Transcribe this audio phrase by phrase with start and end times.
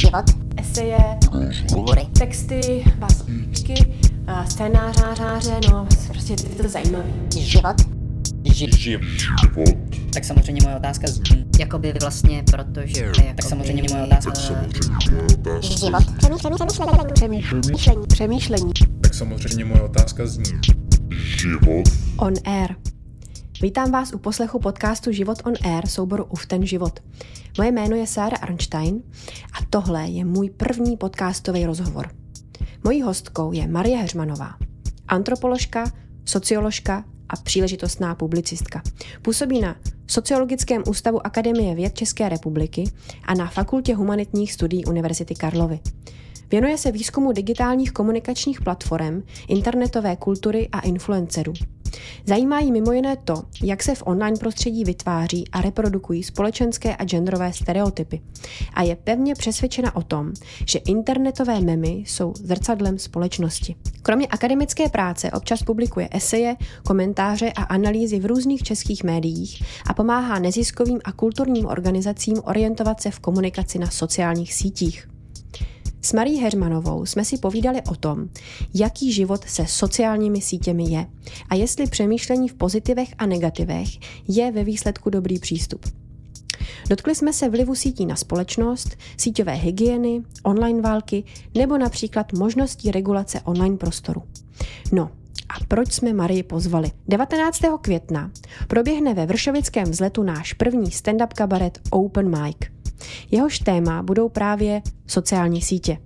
[0.00, 0.24] život,
[0.56, 1.18] eseje,
[1.72, 3.74] humory, texty, básničky,
[4.26, 7.04] a scénáře, no, prostě je to zajímavé.
[7.38, 7.76] život,
[8.44, 8.94] život,
[10.14, 13.00] Tak samozřejmě moje otázka zní, jakoby vlastně, protože...
[13.00, 14.34] Jakoby, tak samozřejmě moje otázka...
[14.40, 14.66] život,
[17.12, 20.60] přemýšlení, přemýšlení, přemýšlení, tak samozřejmě moje otázka zní.
[21.10, 22.74] Život, On Air.
[23.62, 27.00] Vítám vás u poslechu podcastu Život on Air souboru Uf ten život.
[27.58, 29.02] Moje jméno je Sára Arnstein
[29.70, 32.10] tohle je můj první podcastový rozhovor.
[32.84, 34.54] Mojí hostkou je Marie Heřmanová,
[35.08, 35.92] antropoložka,
[36.24, 38.82] socioložka a příležitostná publicistka.
[39.22, 42.84] Působí na Sociologickém ústavu Akademie věd České republiky
[43.24, 45.80] a na Fakultě humanitních studií Univerzity Karlovy.
[46.50, 51.52] Věnuje se výzkumu digitálních komunikačních platform, internetové kultury a influencerů.
[52.26, 57.04] Zajímá jí mimo jiné to, jak se v online prostředí vytváří a reprodukují společenské a
[57.04, 58.20] genderové stereotypy.
[58.74, 60.32] A je pevně přesvědčena o tom,
[60.66, 63.76] že internetové memy jsou zrcadlem společnosti.
[64.02, 70.38] Kromě akademické práce občas publikuje eseje, komentáře a analýzy v různých českých médiích a pomáhá
[70.38, 75.09] neziskovým a kulturním organizacím orientovat se v komunikaci na sociálních sítích.
[76.02, 78.28] S Marí Hermanovou jsme si povídali o tom,
[78.74, 81.06] jaký život se sociálními sítěmi je
[81.48, 83.88] a jestli přemýšlení v pozitivech a negativech
[84.28, 85.86] je ve výsledku dobrý přístup.
[86.88, 93.40] Dotkli jsme se vlivu sítí na společnost, síťové hygieny, online války nebo například možností regulace
[93.40, 94.22] online prostoru.
[94.92, 95.10] No,
[95.48, 96.90] a proč jsme Marii pozvali?
[97.08, 97.60] 19.
[97.80, 98.30] května
[98.68, 102.79] proběhne ve Vršovickém vzletu náš první stand-up kabaret Open Mic.
[103.30, 105.98] Jehož téma budou právě sociální sítě.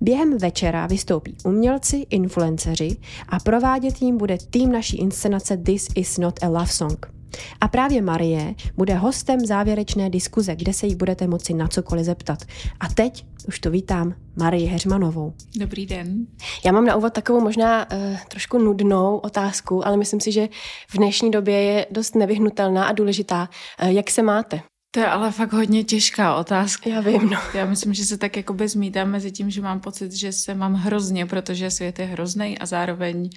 [0.00, 2.96] Během večera vystoupí umělci, influenceři
[3.28, 7.14] a provádět jim bude tým naší inscenace This is not a love song.
[7.60, 12.38] A právě Marie bude hostem závěrečné diskuze, kde se jí budete moci na cokoliv zeptat.
[12.80, 15.32] A teď už to vítám Marii Heřmanovou.
[15.58, 16.26] Dobrý den.
[16.64, 20.48] Já mám na úvod takovou možná uh, trošku nudnou otázku, ale myslím si, že
[20.88, 23.48] v dnešní době je dost nevyhnutelná a důležitá.
[23.82, 24.60] Uh, jak se máte?
[24.94, 26.90] To je ale fakt hodně těžká otázka.
[26.90, 27.38] Já vím, no.
[27.54, 30.74] Já myslím, že se tak jakoby zmítám mezi tím, že mám pocit, že se mám
[30.74, 33.30] hrozně, protože svět je hrozný a zároveň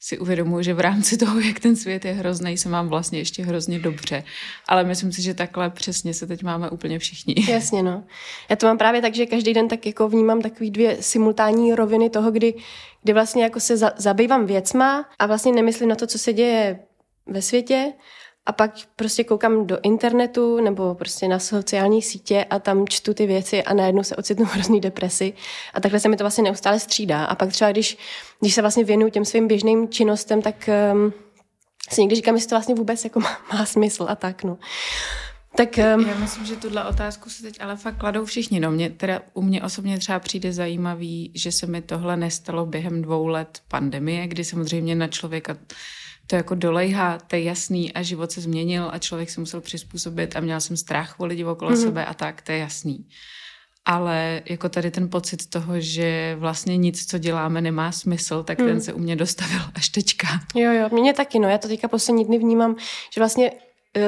[0.00, 3.42] si uvědomuji, že v rámci toho, jak ten svět je hrozný, se mám vlastně ještě
[3.42, 4.24] hrozně dobře.
[4.68, 7.34] Ale myslím si, že takhle přesně se teď máme úplně všichni.
[7.48, 8.04] Jasně, no.
[8.48, 12.10] Já to mám právě tak, že každý den tak jako vnímám takový dvě simultánní roviny
[12.10, 12.54] toho, kdy,
[13.02, 16.78] kdy vlastně jako se za, zabývám věcma a vlastně nemyslím na to, co se děje
[17.26, 17.92] ve světě,
[18.50, 23.26] a pak prostě koukám do internetu nebo prostě na sociální sítě a tam čtu ty
[23.26, 25.32] věci a najednou se ocitnu v hrozný depresi.
[25.74, 27.24] A takhle se mi to vlastně neustále střídá.
[27.24, 27.98] A pak třeba, když,
[28.40, 31.12] když se vlastně věnuju těm svým běžným činnostem, tak um,
[31.90, 34.58] si někdy říkám, jestli to vlastně vůbec jako má, má smysl a tak, no.
[35.56, 36.08] Tak, um...
[36.08, 38.60] Já myslím, že tuhle otázku se teď ale fakt kladou všichni.
[38.60, 43.02] No, mě, teda, u mě osobně třeba přijde zajímavý, že se mi tohle nestalo během
[43.02, 45.56] dvou let pandemie, kdy samozřejmě na člověka
[46.30, 50.36] to jako dolejhá, to je jasný a život se změnil a člověk se musel přizpůsobit
[50.36, 51.76] a měl jsem strach o lidi okolo mm.
[51.76, 53.06] sebe a tak, to je jasný.
[53.84, 58.66] Ale jako tady ten pocit toho, že vlastně nic, co děláme, nemá smysl, tak mm.
[58.66, 60.28] ten se u mě dostavil až teďka.
[60.54, 61.48] Jo, jo, mě taky, no.
[61.48, 62.76] Já to teďka poslední dny vnímám,
[63.14, 63.52] že vlastně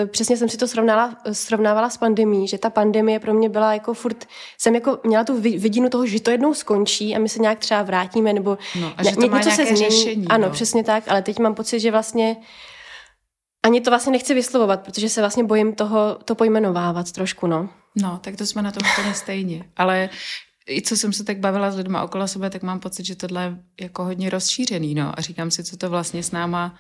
[0.07, 3.95] přesně jsem si to srovnala, srovnávala s pandemí, že ta pandemie pro mě byla jako
[3.95, 4.29] furt,
[4.59, 7.83] jsem jako měla tu vidinu toho, že to jednou skončí a my se nějak třeba
[7.83, 9.91] vrátíme, nebo no, a že to má něco se změní.
[9.91, 10.53] Řešení, ano, no.
[10.53, 12.37] přesně tak, ale teď mám pocit, že vlastně
[13.63, 17.69] ani to vlastně nechci vyslovovat, protože se vlastně bojím toho to pojmenovávat trošku, no.
[17.97, 20.11] No, tak to jsme na tom úplně stejně, ale
[20.69, 23.43] i co jsem se tak bavila s lidmi okolo sebe, tak mám pocit, že tohle
[23.43, 25.13] je jako hodně rozšířený, no.
[25.19, 26.75] A říkám si, co to vlastně s náma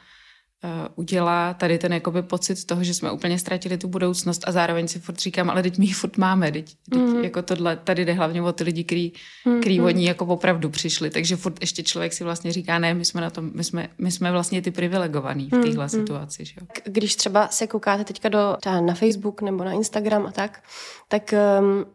[0.94, 4.98] udělá tady ten jakoby pocit toho, že jsme úplně ztratili tu budoucnost a zároveň si
[4.98, 7.24] furt říkám, ale teď my ji furt máme, teď, teď mm.
[7.24, 9.12] jako tohle, tady jde hlavně o ty lidi, který,
[9.44, 9.60] mm.
[9.60, 9.86] který mm.
[9.86, 13.30] ní jako opravdu přišli, takže furt ještě člověk si vlastně říká, ne, my jsme na
[13.30, 15.88] tom, my jsme, my jsme vlastně ty privilegovaný v téhle mm.
[15.88, 16.44] situaci.
[16.44, 16.54] Že?
[16.84, 20.62] Když třeba se koukáte teďka do, na Facebook nebo na Instagram a tak,
[21.08, 21.86] tak um,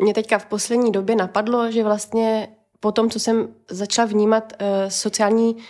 [0.00, 2.48] mě teďka v poslední době napadlo, že vlastně
[2.80, 5.60] po tom, co jsem začala vnímat uh, sociální uh,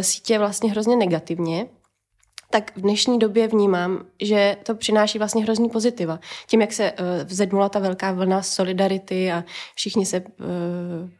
[0.00, 1.66] sítě vlastně hrozně negativně,
[2.52, 6.20] tak v dnešní době vnímám, že to přináší vlastně hrozný pozitiva.
[6.46, 9.44] Tím, jak se uh, vzedmula ta velká vlna solidarity a
[9.74, 10.26] všichni se uh,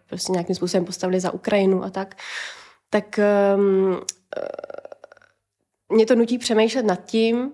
[0.07, 2.15] prostě nějakým způsobem postavili za Ukrajinu a tak,
[2.91, 3.21] tak
[3.57, 3.99] um, uh,
[5.89, 7.53] mě to nutí přemýšlet nad tím, uh,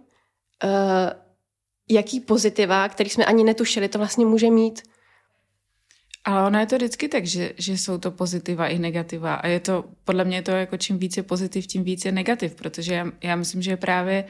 [1.91, 4.83] jaký pozitiva, který jsme ani netušili, to vlastně může mít
[6.29, 9.61] ale ono je to vždycky tak, že, že jsou to pozitiva i negativa a je
[9.61, 13.37] to, podle mě je to jako čím více pozitiv, tím více negativ, protože já, já
[13.37, 14.25] myslím, že je právě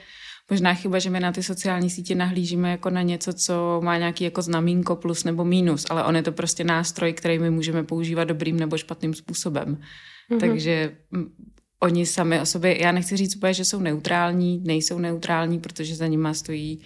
[0.50, 4.24] možná chyba, že my na ty sociální sítě nahlížíme jako na něco, co má nějaký
[4.24, 8.24] jako znamínko plus nebo mínus, ale on je to prostě nástroj, který my můžeme používat
[8.24, 9.78] dobrým nebo špatným způsobem.
[10.30, 10.40] Mm-hmm.
[10.40, 10.96] Takže
[11.82, 16.06] oni sami o sobě, já nechci říct úplně, že jsou neutrální, nejsou neutrální, protože za
[16.06, 16.80] nimi stojí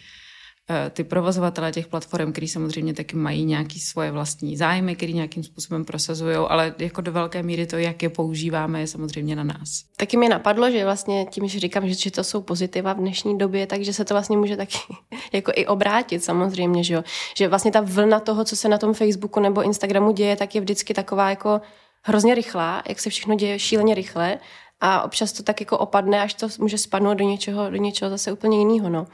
[0.91, 5.85] ty provozovatele těch platform, který samozřejmě taky mají nějaký svoje vlastní zájmy, který nějakým způsobem
[5.85, 9.85] prosazují, ale jako do velké míry to, jak je používáme, je samozřejmě na nás.
[9.97, 13.39] Taky mi napadlo, že vlastně tím, že říkám, že, že to jsou pozitiva v dnešní
[13.39, 14.79] době, takže se to vlastně může taky
[15.33, 17.05] jako i obrátit samozřejmě, že jo.
[17.37, 20.61] Že vlastně ta vlna toho, co se na tom Facebooku nebo Instagramu děje, tak je
[20.61, 21.61] vždycky taková jako
[22.03, 24.39] hrozně rychlá, jak se všechno děje šíleně rychle
[24.81, 28.33] a občas to tak jako opadne, až to může spadnout do něčeho, do něčeho zase
[28.33, 29.07] úplně jiného, no.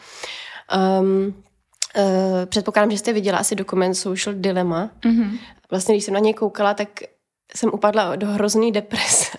[1.00, 1.34] Um,
[1.98, 2.04] uh,
[2.46, 4.90] předpokládám, že jste viděla asi dokument Social Dilemma.
[5.00, 5.38] Mm-hmm.
[5.70, 6.88] Vlastně, když jsem na něj koukala, tak
[7.56, 9.36] jsem upadla do hrozný deprese.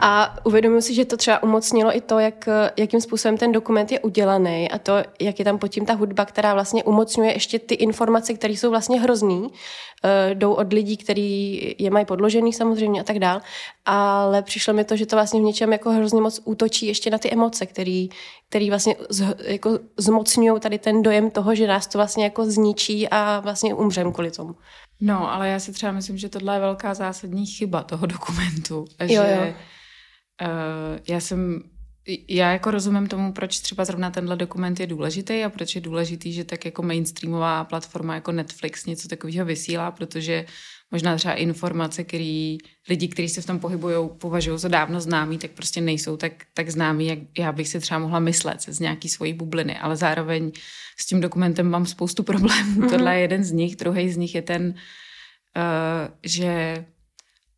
[0.00, 4.00] A uvědomuji si, že to třeba umocnilo i to, jak, jakým způsobem ten dokument je
[4.00, 7.74] udělaný a to, jak je tam pod tím ta hudba, která vlastně umocňuje ještě ty
[7.74, 9.50] informace, které jsou vlastně hrozný, uh,
[10.34, 13.40] jdou od lidí, kteří je mají podložený samozřejmě a tak dál,
[13.86, 17.18] ale přišlo mi to, že to vlastně v něčem jako hrozně moc útočí ještě na
[17.18, 18.08] ty emoce, který,
[18.48, 23.08] který vlastně z, jako zmocňují tady ten dojem toho, že nás to vlastně jako zničí
[23.08, 24.54] a vlastně umřem kvůli tomu.
[25.00, 28.84] No, ale já si třeba myslím, že tohle je velká zásadní chyba toho dokumentu.
[29.06, 29.52] Že jo, jo
[30.42, 31.62] Uh, já jsem
[32.28, 36.32] já jako rozumím tomu, proč třeba zrovna tenhle dokument je důležitý a proč je důležitý,
[36.32, 40.44] že tak jako mainstreamová platforma jako Netflix něco takového vysílá, protože
[40.90, 42.56] možná třeba informace, které
[42.88, 46.70] lidi, kteří se v tom pohybují, považují za dávno známý, tak prostě nejsou tak, tak
[46.70, 50.52] známý, jak já bych si třeba mohla myslet z nějaký svojí bubliny, ale zároveň
[51.00, 52.80] s tím dokumentem mám spoustu problémů.
[52.80, 52.90] Mm-hmm.
[52.90, 54.74] Tohle je jeden z nich, druhý z nich je ten,
[55.56, 56.84] uh, že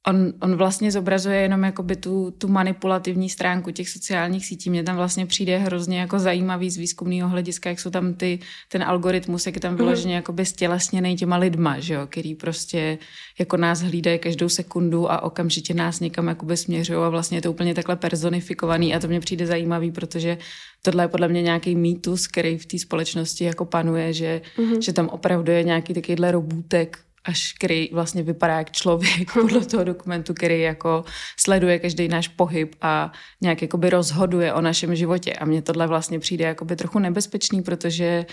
[0.06, 4.70] on, on vlastně zobrazuje jenom jakoby tu, tu manipulativní stránku těch sociálních sítí.
[4.70, 8.38] Mně tam vlastně přijde hrozně jako zajímavý z výzkumného hlediska, jak jsou tam ty,
[8.68, 9.78] ten algoritmus, jak je tam mhm.
[9.78, 10.16] vyloženě mm.
[10.16, 12.98] jakoby stělesněný těma lidma, že jo, který prostě
[13.38, 17.50] jako nás hlídají každou sekundu a okamžitě nás někam jakoby směřují a vlastně je to
[17.50, 20.38] úplně takhle personifikovaný a to mě přijde zajímavý, protože
[20.82, 24.82] tohle je podle mě nějaký mýtus, který v té společnosti jako panuje, že, mm.
[24.82, 29.84] že tam opravdu je nějaký takovýhle robůtek, až který vlastně vypadá jak člověk podle toho
[29.84, 31.04] dokumentu, který jako
[31.40, 35.32] sleduje každý náš pohyb a nějak jakoby rozhoduje o našem životě.
[35.32, 38.26] A mně tohle vlastně přijde jakoby trochu nebezpečný, protože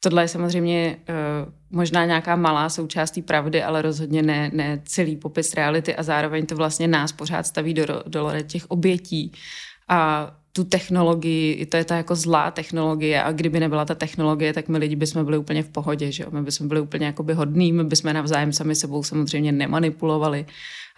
[0.00, 5.54] tohle je samozřejmě uh, možná nějaká malá součást pravdy, ale rozhodně ne, ne celý popis
[5.54, 9.32] reality a zároveň to vlastně nás pořád staví do, do těch obětí.
[9.88, 14.68] A tu technologii, to je ta jako zlá technologie a kdyby nebyla ta technologie, tak
[14.68, 16.30] my lidi bychom byli úplně v pohodě, že jo?
[16.30, 20.46] My bychom byli úplně jakoby hodní, my bychom navzájem sami sebou samozřejmě nemanipulovali.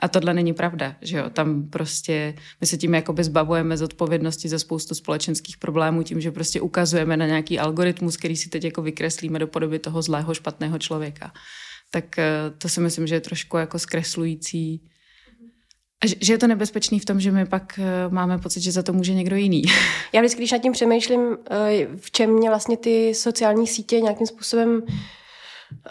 [0.01, 1.31] A tohle není pravda, že jo?
[1.31, 6.31] Tam prostě my se tím jakoby zbavujeme z odpovědnosti za spoustu společenských problémů tím, že
[6.31, 10.79] prostě ukazujeme na nějaký algoritmus, který si teď jako vykreslíme do podoby toho zlého, špatného
[10.79, 11.33] člověka.
[11.91, 14.81] Tak eh, to si myslím, že je trošku jako zkreslující
[16.05, 18.93] že je to nebezpečný v tom, že my pak eh, máme pocit, že za to
[18.93, 19.63] může někdo jiný.
[20.13, 24.27] Já vždycky, když nad tím přemýšlím, eh, v čem mě vlastně ty sociální sítě nějakým
[24.27, 24.83] způsobem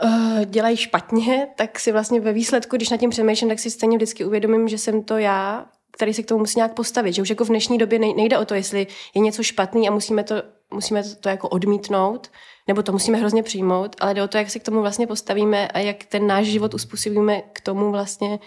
[0.05, 3.97] eh, dělají špatně, tak si vlastně ve výsledku, když nad tím přemýšlím, tak si stejně
[3.97, 7.13] vždycky uvědomím, že jsem to já, který se k tomu musí nějak postavit.
[7.13, 10.23] Že už jako v dnešní době nejde o to, jestli je něco špatný a musíme
[10.23, 10.35] to,
[10.73, 12.31] musíme to jako odmítnout,
[12.67, 15.67] nebo to musíme hrozně přijmout, ale jde o to, jak se k tomu vlastně postavíme
[15.67, 18.39] a jak ten náš život uspůsobíme k tomu vlastně,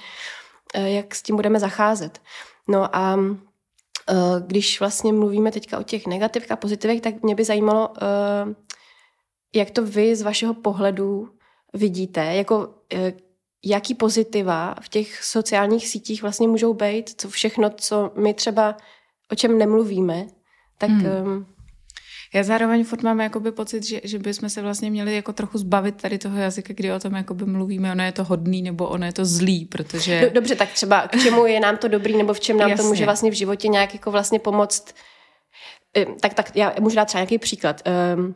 [0.74, 2.22] jak s tím budeme zacházet.
[2.68, 4.14] No a eh,
[4.46, 8.54] když vlastně mluvíme teďka o těch negativech a pozitivech, tak mě by zajímalo, eh,
[9.54, 11.28] jak to vy z vašeho pohledu
[11.74, 12.74] vidíte, jako
[13.64, 18.76] jaký pozitiva v těch sociálních sítích vlastně můžou být, co všechno, co my třeba
[19.32, 20.26] o čem nemluvíme,
[20.78, 21.46] tak hmm.
[22.34, 26.02] Já zároveň furt mám jakoby pocit, že, že bychom se vlastně měli jako trochu zbavit
[26.02, 29.12] tady toho jazyka, kdy o tom jakoby mluvíme, ono je to hodný nebo ono je
[29.12, 30.30] to zlý, protože...
[30.34, 32.82] Dobře, tak třeba k čemu je nám to dobrý nebo v čem nám Jasně.
[32.82, 34.94] to může vlastně v životě nějak jako vlastně pomoct.
[36.20, 37.82] Tak, tak já můžu dát třeba nějaký příklad.
[38.16, 38.34] Um,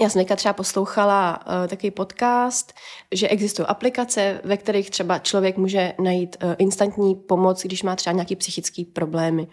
[0.00, 2.72] já jsem třeba poslouchala uh, takový podcast,
[3.12, 8.14] že existují aplikace, ve kterých třeba člověk může najít uh, instantní pomoc, když má třeba
[8.14, 9.46] nějaký psychický problémy.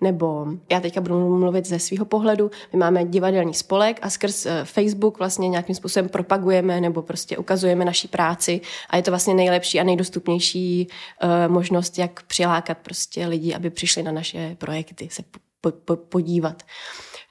[0.00, 4.52] Nebo já teďka budu mluvit ze svého pohledu, my máme divadelní spolek a skrz uh,
[4.64, 9.80] Facebook vlastně nějakým způsobem propagujeme nebo prostě ukazujeme naší práci a je to vlastně nejlepší
[9.80, 10.88] a nejdostupnější
[11.22, 15.22] uh, možnost, jak přilákat prostě lidi, aby přišli na naše projekty, se
[15.60, 16.62] po, po, podívat.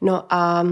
[0.01, 0.63] No a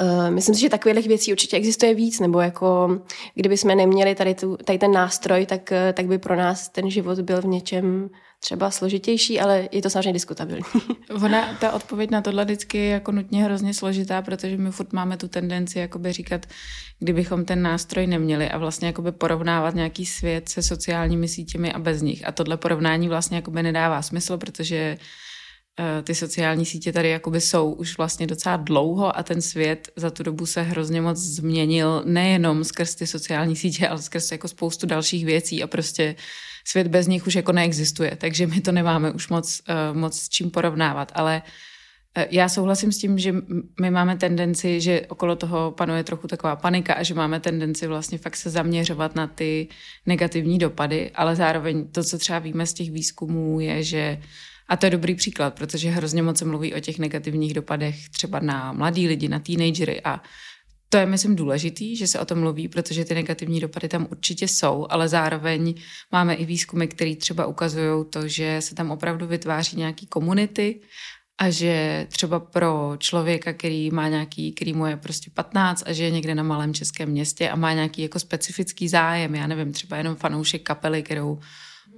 [0.00, 3.00] Uh, myslím si, že takových věcí určitě existuje víc, nebo jako
[3.34, 6.90] kdyby jsme neměli tady, tu, tady ten nástroj, tak, eh, tak by pro nás ten
[6.90, 8.10] život byl v něčem
[8.40, 10.62] třeba složitější, ale je to samozřejmě diskutabilní.
[11.24, 15.16] Ona, ta odpověď na tohle vždycky je jako nutně hrozně složitá, protože my furt máme
[15.16, 16.46] tu tendenci jakoby říkat,
[16.98, 22.02] kdybychom ten nástroj neměli a vlastně jakoby porovnávat nějaký svět se sociálními sítěmi a bez
[22.02, 22.28] nich.
[22.28, 25.29] A tohle porovnání vlastně jakoby nedává smysl, protože Eh,
[26.02, 30.22] ty sociální sítě tady jakoby jsou už vlastně docela dlouho a ten svět za tu
[30.22, 35.24] dobu se hrozně moc změnil nejenom skrz ty sociální sítě, ale skrz jako spoustu dalších
[35.24, 36.16] věcí a prostě
[36.66, 40.28] svět bez nich už jako neexistuje, takže my to nemáme už moc, uh, moc s
[40.28, 41.50] čím porovnávat, ale uh,
[42.30, 43.34] já souhlasím s tím, že
[43.80, 48.18] my máme tendenci, že okolo toho panuje trochu taková panika a že máme tendenci vlastně
[48.18, 49.68] fakt se zaměřovat na ty
[50.06, 54.22] negativní dopady, ale zároveň to, co třeba víme z těch výzkumů, je, že
[54.70, 58.40] a to je dobrý příklad, protože hrozně moc se mluví o těch negativních dopadech třeba
[58.40, 60.00] na mladý lidi, na teenagery.
[60.04, 60.22] A
[60.88, 64.48] to je, myslím, důležitý, že se o tom mluví, protože ty negativní dopady tam určitě
[64.48, 65.74] jsou, ale zároveň
[66.12, 70.80] máme i výzkumy, které třeba ukazují to, že se tam opravdu vytváří nějaký komunity
[71.38, 76.04] a že třeba pro člověka, který má nějaký, který mu je prostě 15 a že
[76.04, 79.96] je někde na malém českém městě a má nějaký jako specifický zájem, já nevím, třeba
[79.96, 81.38] jenom fanoušek kapely, kterou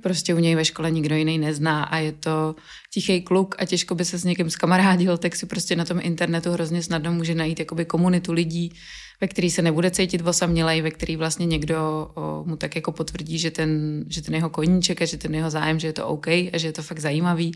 [0.02, 2.54] prostě u něj ve škole nikdo jiný nezná a je to
[2.94, 6.50] tichý kluk a těžko by se s někým zkamarádil, tak si prostě na tom internetu
[6.50, 8.72] hrozně snadno může najít jakoby komunitu lidí,
[9.20, 13.38] ve který se nebude cítit osamělej, ve který vlastně někdo o, mu tak jako potvrdí,
[13.38, 16.28] že ten, že ten jeho koníček a že ten jeho zájem, že je to OK
[16.28, 17.52] a že je to fakt zajímavý.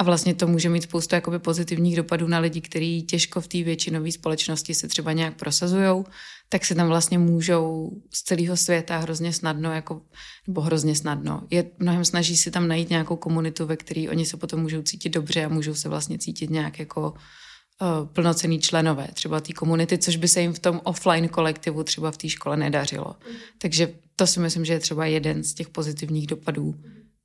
[0.00, 3.62] A vlastně to může mít spoustu jakoby pozitivních dopadů na lidi, kteří těžko v té
[3.62, 6.04] většinové společnosti se třeba nějak prosazují,
[6.48, 10.02] tak se tam vlastně můžou z celého světa hrozně snadno, jako,
[10.46, 14.36] nebo hrozně snadno, je mnohem snaží si tam najít nějakou komunitu, ve které oni se
[14.36, 19.40] potom můžou cítit dobře a můžou se vlastně cítit nějak jako uh, plnocený členové třeba
[19.40, 23.16] té komunity, což by se jim v tom offline kolektivu třeba v té škole nedařilo.
[23.30, 23.36] Mm.
[23.58, 26.74] Takže to si myslím, že je třeba jeden z těch pozitivních dopadů,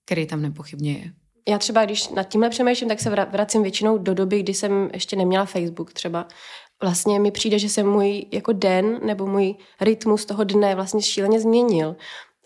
[0.05, 1.24] který tam nepochybně je.
[1.47, 5.15] Já třeba, když nad tímhle přemýšlím, tak se vracím většinou do doby, kdy jsem ještě
[5.15, 6.27] neměla Facebook třeba
[6.81, 11.39] vlastně mi přijde, že se můj jako den nebo můj rytmus toho dne vlastně šíleně
[11.39, 11.95] změnil.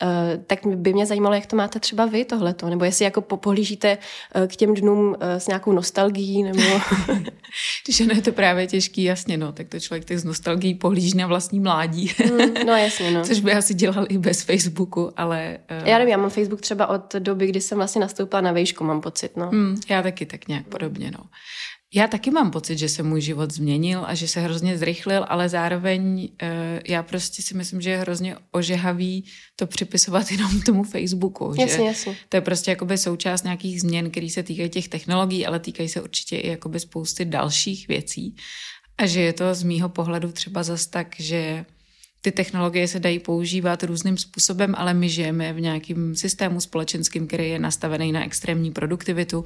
[0.03, 3.97] Uh, tak by mě zajímalo, jak to máte třeba vy tohleto, nebo jestli jako pohlížíte
[4.35, 6.61] uh, k těm dnům uh, s nějakou nostalgií, nebo...
[7.85, 11.17] Když ono je to právě těžký, jasně, no, tak to člověk tak z nostalgií pohlíží
[11.17, 12.11] na vlastní mládí.
[12.31, 13.23] mm, no jasně, no.
[13.25, 15.57] Což by asi dělal i bez Facebooku, ale...
[15.81, 15.87] Uh...
[15.87, 19.01] Já nevím, já mám Facebook třeba od doby, kdy jsem vlastně nastoupila na vejšku, mám
[19.01, 19.49] pocit, no.
[19.51, 21.23] Mm, já taky tak nějak podobně, no.
[21.93, 25.49] Já taky mám pocit, že se můj život změnil a že se hrozně zrychlil, ale
[25.49, 26.47] zároveň uh,
[26.87, 31.53] já prostě si myslím, že je hrozně ožehavý to připisovat jenom tomu Facebooku.
[31.59, 32.15] Jasně, že jasně.
[32.29, 36.01] To je prostě jakoby součást nějakých změn, které se týkají těch technologií, ale týkají se
[36.01, 38.35] určitě i jakoby spousty dalších věcí.
[38.97, 41.65] A že je to z mýho pohledu třeba zas tak, že
[42.21, 47.49] ty technologie se dají používat různým způsobem, ale my žijeme v nějakém systému společenském, který
[47.49, 49.45] je nastavený na extrémní produktivitu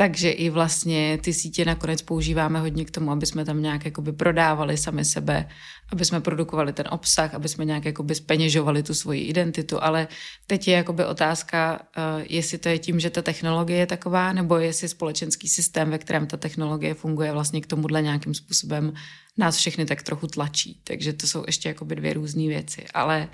[0.00, 4.12] takže i vlastně ty sítě nakonec používáme hodně k tomu, aby jsme tam nějak jakoby
[4.12, 5.48] prodávali sami sebe,
[5.92, 10.08] aby jsme produkovali ten obsah, aby jsme nějak jakoby speněžovali tu svoji identitu, ale
[10.46, 14.56] teď je jakoby otázka, uh, jestli to je tím, že ta technologie je taková, nebo
[14.56, 18.92] jestli společenský systém, ve kterém ta technologie funguje, vlastně k tomuhle nějakým způsobem
[19.38, 20.80] nás všechny tak trochu tlačí.
[20.84, 23.28] Takže to jsou ještě jakoby dvě různé věci, ale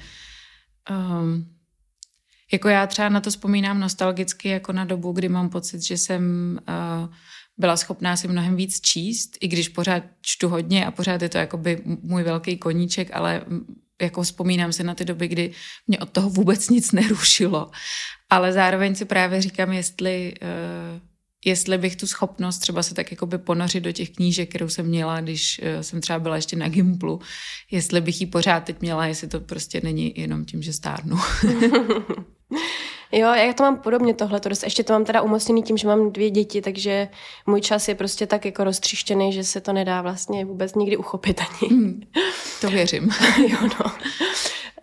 [0.91, 1.47] um,
[2.55, 6.23] jako já třeba na to vzpomínám nostalgicky jako na dobu, kdy mám pocit, že jsem
[6.69, 7.15] uh,
[7.59, 11.39] byla schopná si mnohem víc číst, i když pořád čtu hodně a pořád je to
[11.39, 13.43] jakoby můj velký koníček, ale
[14.03, 15.53] jako vzpomínám se na ty doby, kdy
[15.87, 17.71] mě od toho vůbec nic nerušilo.
[18.31, 21.01] Ale zároveň si právě říkám, jestli, uh,
[21.45, 25.21] jestli bych tu schopnost třeba se tak jakoby ponořit do těch knížek, kterou jsem měla,
[25.21, 27.21] když uh, jsem třeba byla ještě na Gimplu,
[27.71, 31.17] jestli bych ji pořád teď měla, jestli to prostě není jenom tím, že stárnu.
[33.13, 36.13] Jo, já to mám podobně tohle, to ještě to mám teda umocněný tím, že mám
[36.13, 37.09] dvě děti, takže
[37.47, 41.41] můj čas je prostě tak jako roztříštěný, že se to nedá vlastně vůbec nikdy uchopit
[41.41, 41.75] ani.
[41.75, 42.01] Hmm,
[42.61, 43.11] to věřím.
[43.49, 43.93] jo, no.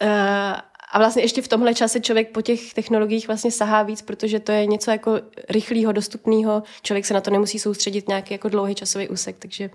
[0.02, 0.60] Uh,
[0.92, 4.52] a vlastně ještě v tomhle čase člověk po těch technologiích vlastně sahá víc, protože to
[4.52, 5.20] je něco jako
[5.50, 6.64] rychlého, dostupného.
[6.82, 9.70] Člověk se na to nemusí soustředit nějaký jako dlouhý časový úsek, takže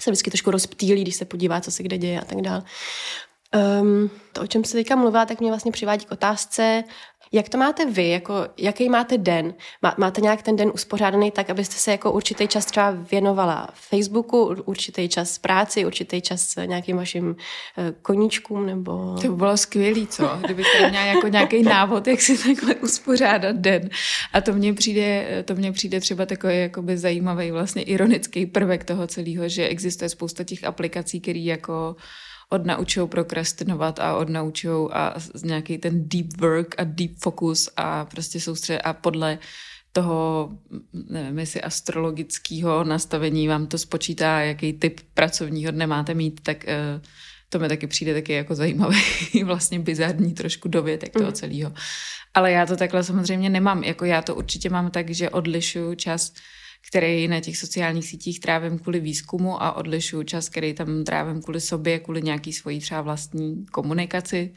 [0.00, 2.62] se vždycky trošku rozptýlí, když se podívá, co se kde děje a tak dále.
[3.82, 6.84] Um, to, o čem se teďka mluvila, tak mě vlastně přivádí k otázce,
[7.32, 8.08] Jak to máte vy?
[8.08, 9.54] Jako, jaký máte den?
[9.82, 14.56] Má, máte nějak ten den uspořádaný tak, abyste se jako určitý čas třeba věnovala Facebooku,
[14.64, 17.36] určitý čas práci, určitý čas nějakým vašim
[17.78, 19.16] eh, koníčkům nebo...
[19.22, 20.30] To by bylo skvělý, co?
[20.44, 23.90] Kdybych tady měla jako nějaký návod, jak si takhle uspořádat den.
[24.32, 29.06] A to mně přijde, to mně přijde třeba takový jakoby zajímavý, vlastně ironický prvek toho
[29.06, 31.96] celého, že existuje spousta těch aplikací, které jako
[32.50, 35.14] odnaučují prokrastinovat a odnaučují a
[35.44, 39.38] nějaký ten deep work a deep focus a prostě soustřed a podle
[39.92, 40.50] toho,
[41.10, 47.02] nevím, jestli astrologického nastavení vám to spočítá, jaký typ pracovního dne máte mít, tak uh,
[47.48, 48.96] to mi taky přijde taky jako zajímavý,
[49.44, 51.32] vlastně bizarní trošku dovětek toho mm.
[51.32, 51.72] celého.
[52.34, 53.84] Ale já to takhle samozřejmě nemám.
[53.84, 56.32] Jako já to určitě mám tak, že odlišuju čas
[56.88, 61.60] který na těch sociálních sítích trávím kvůli výzkumu a odlišuju čas, který tam trávím kvůli
[61.60, 64.54] sobě, kvůli nějaký svojí třeba vlastní komunikaci.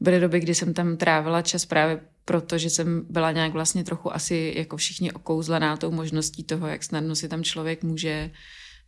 [0.00, 4.14] Byly doby, kdy jsem tam trávila čas právě proto, že jsem byla nějak vlastně trochu
[4.14, 8.30] asi jako všichni okouzlená tou možností toho, jak snadno si tam člověk může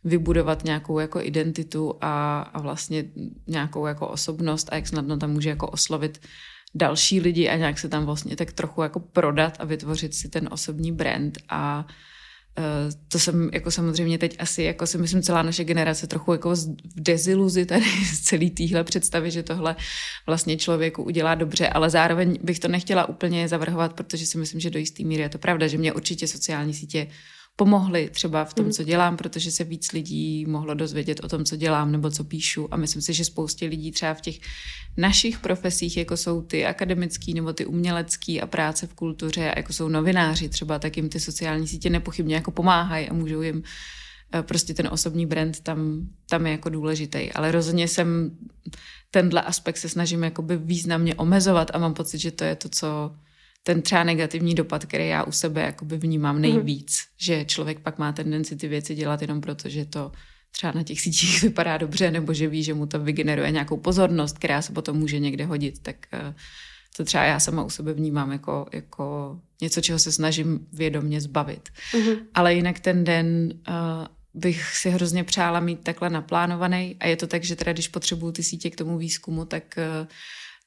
[0.03, 3.05] vybudovat nějakou jako identitu a, a vlastně
[3.47, 6.21] nějakou jako osobnost a jak snadno tam může jako oslovit
[6.75, 10.49] další lidi a nějak se tam vlastně tak trochu jako prodat a vytvořit si ten
[10.51, 11.87] osobní brand a
[13.07, 16.75] to jsem jako samozřejmě teď asi, jako si myslím, celá naše generace trochu jako v
[16.95, 19.75] deziluzi tady z celý téhle představy, že tohle
[20.25, 24.69] vlastně člověku udělá dobře, ale zároveň bych to nechtěla úplně zavrhovat, protože si myslím, že
[24.69, 27.07] do jisté míry je to pravda, že mě určitě sociální sítě
[27.55, 28.73] pomohly třeba v tom, mhm.
[28.73, 32.73] co dělám, protože se víc lidí mohlo dozvědět o tom, co dělám nebo co píšu.
[32.73, 34.39] A myslím si, že spoustě lidí třeba v těch
[34.97, 39.87] našich profesích, jako jsou ty akademický nebo ty umělecký a práce v kultuře, jako jsou
[39.87, 43.63] novináři třeba, tak jim ty sociální sítě nepochybně jako pomáhají a můžou jim
[44.33, 47.31] eh, prostě ten osobní brand tam, tam je jako důležitý.
[47.31, 48.37] Ale rozhodně jsem
[49.11, 53.15] tenhle aspekt se snažím jakoby významně omezovat a mám pocit, že to je to, co
[53.67, 57.15] ten třeba negativní dopad, který já u sebe jakoby vnímám nejvíc, mm.
[57.17, 60.11] že člověk pak má tendenci ty věci dělat jenom proto, že to
[60.51, 64.37] třeba na těch sítích vypadá dobře, nebo že ví, že mu to vygeneruje nějakou pozornost,
[64.37, 66.33] která se potom může někde hodit, tak uh,
[66.97, 71.69] to třeba já sama u sebe vnímám jako, jako něco, čeho se snažím vědomně zbavit.
[71.93, 72.17] Mm-hmm.
[72.33, 73.73] Ale jinak ten den uh,
[74.33, 78.31] bych si hrozně přála mít takhle naplánovaný a je to tak, že teda když potřebuju
[78.31, 79.63] ty sítě k tomu výzkumu, tak
[80.01, 80.07] uh,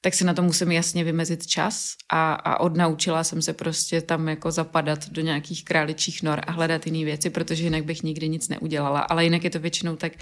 [0.01, 4.29] tak si na to musím jasně vymezit čas a, a odnaučila jsem se prostě tam
[4.29, 8.49] jako zapadat do nějakých králičích nor a hledat jiné věci, protože jinak bych nikdy nic
[8.49, 9.01] neudělala.
[9.01, 10.13] Ale jinak je to většinou tak,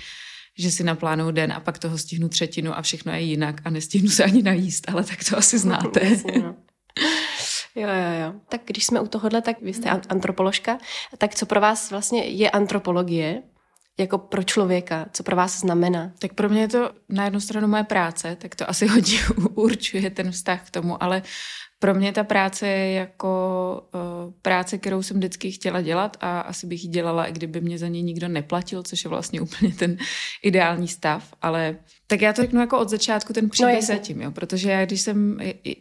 [0.59, 4.11] že si naplánuju den a pak toho stihnu třetinu a všechno je jinak a nestihnu
[4.11, 6.01] se ani najíst, ale tak to asi znáte.
[6.43, 6.57] No.
[7.79, 8.41] Jo, jo, jo.
[8.49, 10.79] Tak když jsme u tohohle, tak vy jste antropoložka,
[11.19, 13.43] tak co pro vás vlastně je antropologie?
[13.99, 16.13] Jako pro člověka, co pro vás znamená?
[16.19, 19.19] Tak pro mě je to na jednu stranu moje práce, tak to asi hodně
[19.55, 21.23] určuje ten vztah k tomu, ale
[21.79, 26.67] pro mě ta práce je jako uh, práce, kterou jsem vždycky chtěla dělat a asi
[26.67, 29.97] bych ji dělala, i kdyby mě za ní nikdo neplatil, což je vlastně úplně ten
[30.43, 34.31] ideální stav, ale tak já to řeknu jako od začátku ten příběh no, zatím, jo,
[34.31, 35.39] protože já když jsem,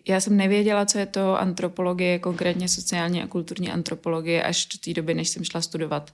[0.08, 4.94] já jsem nevěděla, co je to antropologie, konkrétně sociální a kulturní antropologie, až do té
[4.94, 6.12] doby, než jsem šla studovat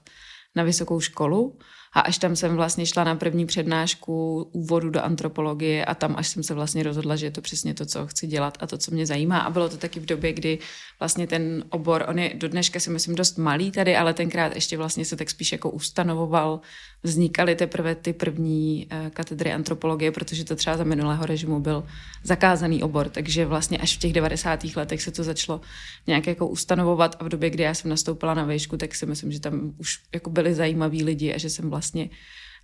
[0.56, 1.58] na vysokou školu.
[1.94, 6.28] A až tam jsem vlastně šla na první přednášku úvodu do antropologie a tam až
[6.28, 8.90] jsem se vlastně rozhodla, že je to přesně to, co chci dělat a to, co
[8.90, 9.38] mě zajímá.
[9.38, 10.58] A bylo to taky v době, kdy
[11.00, 14.76] vlastně ten obor, on je do dneška si myslím dost malý tady, ale tenkrát ještě
[14.76, 16.60] vlastně se tak spíš jako ustanovoval.
[17.04, 21.84] Vznikaly teprve ty první uh, katedry antropologie, protože to třeba za minulého režimu byl
[22.22, 24.64] zakázaný obor, takže vlastně až v těch 90.
[24.76, 25.60] letech se to začalo
[26.06, 29.32] nějak jako ustanovovat a v době, kdy já jsem nastoupila na výšku, tak si myslím,
[29.32, 32.10] že tam už jako byli zajímaví lidi a že jsem vlastně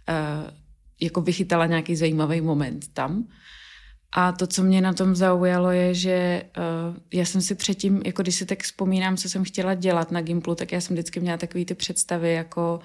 [0.09, 0.51] uh,
[1.01, 3.29] jako vychytala nějaký zajímavý moment tam.
[4.17, 8.23] A to, co mě na tom zaujalo, je, že uh, já jsem si předtím, jako
[8.23, 11.37] když si tak vzpomínám, co jsem chtěla dělat na Gimplu, tak já jsem vždycky měla
[11.37, 12.81] takové ty představy, jako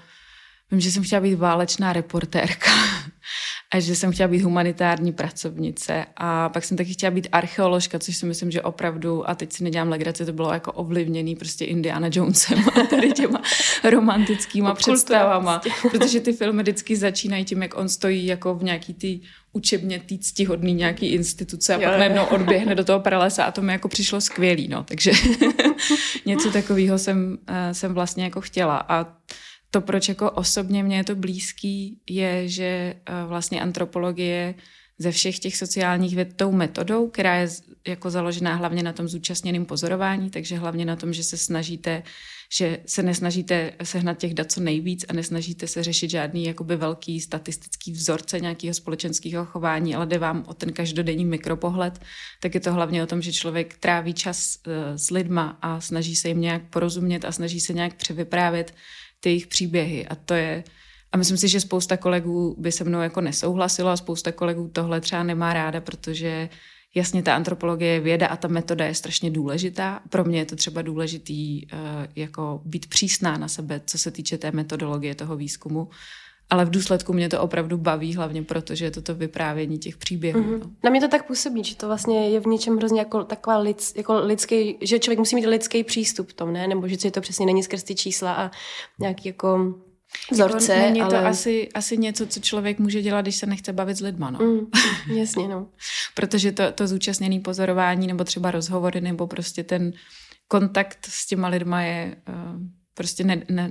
[0.70, 2.70] vím, že jsem chtěla být válečná reportérka
[3.74, 6.06] a že jsem chtěla být humanitární pracovnice.
[6.16, 9.64] A pak jsem taky chtěla být archeoložka, což si myslím, že opravdu, a teď si
[9.64, 13.42] nedělám legraci, to bylo jako ovlivněný prostě Indiana Jonesem a tady těma
[13.90, 15.88] romantickýma představama, prostě.
[15.98, 19.20] protože ty filmy vždycky začínají tím, jak on stojí jako v nějaký ty
[19.52, 23.62] učebně tý ctihodný nějaký instituce a jo, pak najednou odběhne do toho pralesa a to
[23.62, 25.12] mi jako přišlo skvělý, no, takže
[26.26, 28.76] něco takového jsem, eh, jsem vlastně jako chtěla.
[28.88, 29.06] A
[29.74, 34.54] to, proč jako osobně mě je to blízký, je, že eh, vlastně antropologie
[34.98, 37.48] ze všech těch sociálních věd tou metodou, která je
[37.86, 42.02] jako založená hlavně na tom zúčastněném pozorování, takže hlavně na tom, že se snažíte
[42.56, 47.20] že se nesnažíte sehnat těch dat co nejvíc a nesnažíte se řešit žádný jakoby velký
[47.20, 51.98] statistický vzorce nějakého společenského chování, ale jde vám o ten každodenní mikropohled,
[52.40, 56.16] tak je to hlavně o tom, že člověk tráví čas eh, s lidma a snaží
[56.16, 58.74] se jim nějak porozumět a snaží se nějak převyprávět
[59.24, 60.06] ty jejich příběhy.
[60.06, 60.64] A to je,
[61.12, 65.00] a myslím si, že spousta kolegů by se mnou jako nesouhlasilo a spousta kolegů tohle
[65.00, 66.48] třeba nemá ráda, protože
[66.96, 70.00] Jasně, ta antropologie je věda a ta metoda je strašně důležitá.
[70.10, 71.78] Pro mě je to třeba důležitý uh,
[72.16, 75.88] jako být přísná na sebe, co se týče té metodologie toho výzkumu.
[76.54, 80.40] Ale v důsledku mě to opravdu baví, hlavně protože je to to vyprávění těch příběhů.
[80.40, 80.60] Mm-hmm.
[80.60, 80.70] No.
[80.84, 83.94] Na mě to tak působí, že to vlastně je v něčem hrozně jako taková lids,
[83.96, 86.68] jako lidský, že člověk musí mít lidský přístup tom, ne?
[86.68, 88.50] Nebo že to přesně není skrz ty čísla a
[89.00, 89.74] nějaký jako
[90.30, 90.72] vzorce.
[90.72, 91.10] Jako není ale...
[91.10, 94.30] to asi, asi něco, co člověk může dělat, když se nechce bavit s lidma.
[94.30, 94.38] No.
[94.38, 94.66] Mm,
[95.16, 95.66] jasně, no.
[96.14, 99.92] Protože to, to zúčastněné pozorování nebo třeba rozhovory nebo prostě ten
[100.48, 102.60] kontakt s těma lidma je uh,
[102.94, 103.70] prostě ne, ne,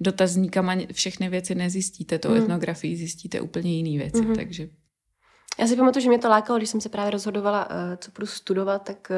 [0.00, 2.36] dotazníkama všechny věci nezjistíte, to mm.
[2.36, 4.36] etnografii zjistíte úplně jiné věci, mm-hmm.
[4.36, 4.68] takže...
[5.58, 8.26] Já si pamatuju, že mě to lákalo, když jsem se právě rozhodovala, uh, co budu
[8.26, 9.12] studovat, tak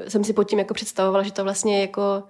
[0.00, 2.22] uh, jsem si pod tím jako představovala, že to vlastně jako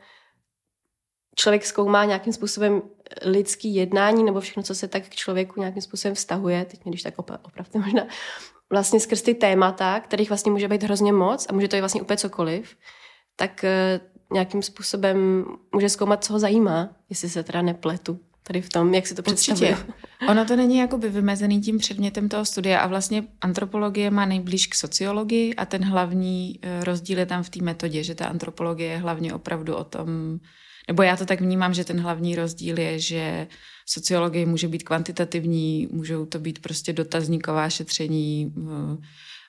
[1.37, 2.83] člověk zkoumá nějakým způsobem
[3.23, 7.03] lidský jednání nebo všechno, co se tak k člověku nějakým způsobem vztahuje, teď mě když
[7.03, 8.07] tak opravdu možná,
[8.71, 12.03] vlastně skrz ty témata, kterých vlastně může být hrozně moc a může to být vlastně
[12.03, 12.77] úplně cokoliv,
[13.37, 14.01] tak eh,
[14.33, 19.07] nějakým způsobem může zkoumat, co ho zajímá, jestli se teda nepletu tady v tom, jak
[19.07, 19.77] si to představuje.
[20.29, 24.75] Ono to není jakoby vymezený tím předmětem toho studia a vlastně antropologie má nejblíž k
[24.75, 28.99] sociologii a ten hlavní eh, rozdíl je tam v té metodě, že ta antropologie je
[28.99, 30.39] hlavně opravdu o tom,
[30.89, 33.47] nebo já to tak vnímám, že ten hlavní rozdíl je, že
[33.87, 39.07] sociologie může být kvantitativní, můžou to být prostě dotazníková šetření, eh,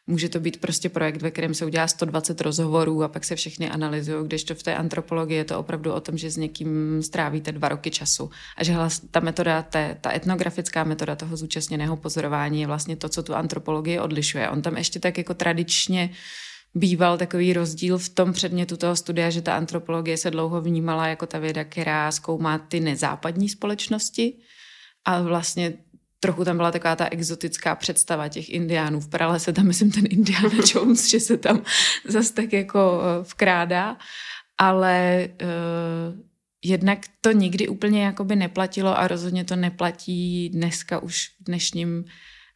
[0.09, 3.69] může to být prostě projekt, ve kterém se udělá 120 rozhovorů a pak se všechny
[3.69, 7.69] analyzují, kdežto v té antropologii je to opravdu o tom, že s někým strávíte dva
[7.69, 8.73] roky času a že
[9.11, 13.99] ta metoda, té, ta etnografická metoda toho zúčastněného pozorování je vlastně to, co tu antropologii
[13.99, 14.49] odlišuje.
[14.49, 16.09] On tam ještě tak jako tradičně
[16.75, 21.25] býval takový rozdíl v tom předmětu toho studia, že ta antropologie se dlouho vnímala jako
[21.25, 24.33] ta věda, která zkoumá ty nezápadní společnosti
[25.05, 25.73] a vlastně
[26.19, 28.99] trochu tam byla taková ta exotická představa těch indiánů.
[28.99, 31.63] V pralese tam, myslím, ten Indiana Jones, že se tam
[32.07, 33.97] zase tak jako eh, vkrádá,
[34.57, 36.19] ale uh,
[36.65, 42.05] jednak to nikdy úplně jakoby neplatilo a rozhodně to neplatí dneska už v dnešním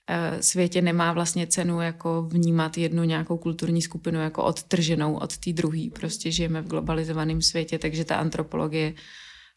[0.10, 5.54] Eh, světě nemá vlastně cenu jako vnímat jednu nějakou kulturní skupinu jako odtrženou od té
[5.54, 5.90] druhé.
[5.94, 8.94] Prostě žijeme v globalizovaném světě, takže ta antropologie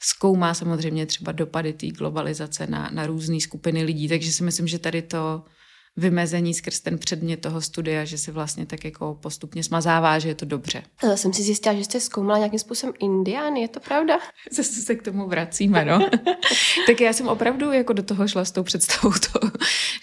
[0.02, 4.08] zkoumá samozřejmě třeba dopady té globalizace na, na různé skupiny lidí.
[4.08, 5.44] Takže si myslím, že tady to
[5.96, 10.34] vymezení skrz ten předmět toho studia, že si vlastně tak jako postupně smazává, že je
[10.34, 10.82] to dobře.
[11.02, 14.18] Já jsem si zjistila, že jste zkoumala nějakým způsobem Indián, je to pravda?
[14.50, 16.10] Zase se k tomu vracíme, no.
[16.86, 19.52] tak já jsem opravdu jako do toho šla s tou představou toho,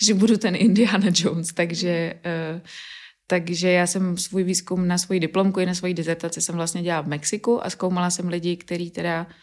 [0.01, 2.13] že budu ten Indiana Jones, takže...
[2.53, 2.61] Uh,
[3.27, 7.01] takže já jsem svůj výzkum na svoji diplomku i na svoji dizertaci jsem vlastně dělala
[7.01, 9.33] v Mexiku a zkoumala jsem lidi, kteří teda uh,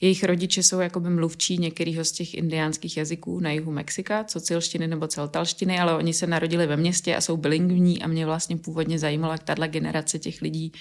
[0.00, 5.06] jejich rodiče jsou jakoby mluvčí některého z těch indiánských jazyků na jihu Mexika, cocilštiny nebo
[5.06, 9.38] celtalštiny, ale oni se narodili ve městě a jsou bilingvní a mě vlastně původně zajímala
[9.38, 10.72] tahle generace těch lidí,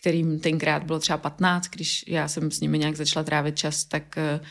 [0.00, 4.18] kterým tenkrát bylo třeba 15, když já jsem s nimi nějak začala trávit čas, tak
[4.40, 4.46] uh,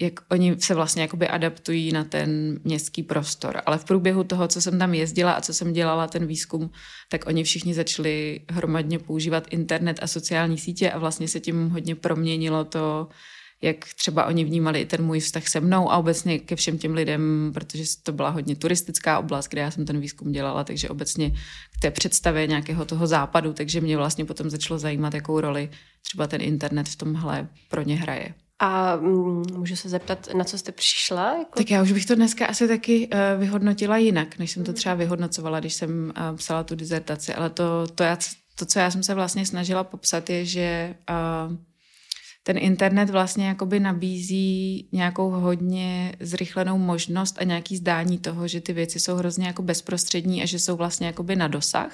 [0.00, 3.62] jak oni se vlastně jakoby adaptují na ten městský prostor.
[3.66, 6.70] Ale v průběhu toho, co jsem tam jezdila a co jsem dělala ten výzkum,
[7.10, 11.94] tak oni všichni začali hromadně používat internet a sociální sítě a vlastně se tím hodně
[11.94, 13.08] proměnilo to,
[13.62, 16.94] jak třeba oni vnímali i ten můj vztah se mnou a obecně ke všem těm
[16.94, 21.30] lidem, protože to byla hodně turistická oblast, kde já jsem ten výzkum dělala, takže obecně
[21.78, 25.70] k té představě nějakého toho západu, takže mě vlastně potom začalo zajímat, jakou roli
[26.02, 28.34] třeba ten internet v tomhle pro ně hraje.
[28.58, 31.38] A mm, můžu se zeptat, na co jste přišla?
[31.38, 31.58] Jako...
[31.58, 34.94] Tak já už bych to dneska asi taky uh, vyhodnotila jinak, než jsem to třeba
[34.94, 37.34] vyhodnocovala, když jsem uh, psala tu dizertaci.
[37.34, 38.18] Ale to, to, já,
[38.54, 41.56] to, co já jsem se vlastně snažila popsat, je, že uh,
[42.42, 48.72] ten internet vlastně jakoby nabízí nějakou hodně zrychlenou možnost a nějaký zdání toho, že ty
[48.72, 51.92] věci jsou hrozně jako bezprostřední a že jsou vlastně jakoby na dosah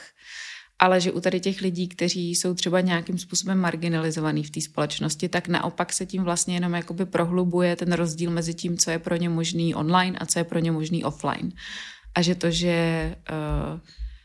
[0.81, 5.29] ale že u tady těch lidí, kteří jsou třeba nějakým způsobem marginalizovaní v té společnosti,
[5.29, 9.17] tak naopak se tím vlastně jenom jakoby prohlubuje ten rozdíl mezi tím, co je pro
[9.17, 11.53] ně možný online a co je pro ně možný offline.
[12.15, 13.81] A že to, že uh,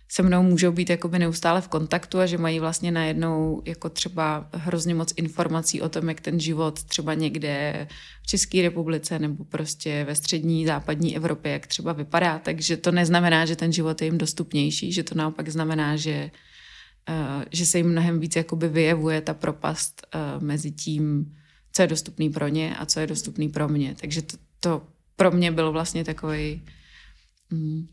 [0.08, 4.50] se mnou můžou být jakoby neustále v kontaktu a že mají vlastně najednou jako třeba
[4.54, 7.88] hrozně moc informací o tom, jak ten život třeba někde
[8.24, 12.40] v České republice nebo prostě ve střední západní Evropě, jak třeba vypadá.
[12.40, 16.32] Takže to neznamená, že ten život je jim dostupnější, že to naopak znamená, že,
[17.10, 21.36] uh, že se jim mnohem víc jakoby vyjevuje ta propast uh, mezi tím,
[21.72, 23.96] co je dostupný pro ně a co je dostupný pro mě.
[24.02, 24.82] Takže to, to
[25.16, 26.62] pro mě bylo vlastně takový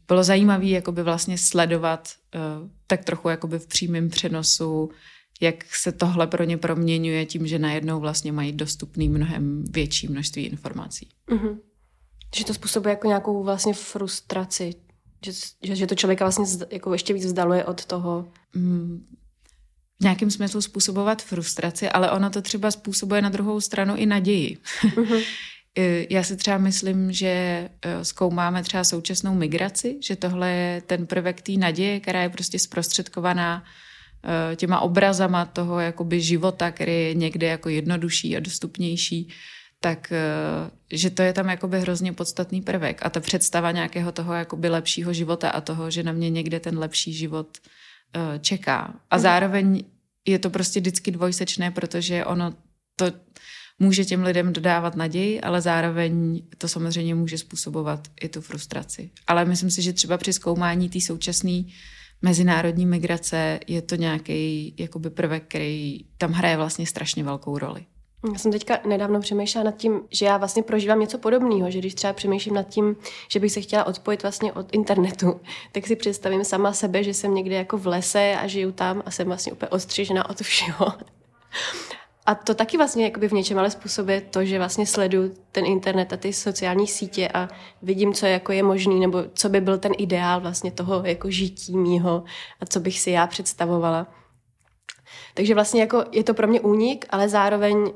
[0.08, 4.90] bylo zajímavé jakoby vlastně sledovat uh, tak trochu jakoby v přímém přenosu,
[5.40, 10.46] jak se tohle pro ně proměňuje tím, že najednou vlastně mají dostupný mnohem větší množství
[10.46, 11.08] informací.
[11.28, 11.58] Mm-hmm.
[12.36, 14.74] Že to způsobuje jako nějakou vlastně frustraci,
[15.24, 18.28] že, že, že to člověka vlastně jako ještě víc vzdaluje od toho.
[18.54, 19.06] Mm,
[20.00, 24.58] v nějakém smyslu způsobovat frustraci, ale ono to třeba způsobuje na druhou stranu i naději.
[24.82, 25.24] Mm-hmm.
[26.10, 31.42] Já si třeba myslím, že eh, zkoumáme třeba současnou migraci, že tohle je ten prvek
[31.42, 33.64] té naděje, která je prostě zprostředkovaná
[34.52, 39.28] eh, těma obrazama toho jakoby života, který je někde jako jednodušší a dostupnější,
[39.80, 43.06] tak eh, že to je tam jakoby hrozně podstatný prvek.
[43.06, 46.78] A ta představa nějakého toho jakoby lepšího života a toho, že na mě někde ten
[46.78, 47.58] lepší život
[48.40, 48.94] čeká.
[49.10, 49.22] A mhm.
[49.22, 49.84] zároveň
[50.26, 52.54] je to prostě vždycky dvojsečné, protože ono
[52.96, 53.06] to
[53.78, 59.10] může těm lidem dodávat naději, ale zároveň to samozřejmě může způsobovat i tu frustraci.
[59.26, 61.62] Ale myslím si, že třeba při zkoumání té současné
[62.22, 67.86] mezinárodní migrace je to nějaký jakoby prvek, který tam hraje vlastně strašně velkou roli.
[68.32, 71.94] Já jsem teďka nedávno přemýšlela nad tím, že já vlastně prožívám něco podobného, že když
[71.94, 72.96] třeba přemýšlím nad tím,
[73.28, 75.40] že bych se chtěla odpojit vlastně od internetu,
[75.72, 79.10] tak si představím sama sebe, že jsem někde jako v lese a žiju tam a
[79.10, 80.86] jsem vlastně úplně odstřižena od všeho.
[82.26, 86.12] A to taky vlastně jakoby v něčem ale způsobuje to, že vlastně sleduju ten internet
[86.12, 87.48] a ty sociální sítě a
[87.82, 91.76] vidím, co jako je možný, nebo co by byl ten ideál vlastně toho jako žití
[91.76, 92.24] mýho
[92.60, 94.06] a co bych si já představovala.
[95.34, 97.92] Takže vlastně jako je to pro mě únik, ale zároveň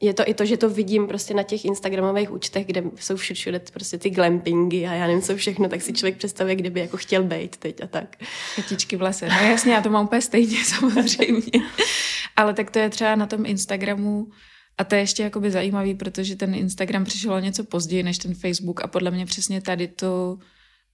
[0.00, 3.60] je to i to, že to vidím prostě na těch instagramových účtech, kde jsou všude
[3.72, 6.96] prostě ty glampingy a já nevím co všechno, tak si člověk představuje, kde by jako
[6.96, 8.16] chtěl být teď a tak.
[8.54, 9.28] Chatičky v lese.
[9.28, 11.60] No jasně, já to mám úplně stejně samozřejmě.
[12.36, 14.28] Ale tak to je třeba na tom Instagramu
[14.78, 18.34] a to je ještě jakoby zajímavý, protože ten Instagram přišel o něco později než ten
[18.34, 20.38] Facebook a podle mě přesně tady to,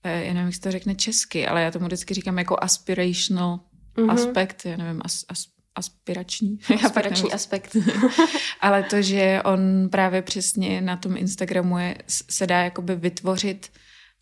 [0.03, 3.59] eh, já nevím, jak se to řekne česky, ale já tomu vždycky říkám jako aspirational
[3.97, 4.11] mm-hmm.
[4.11, 6.59] aspekt, já nevím, as, as, aspirační.
[6.85, 7.77] Aspirační aspekt.
[8.61, 13.71] Ale to, že on právě přesně na tom Instagramu je, se dá jakoby vytvořit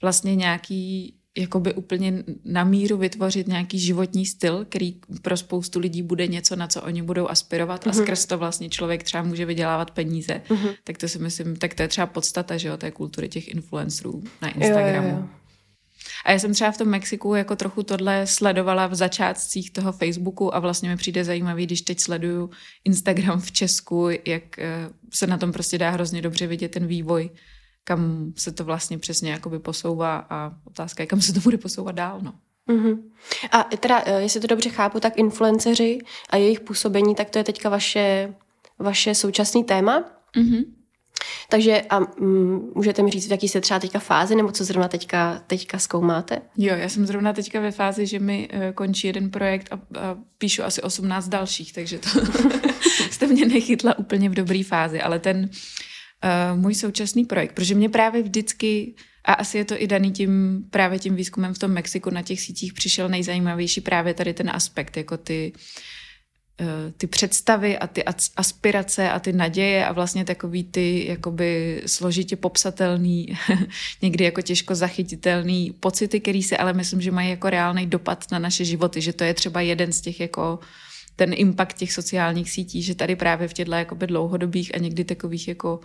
[0.01, 6.27] vlastně nějaký jakoby úplně na míru vytvořit nějaký životní styl, který pro spoustu lidí bude
[6.27, 7.89] něco, na co oni budou aspirovat mm-hmm.
[7.89, 8.03] a mhm.
[8.03, 10.41] skrz to vlastně člověk třeba může vydělávat peníze.
[10.47, 10.75] Mm-hmm.
[10.83, 14.23] Tak to si myslím, tak to je třeba podstata, že jo, té kultury těch influencerů
[14.41, 15.07] na Instagramu.
[15.07, 15.42] Jo, jo, jo.
[16.25, 20.55] A já jsem třeba v tom Mexiku jako trochu tohle sledovala v začátcích toho Facebooku
[20.55, 22.49] a vlastně mi přijde zajímavý, když teď sleduju
[22.83, 27.29] Instagram v Česku, jak eh, se na tom prostě dá hrozně dobře vidět ten vývoj,
[27.83, 31.95] kam se to vlastně přesně jakoby posouvá a otázka je, kam se to bude posouvat
[31.95, 32.33] dál, no.
[32.69, 33.03] Uh-huh.
[33.51, 37.43] A teda, eh, jestli to dobře chápu, tak influenceři a jejich působení, tak to je
[37.43, 38.33] teďka vaše,
[38.79, 40.03] vaše současné téma.
[40.37, 40.65] Uh-huh.
[41.49, 44.87] Takže a mm, můžete mi říct, v jaký jste třeba teďka fázi, nebo co zrovna
[44.87, 46.41] teďka, teďka zkoumáte?
[46.57, 50.17] Jo, já jsem zrovna teďka ve fázi, že mi uh, končí jeden projekt a, a
[50.37, 52.09] píšu asi 18 dalších, takže to
[53.11, 55.49] jste mě nechytla úplně v dobré fázi, ale ten
[56.53, 58.95] uh, můj současný projekt, protože mě právě vždycky
[59.25, 62.41] a asi je to i daný tím právě tím výzkumem v tom Mexiku na těch
[62.41, 66.02] sítích přišel nejzajímavější právě tady ten aspekt, jako ty uh, Eh,
[66.97, 68.03] ty představy a ty
[68.37, 73.37] aspirace a ty naděje a vlastně takový ty jakoby složitě popsatelný,
[74.01, 78.39] někdy jako těžko zachytitelný pocity, který se ale myslím, že mají jako reálný dopad na
[78.39, 80.59] naše životy, že to je třeba jeden z těch jako
[81.15, 85.47] ten impact těch sociálních sítí, že tady právě v těchto jakoby dlouhodobých a někdy takových
[85.47, 85.79] jako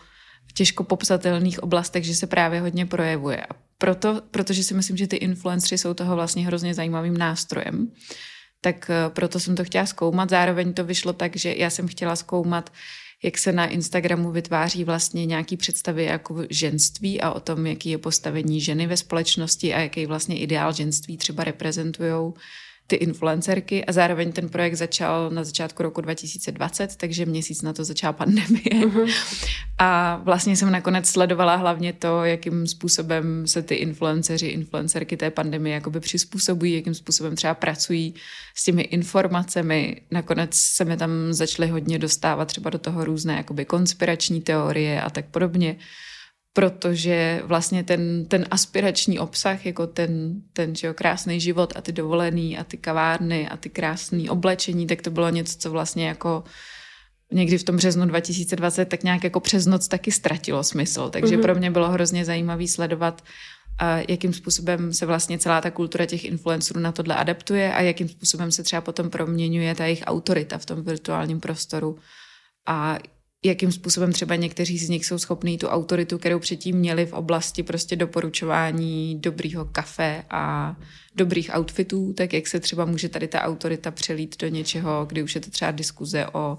[0.54, 3.40] těžko popsatelných oblastech, že se právě hodně projevuje.
[3.40, 7.92] A proto, protože si myslím, že ty influencery jsou toho vlastně hrozně zajímavým nástrojem
[8.61, 10.31] tak eh, proto jsem to chtěla zkoumat.
[10.31, 12.73] Zároveň to vyšlo tak, že já jsem chtěla zkoumat,
[13.23, 17.99] jak se na Instagramu vytváří vlastně nějaký představy jako ženství a o tom, jaký je
[17.99, 22.33] postavení ženy ve společnosti a jaký vlastně ideál ženství třeba reprezentují
[22.90, 27.85] ty influencerky a zároveň ten projekt začal na začátku roku 2020, takže měsíc na to
[27.85, 28.87] začala pandemie.
[28.87, 29.14] Uh-huh.
[29.79, 35.74] A vlastně jsem nakonec sledovala hlavně to, jakým způsobem se ty influenceři, influencerky té pandemie
[35.74, 38.14] jakoby přizpůsobují, jakým způsobem třeba pracují
[38.55, 40.01] s těmi informacemi.
[40.11, 45.11] Nakonec se mi tam začaly hodně dostávat třeba do toho různé jakoby konspirační teorie a
[45.11, 45.77] tak podobně
[46.59, 51.92] protože vlastně ten, ten aspirační obsah, jako ten, ten že jo, krásný život a ty
[51.92, 56.44] dovolený a ty kavárny a ty krásné oblečení, tak to bylo něco, co vlastně jako
[57.33, 61.11] někdy v tom březnu 2020 tak nějak jako přes noc taky ztratilo smysl.
[61.11, 61.42] Takže mm-hmm.
[61.42, 63.23] pro mě bylo hrozně zajímavý sledovat,
[63.79, 68.09] a jakým způsobem se vlastně celá ta kultura těch influencerů na tohle adaptuje a jakým
[68.09, 71.99] způsobem se třeba potom proměňuje ta jejich autorita v tom virtuálním prostoru.
[72.66, 72.99] A
[73.44, 77.62] jakým způsobem třeba někteří z nich jsou schopní tu autoritu, kterou předtím měli v oblasti
[77.62, 80.77] prostě doporučování dobrýho kafe a
[81.16, 85.35] dobrých outfitů, tak jak se třeba může tady ta autorita přelít do něčeho, kdy už
[85.35, 86.59] je to třeba diskuze o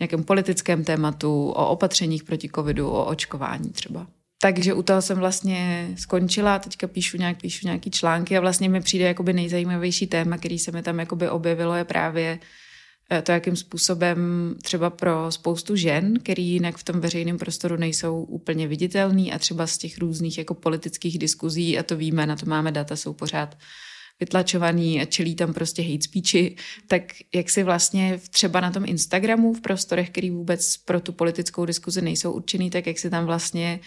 [0.00, 4.06] nějakém politickém tématu, o opatřeních proti covidu, o očkování třeba.
[4.40, 8.80] Takže u toho jsem vlastně skončila, teďka píšu, nějak, píšu nějaký články a vlastně mi
[8.80, 12.38] přijde jakoby nejzajímavější téma, který se mi tam jakoby objevilo, je právě
[13.22, 18.68] to, jakým způsobem třeba pro spoustu žen, který jinak v tom veřejném prostoru nejsou úplně
[18.68, 22.72] viditelný a třeba z těch různých jako politických diskuzí, a to víme, na to máme
[22.72, 23.58] data, jsou pořád
[24.20, 27.02] vytlačovaný a čelí tam prostě hate speechy, tak
[27.34, 32.02] jak si vlastně třeba na tom Instagramu v prostorech, který vůbec pro tu politickou diskuzi
[32.02, 33.80] nejsou určený, tak jak si tam vlastně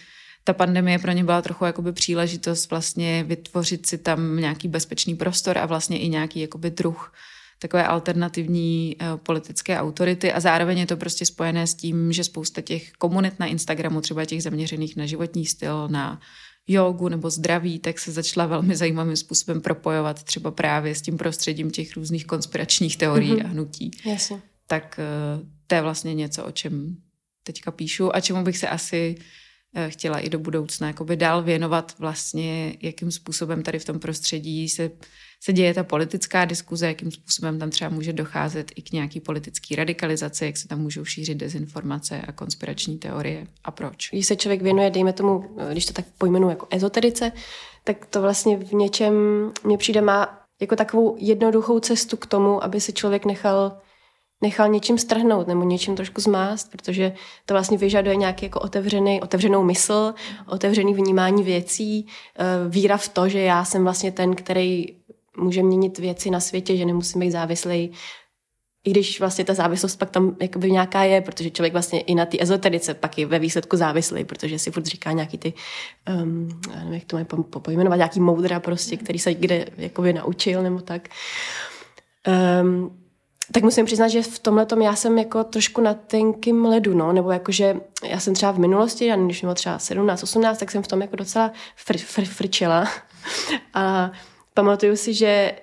[0.44, 5.58] ta pandemie pro ně byla trochu jakoby příležitost vlastně vytvořit si tam nějaký bezpečný prostor
[5.58, 7.14] a vlastně i nějaký jakoby druh
[7.62, 12.62] takové alternativní uh, politické autority a zároveň je to prostě spojené s tím, že spousta
[12.62, 16.20] těch komunit na Instagramu, třeba těch zaměřených na životní styl, na
[16.68, 21.72] jogu nebo zdraví, tak se začala velmi zajímavým způsobem propojovat třeba právě s tím prostředím
[21.72, 23.46] těch různých konspiračních teorií mm-hmm.
[23.46, 23.92] a hnutí.
[24.06, 24.42] Jasně.
[24.68, 26.98] Tak uh, to je vlastně něco, o čem
[27.44, 29.41] teďka píšu a čemu bych se asi Eh,
[29.88, 34.92] chtěla i do budoucna jakoby dál věnovat vlastně, jakým způsobem tady v tom prostředí se,
[35.44, 39.76] se děje ta politická diskuze, jakým způsobem tam třeba může docházet i k nějaký politické
[39.76, 44.10] radikalizaci, jak se tam můžou šířit dezinformace a konspirační teorie a proč.
[44.12, 47.32] Když se člověk věnuje, dejme tomu, když to tak pojmenu jako ezoterice,
[47.84, 49.14] tak to vlastně v něčem
[49.64, 53.82] mně přijde má jako takovou jednoduchou cestu k tomu, aby si člověk nechal
[54.42, 57.14] nechal něčím strhnout nebo něčím trošku zmást, protože
[57.46, 60.14] to vlastně vyžaduje nějaký jako otevřený, otevřenou mysl,
[60.48, 62.08] otevřený vnímání věcí,
[62.40, 64.86] eh, víra v to, že já jsem vlastně ten, který
[65.38, 67.92] může měnit věci na světě, že nemusím být závislý
[68.84, 72.26] i když vlastně ta závislost pak tam jakoby nějaká je, protože člověk vlastně i na
[72.26, 75.54] té ezoterice pak je ve výsledku závislý, protože si furt říká nějaký ty,
[76.24, 77.26] um, já nevím, jak to mají
[77.62, 81.10] pojmenovat, nějaký moudra prostě, který se někde jakoby naučil nebo tak.
[82.62, 83.01] Um,
[83.52, 87.32] tak musím přiznat, že v tomhle já jsem jako trošku na tenkým ledu, no, nebo
[87.32, 90.88] jakože já jsem třeba v minulosti, a když měla třeba 17, 18, tak jsem v
[90.88, 92.88] tom jako docela fr, fr, frčela.
[93.74, 94.12] A
[94.54, 95.54] pamatuju si, že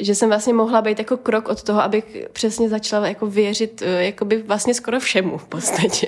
[0.00, 4.04] že jsem vlastně mohla být jako krok od toho, abych přesně začala jako věřit eh,
[4.04, 6.06] jakoby vlastně skoro všemu v podstatě.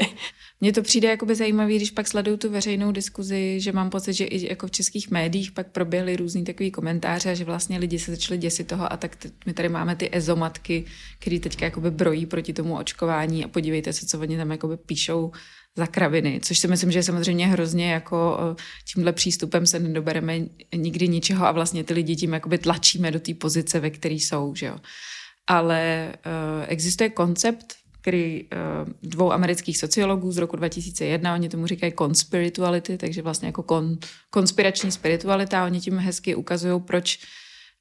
[0.62, 4.25] Mně to přijde jakoby zajímavý, když pak sleduju tu veřejnou diskuzi, že mám pocit, že
[4.25, 8.38] i jako v českých médiích pak proběhly různý takový komentáře, že vlastně lidi se začali
[8.38, 10.85] děsit toho a tak my tady máme ty ezomatky,
[11.18, 15.33] které teďka jakoby brojí proti tomu očkování a podívejte se, co oni tam jakoby píšou
[15.77, 18.38] za kraviny, což si myslím, že je samozřejmě hrozně jako
[18.94, 20.38] tímhle přístupem se nedobereme
[20.77, 24.55] nikdy ničeho a vlastně ty lidi tím jakoby tlačíme do té pozice, ve které jsou,
[24.55, 24.77] že jo.
[25.46, 31.93] Ale uh, existuje koncept který uh, dvou amerických sociologů z roku 2001, oni tomu říkají
[31.99, 33.99] conspirituality, takže vlastně jako kon,
[34.31, 37.19] konspirační spiritualita, oni tím hezky ukazují, proč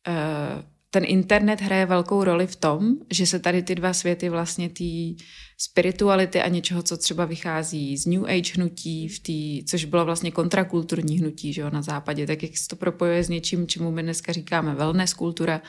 [0.08, 4.70] uh, ten internet hraje velkou roli v tom, že se tady ty dva světy vlastně
[4.70, 5.24] té
[5.58, 10.32] spirituality a něčeho, co třeba vychází z New Age hnutí, v tý, což bylo vlastně
[10.32, 14.04] kontrakulturní hnutí že jo, na západě, tak jak se to propojuje s něčím, čemu my
[14.04, 15.62] dneska říkáme wellness kultura,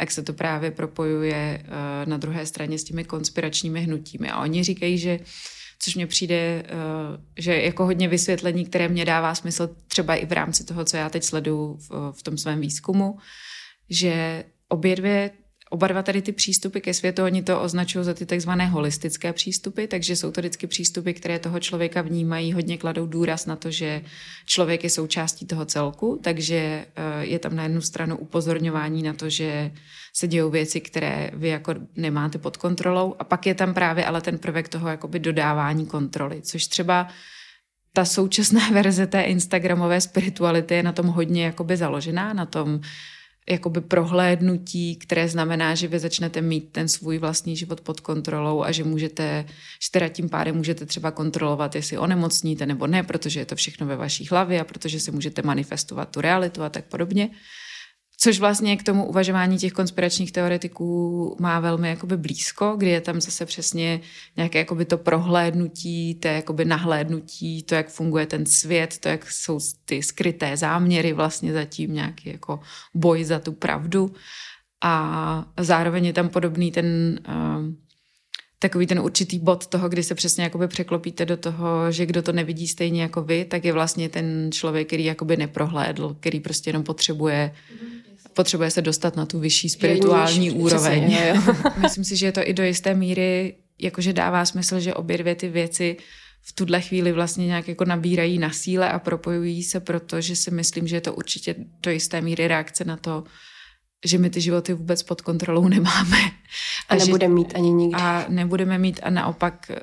[0.00, 4.30] jak se to právě propojuje uh, na druhé straně s těmi konspiračními hnutími.
[4.30, 5.20] A oni říkají, že
[5.78, 10.32] což mně přijde, uh, že jako hodně vysvětlení, které mě dává smysl třeba i v
[10.32, 11.78] rámci toho, co já teď sleduju
[12.12, 13.18] v tom svém výzkumu,
[13.90, 15.30] že obě dvě
[15.70, 19.86] Oba dva tady ty přístupy ke světu, oni to označují za ty takzvané holistické přístupy,
[19.86, 24.02] takže jsou to vždycky přístupy, které toho člověka vnímají, hodně kladou důraz na to, že
[24.46, 26.86] člověk je součástí toho celku, takže eh,
[27.20, 29.70] je tam na jednu stranu upozorňování na to, že
[30.16, 34.20] se dějou věci, které vy jako nemáte pod kontrolou a pak je tam právě ale
[34.20, 37.08] ten prvek toho jakoby dodávání kontroly, což třeba
[37.92, 42.80] ta současná verze té instagramové spirituality je na tom hodně jakoby založená, na tom,
[43.50, 48.72] jakoby prohlédnutí, které znamená, že vy začnete mít ten svůj vlastní život pod kontrolou a
[48.72, 49.44] že můžete,
[49.82, 53.86] že teda tím pádem můžete třeba kontrolovat, jestli onemocníte nebo ne, protože je to všechno
[53.86, 57.30] ve vaší hlavě a protože si můžete manifestovat tu realitu a tak podobně.
[58.20, 63.20] Což vlastně k tomu uvažování těch konspiračních teoretiků má velmi jakoby blízko, kdy je tam
[63.20, 64.00] zase přesně
[64.36, 69.58] nějaké jakoby to prohlédnutí, to jakoby nahlédnutí, to, jak funguje ten svět, to, jak jsou
[69.84, 72.60] ty skryté záměry vlastně zatím, nějaký jako
[72.94, 74.14] boj za tu pravdu.
[74.84, 77.74] A zároveň je tam podobný ten uh,
[78.58, 82.32] takový ten určitý bod toho, kdy se přesně jakoby překlopíte do toho, že kdo to
[82.32, 86.82] nevidí stejně jako vy, tak je vlastně ten člověk, který jakoby neprohlédl, který prostě jenom
[86.82, 87.54] potřebuje
[88.38, 91.02] potřebuje se dostat na tu vyšší spirituální Jeníž, úroveň.
[91.04, 94.94] přesně, jo, Myslím si, že je to i do jisté míry, jakože dává smysl, že
[94.94, 95.96] obě dvě ty věci
[96.42, 100.86] v tuhle chvíli vlastně nějak jako nabírají na síle a propojují se, protože si myslím,
[100.86, 103.24] že je to určitě do jisté míry reakce na to,
[104.04, 106.18] že my ty životy vůbec pod kontrolou nemáme.
[106.88, 107.96] A že- nebudeme mít ani nikdy.
[108.02, 109.76] a nebudeme mít a naopak eh,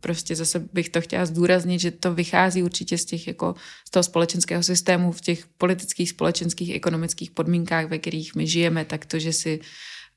[0.00, 3.54] prostě zase bych to chtěla zdůraznit, že to vychází určitě z těch jako
[3.88, 9.06] z toho společenského systému v těch politických, společenských, ekonomických podmínkách, ve kterých my žijeme, tak
[9.06, 9.60] to, že si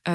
[0.08, 0.14] eh,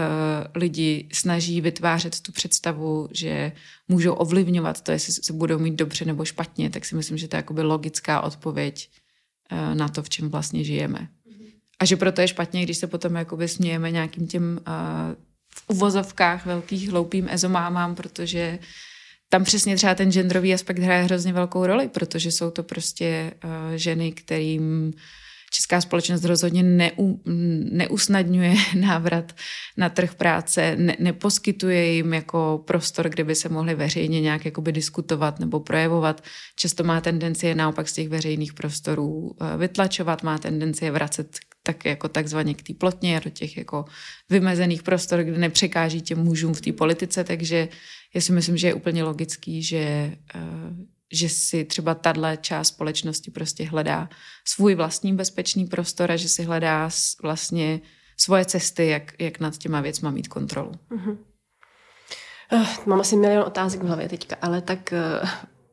[0.55, 3.53] lidi snaží vytvářet tu představu, že
[3.89, 7.37] můžou ovlivňovat to, jestli se budou mít dobře nebo špatně, tak si myslím, že to
[7.37, 8.91] je jakoby logická odpověď
[9.51, 11.09] eh, na to, v čem vlastně žijeme.
[11.81, 14.75] A že proto je špatně, když se potom jakoby smějeme nějakým těm uh,
[15.55, 18.59] v uvozovkách velkých hloupým ezomámám, protože
[19.29, 23.51] tam přesně třeba ten genderový aspekt hraje hrozně velkou roli, protože jsou to prostě uh,
[23.75, 24.93] ženy, kterým
[25.53, 27.21] česká společnost rozhodně neu,
[27.73, 29.33] neusnadňuje návrat
[29.77, 34.73] na trh práce, ne, neposkytuje jim jako prostor, kde by se mohli veřejně nějak jakoby
[34.73, 36.25] diskutovat nebo projevovat.
[36.57, 41.85] Často má tendenci je naopak z těch veřejných prostorů vytlačovat, má tendenci je vracet tak
[41.85, 43.85] jako takzvaně k té plotně do těch jako
[44.31, 47.69] vymezených prostor, kde nepřekáží těm mužům v té politice, takže
[48.15, 49.79] já si myslím, že je úplně logický, že,
[50.35, 50.41] eh,
[51.13, 54.09] že si třeba tahle část společnosti prostě hledá
[54.45, 56.91] svůj vlastní bezpečný prostor a že si hledá
[57.23, 57.81] vlastně
[58.21, 60.73] svoje cesty, jak, jak nad těma věcma mít kontrolu.
[62.53, 64.93] Uh, mám asi milion otázek v hlavě teďka, ale tak
[65.23, 65.29] uh,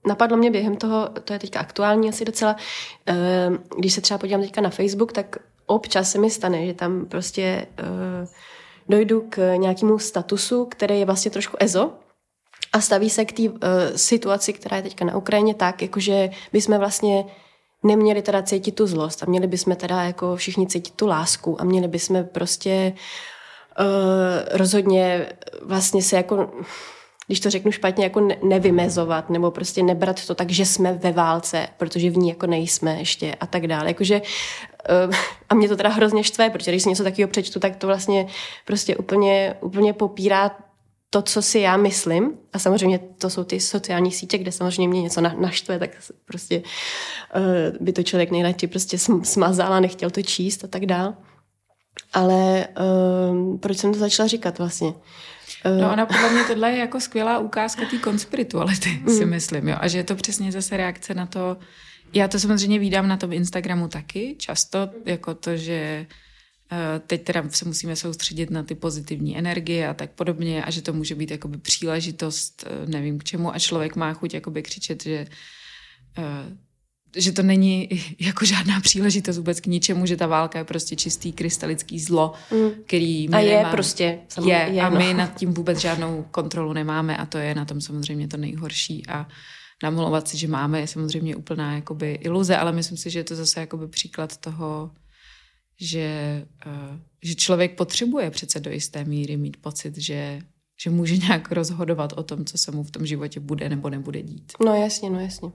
[0.08, 2.56] napadlo mě během toho, to je teďka aktuální asi docela,
[3.80, 5.38] když se třeba podívám teďka na Facebook, tak
[5.68, 8.28] občas se mi stane, že tam prostě uh,
[8.90, 11.94] dojdu k nějakému statusu, který je vlastně trošku ezo,
[12.74, 13.58] a staví se k té uh,
[13.96, 17.26] situaci, která je teďka na Ukrajině tak, jakože bychom vlastně
[17.84, 21.64] neměli teda cítit tu zlost a měli bychom teda jako všichni cítit tu lásku a
[21.64, 22.94] měli bychom prostě
[23.80, 25.30] uh, rozhodně
[25.62, 26.52] vlastně se jako
[27.28, 31.12] když to řeknu špatně, jako ne- nevymezovat, nebo prostě nebrat to tak, že jsme ve
[31.12, 33.88] válce, protože v ní jako nejsme ještě a tak dále.
[33.88, 34.22] Jakože,
[35.08, 35.16] uh,
[35.50, 38.28] a mě to teda hrozně štve, protože když si něco takového přečtu, tak to vlastně
[38.66, 40.52] prostě úplně, úplně popírá
[41.10, 45.02] to, co si já myslím, a samozřejmě to jsou ty sociální sítě, kde samozřejmě mě
[45.02, 45.90] něco na, naštve, tak
[46.26, 46.62] prostě
[47.36, 51.14] uh, by to člověk nejradši prostě sm- smazal a nechtěl to číst a tak dál.
[52.14, 54.94] Ale uh, proč jsem to začala říkat vlastně?
[55.66, 59.68] Uh, No ona podle mě tohle je jako skvělá ukázka té konspirituality, si myslím.
[59.68, 59.78] Jo?
[59.80, 61.58] A že je to přesně zase reakce na to,
[62.14, 66.06] já to samozřejmě vídám na tom Instagramu taky, často jako to, že
[66.72, 70.82] eh, teď teda se musíme soustředit na ty pozitivní energie a tak podobně a že
[70.82, 75.04] to může být jakoby příležitost, eh, nevím k čemu a člověk má chuť jakoby křičet,
[75.04, 75.28] že
[76.18, 76.24] eh,
[77.16, 77.90] že to není
[78.20, 82.70] jako žádná příležitost vůbec k ničemu, že ta válka je prostě čistý krystalický zlo, mm.
[82.86, 83.72] který my A je nemáme.
[83.72, 84.98] prostě, samozřejmě, Je, je, a no.
[84.98, 89.08] my nad tím vůbec žádnou kontrolu nemáme a to je na tom samozřejmě to nejhorší
[89.08, 89.28] a
[89.84, 93.36] namlovat si, že máme, je samozřejmě úplná jakoby iluze, ale myslím si, že je to
[93.36, 94.92] zase jakoby příklad toho,
[95.82, 100.40] že, uh, že člověk potřebuje přece do jisté míry mít pocit, že,
[100.84, 104.22] že může nějak rozhodovat o tom, co se mu v tom životě bude nebo nebude
[104.22, 104.54] dít.
[104.66, 105.50] No jasně, no jasně.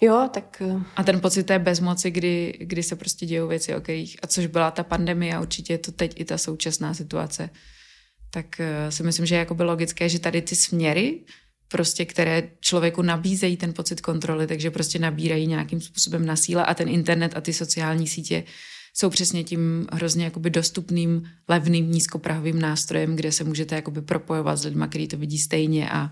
[0.00, 3.80] Jo, tak eh, A ten pocit té bezmoci, kdy, kdy se prostě dějou věci, o
[3.80, 7.50] kterých, a což byla ta pandemie a určitě je to teď i ta současná situace,
[8.30, 11.24] tak eh, si myslím, že je jakoby logické, že tady ty směry,
[11.68, 16.74] prostě, které člověku nabízejí ten pocit kontroly, takže prostě nabírají nějakým způsobem na síle a
[16.74, 18.44] ten internet a ty sociální sítě
[18.94, 24.64] jsou přesně tím hrozně jakoby dostupným, levným, nízkoprahovým nástrojem, kde se můžete jakoby propojovat s
[24.64, 26.10] lidmi, kteří to vidí stejně a,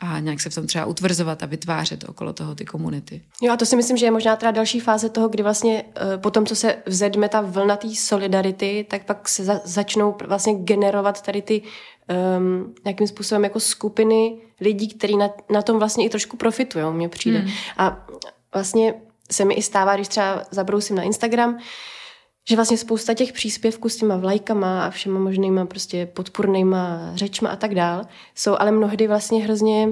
[0.00, 3.22] a nějak se v tom třeba utvrzovat a vytvářet okolo toho ty komunity.
[3.42, 6.20] Jo, a to si myslím, že je možná teda další fáze toho, kdy vlastně uh,
[6.20, 10.54] po tom, co se vzedme ta vlna té solidarity, tak pak se za, začnou vlastně
[10.54, 11.62] generovat tady ty
[12.38, 17.08] um, nějakým způsobem jako skupiny lidí, kteří na, na tom vlastně i trošku profitují, mně
[17.08, 17.38] přijde.
[17.38, 17.50] Hmm.
[17.78, 18.06] A
[18.54, 18.94] vlastně
[19.30, 21.58] se mi i stává, když třeba zabrousím na Instagram,
[22.48, 27.56] že vlastně spousta těch příspěvků s těma vlajkama a všema možnýma prostě podpůrnýma řečma a
[27.56, 28.02] tak dál
[28.34, 29.88] jsou ale mnohdy vlastně hrozně,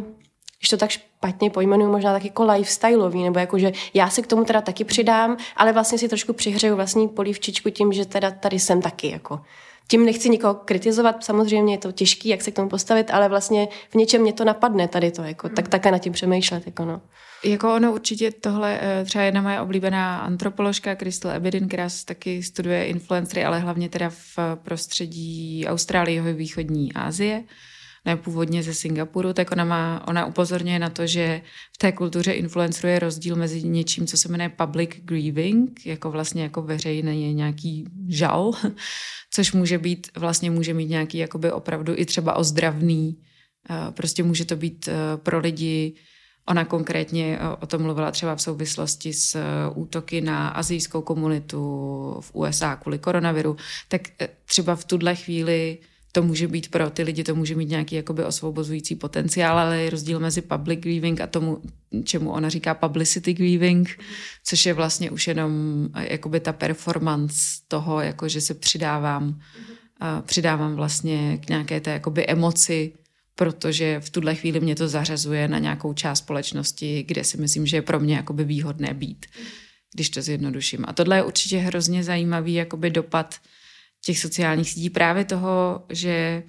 [0.59, 4.27] když to tak špatně pojmenuju, možná tak jako lifestyleový, nebo jako, že já se k
[4.27, 8.59] tomu teda taky přidám, ale vlastně si trošku přihřeju vlastní polívčičku tím, že teda tady
[8.59, 9.41] jsem taky, jako.
[9.89, 13.69] Tím nechci nikoho kritizovat, samozřejmě je to těžký, jak se k tomu postavit, ale vlastně
[13.91, 17.01] v něčem mě to napadne tady to, jako, tak také na tím přemýšlet, jako no.
[17.45, 22.87] Jako ono určitě tohle, eh, třeba jedna moje oblíbená antropoložka, Crystal Ebedin, která taky studuje
[22.87, 27.45] influencery, ale hlavně teda v prostředí Austrálie, východní Asie,
[28.05, 31.43] ne původně ze Singapuru, tak ona, má, ona upozorňuje na to, že
[31.75, 36.43] v té kultuře influencerů je rozdíl mezi něčím, co se jmenuje public grieving, jako vlastně
[36.43, 38.53] jako veřejný nějaký žal,
[39.31, 43.17] což může být, vlastně může mít nějaký jakoby opravdu i třeba ozdravný,
[43.71, 45.95] eh, prostě může to být eh, pro lidi
[46.49, 49.39] Ona konkrétně eh, o tom mluvila třeba v souvislosti s
[49.75, 51.59] útoky na azijskou komunitu
[52.21, 53.57] v USA kvůli koronaviru,
[53.89, 54.01] tak
[54.45, 55.79] třeba v tuhle chvíli
[56.17, 59.91] to může být pro ty lidi, to může mít nějaký jakoby osvobozující potenciál, ale je
[59.91, 61.63] rozdíl mezi public grieving a tomu,
[62.05, 63.99] čemu ona říká publicity grieving,
[64.45, 65.53] což je vlastně už jenom
[65.99, 67.37] jakoby ta performance
[67.69, 69.41] toho, jako že se přidávám,
[70.23, 72.93] přidávám vlastně k nějaké té jakoby emoci,
[73.37, 77.77] protože v tuhle chvíli mě to zařazuje na nějakou část společnosti, kde si myslím, že
[77.77, 79.27] je pro mě jakoby výhodné být,
[79.95, 80.85] když to zjednoduším.
[80.89, 83.35] A tohle je určitě hrozně zajímavý jakoby dopad
[84.05, 86.43] těch sociálních sítí právě toho, že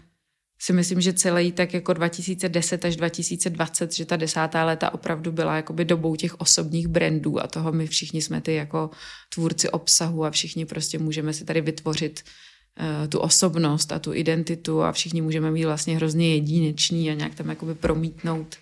[0.59, 5.55] si myslím, že celý tak jako 2010 až 2020, že ta desátá léta opravdu byla
[5.55, 8.89] jakoby dobou těch osobních brandů a toho my všichni jsme ty jako
[9.33, 12.23] tvůrci obsahu a všichni prostě můžeme si tady vytvořit
[13.09, 17.49] tu osobnost a tu identitu a všichni můžeme být vlastně hrozně jedineční a nějak tam
[17.49, 18.57] jakoby promítnout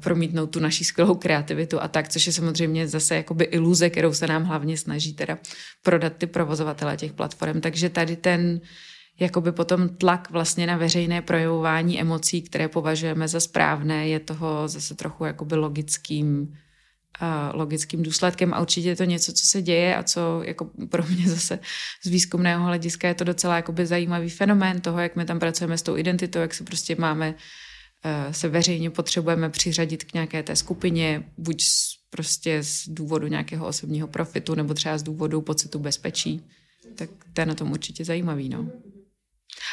[0.00, 4.26] promítnout tu naší skvělou kreativitu a tak, což je samozřejmě zase jakoby iluze, kterou se
[4.26, 5.38] nám hlavně snaží teda
[5.82, 7.60] prodat ty provozovatele těch platform.
[7.60, 8.60] Takže tady ten
[9.20, 14.94] jakoby potom tlak vlastně na veřejné projevování emocí, které považujeme za správné, je toho zase
[14.94, 16.54] trochu jakoby logickým
[17.54, 21.28] logickým důsledkem a určitě je to něco, co se děje a co jako pro mě
[21.28, 21.58] zase
[22.04, 25.82] z výzkumného hlediska je to docela jakoby zajímavý fenomén toho, jak my tam pracujeme s
[25.82, 27.34] tou identitou, jak se prostě máme
[28.04, 31.64] Eh, se veřejně potřebujeme přiřadit k nějaké té skupině, buď
[32.10, 36.40] prostě z důvodu nějakého osobního profitu, nebo třeba z důvodu pocitu bezpečí,
[36.94, 38.70] tak to je na tom určitě zajímavý, no.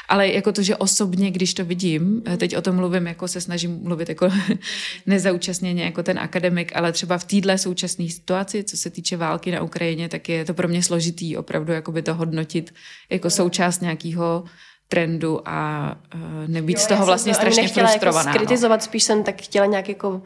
[0.09, 3.41] Ale jako to, že osobně, když to vidím, eh, teď o tom mluvím, jako se
[3.41, 4.29] snažím mluvit jako
[5.05, 9.61] nezaučastněně jako ten akademik, ale třeba v téhle současné situaci, co se týče války na
[9.61, 12.73] Ukrajině, tak je to pro mě složitý opravdu jakoby to hodnotit
[13.09, 14.43] jako součást nějakého
[14.87, 18.29] trendu a uh, nebýt jo, z toho vlastně strašně jako frustrovaná.
[18.29, 18.85] Jako skritizovat, no.
[18.85, 20.21] spíš jsem tak chtěla nějak jako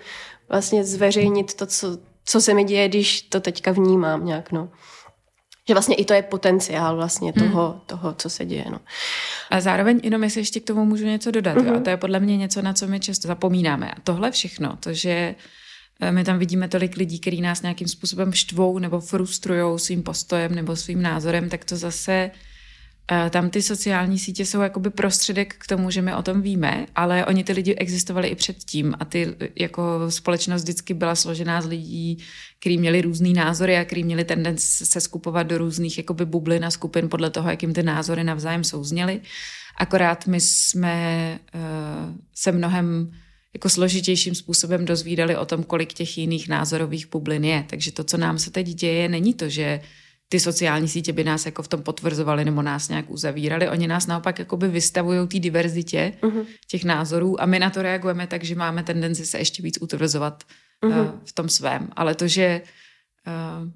[0.50, 4.70] vlastně zveřejnit to, co, co se mi děje, když to teďka vnímám nějak, no.
[5.70, 7.50] Že vlastně i to je potenciál vlastně hmm.
[7.50, 7.82] toho, mm.
[7.86, 8.80] toho co se děje, no.
[9.50, 11.66] A zároveň jenom jestli ještě k tomu můžu něco dodat, mm-hmm.
[11.66, 11.72] jo?
[11.72, 11.84] a mhm.
[11.84, 13.92] to je podle mě něco, na co my často zapomínáme.
[13.92, 15.36] A tohle všechno, to, že
[16.00, 20.56] eh, my tam vidíme tolik lidí, kteří nás nějakým způsobem štvou nebo frustrují svým postojem
[20.56, 22.32] nebo svým názorem, tak to zase
[23.30, 27.26] tam ty sociální sítě jsou jakoby prostředek k tomu, že my o tom víme, ale
[27.26, 32.18] oni ty lidi existovali i předtím a ty jako společnost vždycky byla složená z lidí,
[32.60, 36.72] kteří měli různý názory a kteří měli tendenci se skupovat do různých jakoby bublin a
[36.72, 39.22] skupin podle toho, jak jim ty názory navzájem souzněly.
[39.78, 41.62] Akorát my jsme uh,
[42.36, 43.12] se mnohem
[43.54, 47.66] jako složitějším způsobem dozvídali o tom, kolik těch jiných názorových bublin je.
[47.70, 49.82] Takže to, co nám se teď děje, není to, že
[50.30, 53.70] ty sociální sítě by nás jako v tom potvrzovaly nebo nás nějak uzavírali.
[53.70, 56.46] Oni nás naopak jakoby vystavují té diverzitě uh-huh.
[56.68, 60.44] těch názorů a my na to reagujeme tak, že máme tendenci se ještě víc utvrzovat
[60.84, 61.02] uh-huh.
[61.02, 61.90] uh, v tom svém.
[61.96, 62.62] Ale to, že
[63.28, 63.70] uh,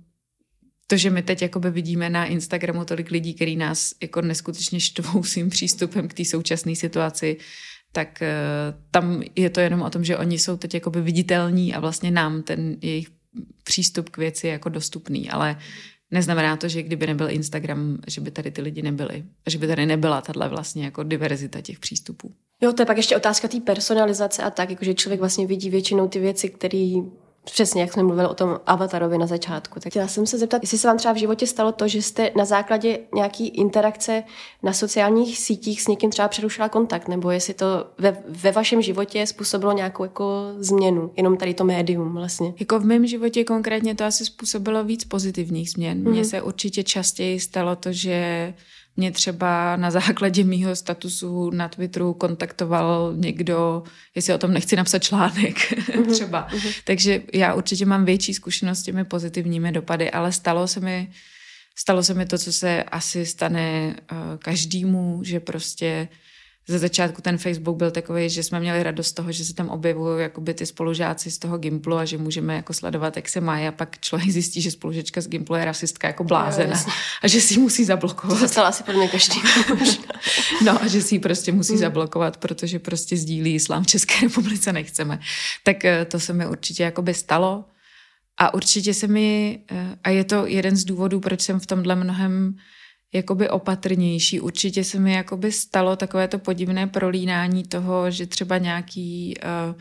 [0.88, 5.24] to, že my teď jakoby vidíme na Instagramu tolik lidí, který nás jako neskutečně štvou
[5.34, 7.38] svým přístupem k té současné situaci,
[7.92, 11.80] tak uh, tam je to jenom o tom, že oni jsou teď jakoby viditelní a
[11.80, 13.08] vlastně nám ten jejich
[13.64, 15.58] přístup k věci je jako dostupný, ale
[16.14, 19.24] Neznamená to, že kdyby nebyl Instagram, že by tady ty lidi nebyli.
[19.48, 22.32] Že by tady nebyla tahle vlastně jako diverzita těch přístupů.
[22.62, 26.08] Jo, to je pak ještě otázka té personalizace a tak, jakože člověk vlastně vidí většinou
[26.08, 27.02] ty věci, které
[27.46, 29.80] Přesně, jak jsme mluvili o tom avatarovi na začátku.
[29.80, 32.32] Tak chtěla jsem se zeptat, jestli se vám třeba v životě stalo to, že jste
[32.38, 34.24] na základě nějaký interakce
[34.64, 37.66] na sociálních sítích s někým třeba přerušila kontakt, nebo jestli to
[37.98, 40.26] ve, ve vašem životě způsobilo nějakou jako
[40.58, 42.54] změnu, jenom tady to médium vlastně.
[42.60, 45.98] Jako v mém životě konkrétně to asi způsobilo víc pozitivních změn.
[45.98, 46.10] Mm-hmm.
[46.10, 46.30] Mně mhm.
[46.30, 48.54] se určitě častěji stalo to, že
[48.98, 53.84] mě třeba na základě mýho statusu na Twitteru kontaktoval někdo,
[54.16, 56.06] jestli o tom nechci napsat článek mm-hmm.
[56.12, 56.48] třeba.
[56.48, 56.82] Mm-hmm.
[56.84, 61.12] Takže já určitě mám větší zkušenost s těmi pozitivními dopady, ale stalo se mi,
[61.76, 66.08] stalo se mi to, co se asi stane uh, každému, že prostě
[66.68, 69.70] ze začátku ten Facebook byl takový, že jsme měli radost z toho, že se tam
[69.70, 73.68] objevují jakoby ty spolužáci z toho Gimplu a že můžeme jako sledovat, jak se mají
[73.68, 77.42] a pak člověk zjistí, že spolužečka z Gimplu je rasistka jako blázena Jo, a že
[77.42, 78.40] si ji musí zablokovat.
[78.40, 79.42] To stala asi pro mě každý.
[80.66, 84.74] No a že si ji prostě musí zablokovat, protože prostě sdílí islám v České republice
[84.74, 85.20] nechceme.
[85.64, 87.66] Tak eh, to se mi určitě jakoby stalo.
[88.38, 91.96] A určitě se mi, eh, a je to jeden z důvodů, proč jsem v tomhle
[91.96, 92.56] mnohem
[93.14, 94.40] jakoby opatrnější.
[94.40, 99.34] Určitě se mi jakoby stalo takové to podivné prolínání toho, že třeba nějaký,
[99.70, 99.76] uh,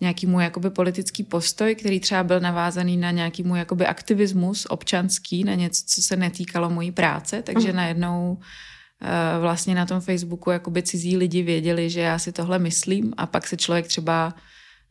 [0.00, 5.44] nějaký můj jakoby politický postoj, který třeba byl navázaný na nějaký můj jakoby aktivismus občanský,
[5.44, 7.76] na něco, co se netýkalo mojí práce, takže Mhm.
[7.76, 13.12] najednou uh, vlastně na tom Facebooku jakoby cizí lidi věděli, že já si tohle myslím
[13.16, 14.34] a pak se člověk třeba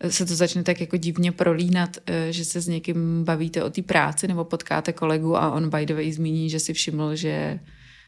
[0.08, 3.82] se to začne tak jako divně prolínat, eh, že se s někým bavíte o té
[3.82, 7.60] práci nebo potkáte kolegu a on by the way zmíní, že si všiml, že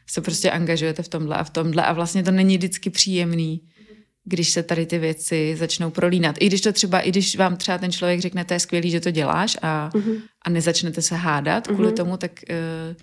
[0.06, 3.60] se prostě angažujete v tomhle a v tomhle a vlastně to není vždycky příjemný,
[4.24, 6.36] když se tady ty věci začnou prolínat.
[6.40, 9.00] I když to třeba, i když vám třeba ten člověk řekne, to je skvělý, že
[9.00, 9.90] to děláš a,
[10.42, 12.96] a nezačnete se hádat kvůli tomu, tak, eh,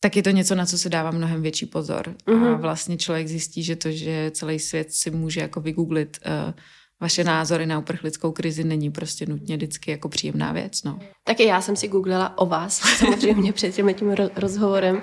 [0.00, 2.14] tak je to něco, na co se dává mnohem větší pozor.
[2.26, 6.54] A vlastně člověk zjistí, že to, že celý svět si může jako vygooglit uh,
[7.00, 10.82] vaše názory na uprchlickou krizi není prostě nutně vždycky jako příjemná věc.
[10.82, 10.98] No.
[11.24, 15.02] Taky já jsem si googlila o vás, samozřejmě před tím, tím ro- rozhovorem.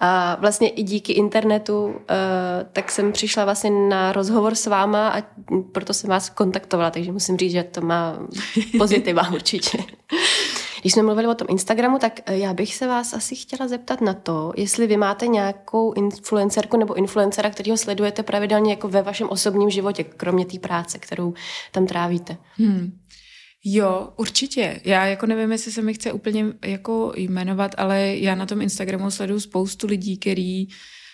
[0.00, 1.94] A vlastně i díky internetu, uh,
[2.72, 5.22] tak jsem přišla vlastně na rozhovor s váma a
[5.72, 8.18] proto jsem vás kontaktovala, takže musím říct, že to má
[8.78, 9.78] pozitiva určitě.
[10.86, 14.00] Když jsme mluvili o tom Instagramu, tak eh, já bych se vás asi chtěla zeptat
[14.00, 19.28] na to, jestli vy máte nějakou influencerku nebo influencera, kterého sledujete pravidelně jako ve vašem
[19.28, 21.34] osobním životě, kromě té práce, kterou
[21.72, 22.36] tam trávíte.
[22.56, 22.98] Hmm.
[23.64, 24.80] Jo, určitě.
[24.84, 29.10] Já jako nevím, jestli se mi chce úplně jako jmenovat, ale já na tom Instagramu
[29.10, 30.66] sleduju spoustu lidí, který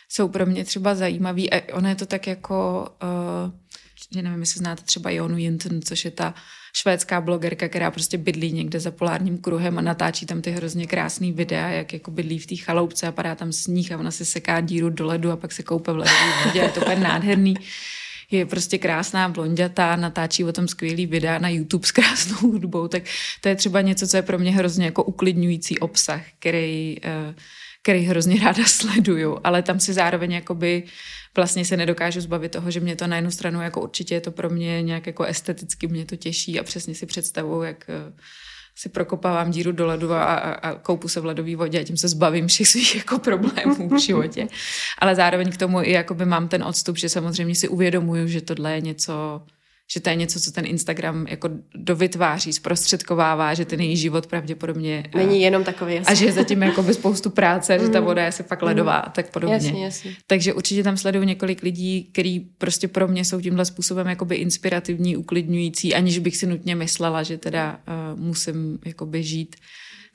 [0.08, 1.52] jsou pro mě třeba zajímaví.
[1.52, 3.52] A ono je to tak jako, uh,
[4.14, 6.34] že nevím, jestli znáte třeba Jonu Jinton, což je ta
[6.72, 11.32] švédská blogerka, která prostě bydlí někde za polárním kruhem a natáčí tam ty hrozně krásný
[11.32, 14.60] videa, jak jako bydlí v té chaloupce a padá tam sníh a ona si seká
[14.60, 16.60] díru do ledu a pak se koupe v vodě.
[16.60, 17.54] Je to úplně nádherný
[18.32, 23.02] je prostě krásná blondětá, natáčí o tom skvělý videa na YouTube s krásnou hudbou, tak
[23.40, 27.34] to je třeba něco, co je pro mě hrozně jako uklidňující obsah, který, eh,
[27.82, 30.84] který hrozně ráda sleduju, ale tam si zároveň jakoby
[31.36, 34.30] vlastně se nedokážu zbavit toho, že mě to na jednu stranu jako určitě je to
[34.30, 38.12] pro mě nějak jako esteticky mě to těší a přesně si představuju, jak eh,
[38.74, 41.96] si prokopávám díru do ledu a, a, a koupu se v ledové vodě a tím
[41.96, 44.48] se zbavím všech svých jako problémů v životě.
[44.98, 48.74] Ale zároveň k tomu i jakoby mám ten odstup, že samozřejmě si uvědomuju, že tohle
[48.74, 49.42] je něco,
[49.92, 55.04] že to je něco, co ten Instagram jako dovytváří, zprostředkovává, že ten její život pravděpodobně...
[55.14, 56.16] Není jenom takový A jasný.
[56.16, 59.30] že je zatím jakoby spoustu práce, že ta voda je se fakt ledová a tak
[59.30, 59.54] podobně.
[59.54, 60.16] Jasně, jasně.
[60.26, 65.16] Takže určitě tam sleduju několik lidí, který prostě pro mě jsou tímhle způsobem jakoby inspirativní,
[65.16, 67.80] uklidňující, aniž bych si nutně myslela, že teda
[68.14, 69.56] uh, musím jakoby žít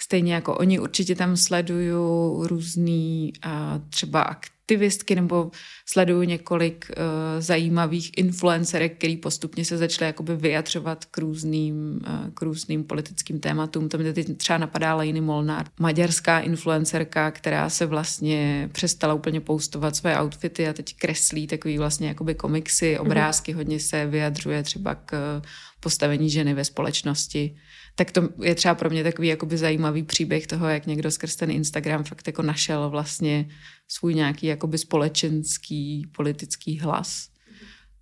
[0.01, 0.79] stejně jako oni.
[0.79, 3.51] Určitě tam sleduju různý uh,
[3.89, 4.23] třeba
[4.67, 5.51] aktivistky nebo
[5.85, 7.03] sleduju několik uh,
[7.39, 13.89] zajímavých influencerek, který postupně se začaly jakoby vyjadřovat k různým, uh, k různým politickým tématům.
[13.89, 19.95] To mě teď třeba napadá Lejny Molnár, maďarská influencerka, která se vlastně přestala úplně postovat
[19.95, 25.41] své outfity a teď kreslí takový vlastně jakoby komiksy, obrázky, hodně se vyjadřuje třeba k
[25.79, 27.55] postavení ženy ve společnosti
[27.97, 31.51] tak to je třeba pro mě takový jakoby zajímavý příběh toho, jak někdo skrz ten
[31.51, 33.49] Instagram fakt jako našel vlastně
[33.87, 37.29] svůj nějaký jakoby společenský, politický hlas.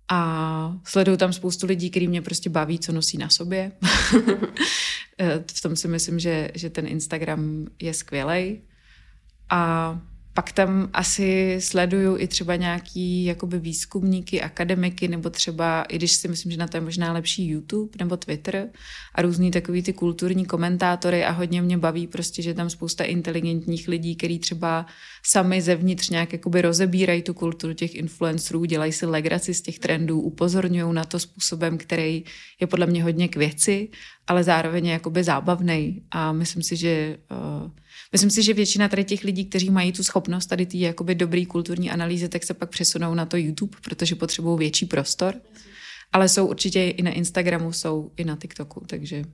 [0.08, 3.72] A sleduju tam spoustu lidí, který mě prostě baví, co nosí na sobě.
[5.52, 8.62] v tom si myslím, že, že ten Instagram je skvělej.
[9.50, 10.00] A
[10.36, 16.28] pak tam asi sleduju i třeba nějaký jakoby výzkumníky, akademiky, nebo třeba, i když si
[16.28, 18.68] myslím, že na to je možná lepší YouTube nebo Twitter
[19.14, 23.88] a různý takový ty kulturní komentátory a hodně mě baví prostě, že tam spousta inteligentních
[23.88, 24.86] lidí, který třeba
[25.22, 30.20] sami zevnitř nějak jakoby rozebírají tu kulturu těch influencerů, dělají si legraci z těch trendů,
[30.20, 32.24] upozorňují na to způsobem, který
[32.60, 33.88] je podle mě hodně k věci,
[34.26, 37.70] ale zároveň je jakoby zábavný a myslím si, že uh,
[38.12, 41.46] Myslím si, že většina tady těch lidí, kteří mají tu schopnost tady ty jakoby dobrý
[41.46, 45.34] kulturní analýzy, tak se pak přesunou na to YouTube, protože potřebují větší prostor.
[46.12, 49.24] Ale jsou určitě i na Instagramu, jsou i na TikToku, takže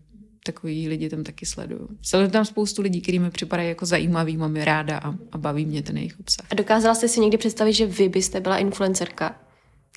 [0.45, 1.89] takový lidi tam taky sleduju.
[2.03, 5.67] Sleduju tam spoustu lidí, kteří mi připadají jako zajímavý, mám je ráda a, a baví
[5.67, 6.47] mě ten jejich obsah.
[6.51, 9.41] A dokázala jste si někdy představit, že vy byste byla influencerka?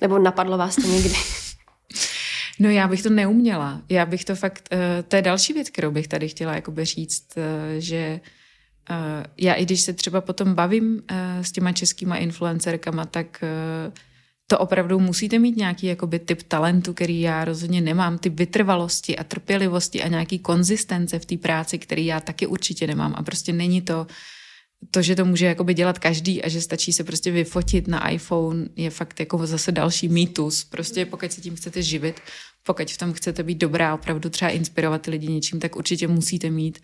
[0.00, 1.14] Nebo napadlo vás to někdy?
[2.58, 3.82] No já bych to neuměla.
[3.88, 7.26] Já bych to fakt, uh, to je další věc, kterou bych tady chtěla jakoby říct,
[7.36, 7.42] uh,
[7.78, 8.20] že
[9.36, 10.98] já i když se třeba potom bavím uh,
[11.42, 13.92] s těma českýma influencerkama, tak uh,
[14.46, 19.24] to opravdu musíte mít nějaký jakoby typ talentu, který já rozhodně nemám, typ vytrvalosti a
[19.24, 23.14] trpělivosti a nějaký konzistence v té práci, který já taky určitě nemám.
[23.16, 24.06] A prostě není to
[24.90, 28.68] to, že to může jakoby dělat každý a že stačí se prostě vyfotit na iPhone,
[28.76, 30.64] je fakt jako zase další mýtus.
[30.64, 32.20] Prostě pokud se tím chcete živit,
[32.66, 36.50] pokud v tom chcete být dobrá, opravdu třeba inspirovat ty lidi něčím, tak určitě musíte
[36.50, 36.78] mít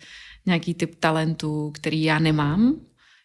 [0.45, 2.75] nějaký typ talentu, který já nemám.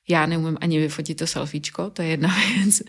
[0.08, 2.82] Já neumím ani vyfotit to selfiečko, to je jedna věc.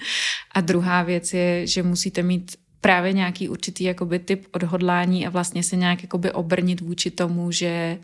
[0.51, 5.63] A druhá věc je, že musíte mít právě nějaký určitý jakoby typ odhodlání a vlastně
[5.63, 7.99] se nějak jakoby obrnit vůči tomu, že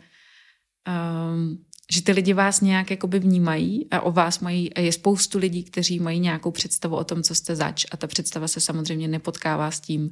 [0.88, 1.58] um,
[1.92, 5.64] že ty lidi vás nějak jakoby vnímají a o vás mají, a je spoustu lidí,
[5.64, 9.70] kteří mají nějakou představu o tom, co jste zač a ta představa se samozřejmě nepotkává
[9.70, 10.10] s tím,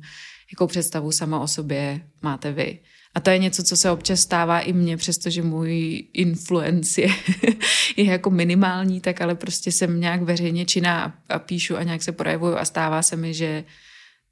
[0.52, 2.78] jakou představu sama o sobě máte vy.
[3.14, 7.08] A to je něco, co se občas stává i mně, přestože můj influence je,
[7.96, 12.02] je jako minimální, tak ale prostě jsem nějak veřejně činná a, a píšu a nějak
[12.02, 13.64] se projevuju a stává se mi, že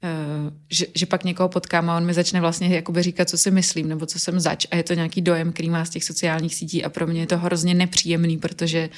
[0.03, 3.51] Uh, že, že pak někoho potkám a on mi začne vlastně jakoby říkat, co si
[3.51, 4.65] myslím nebo co jsem zač.
[4.71, 7.27] A je to nějaký dojem, který má z těch sociálních sítí a pro mě je
[7.27, 8.89] to hrozně nepříjemný, protože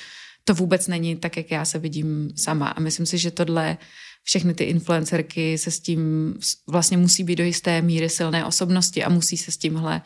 [0.44, 2.68] to vůbec není tak, jak já se vidím sama.
[2.68, 3.78] A myslím si, že tohle
[4.26, 6.34] všechny ty influencerky se s tím
[6.68, 10.02] vlastně musí být do jisté míry silné osobnosti a musí se s tímhle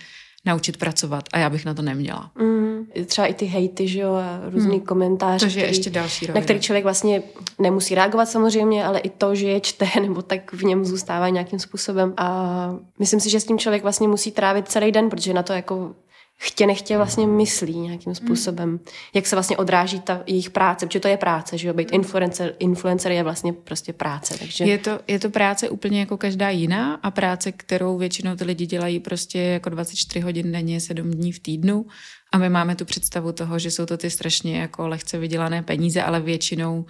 [0.46, 2.32] naučit pracovat a já bych na to neměla.
[2.40, 4.86] Mm, třeba i ty hejty, že jo, a různý hmm.
[4.86, 5.50] komentáře.
[5.50, 6.40] To je ještě další rovina.
[6.40, 7.24] Na který člověk vlastně
[7.60, 11.60] nemusí reagovat samozřejmě, ale i to, že je čte, nebo tak v něm zůstává nějakým
[11.60, 12.14] způsobem.
[12.18, 15.54] A myslím si, že s tím člověk vlastně musí trávit celý den, protože na to
[15.54, 15.96] jako
[16.42, 18.80] chtě nechtě vlastně myslí nějakým způsobem, mm.
[19.14, 22.56] jak se vlastně odráží ta jejich práce, protože to je práce, že jo, být influencer,
[22.60, 24.38] influencer je vlastně prostě práce.
[24.40, 24.64] Takže...
[24.64, 28.66] Je, to, je to práce úplně jako každá jiná a práce, kterou většinou ty lidi
[28.66, 31.86] dělají prostě jako 24 hodin denně, 7 dní v týdnu
[32.32, 36.04] a my máme tu představu toho, že jsou to ty strašně jako lehce vydělané peníze,
[36.04, 36.86] ale většinou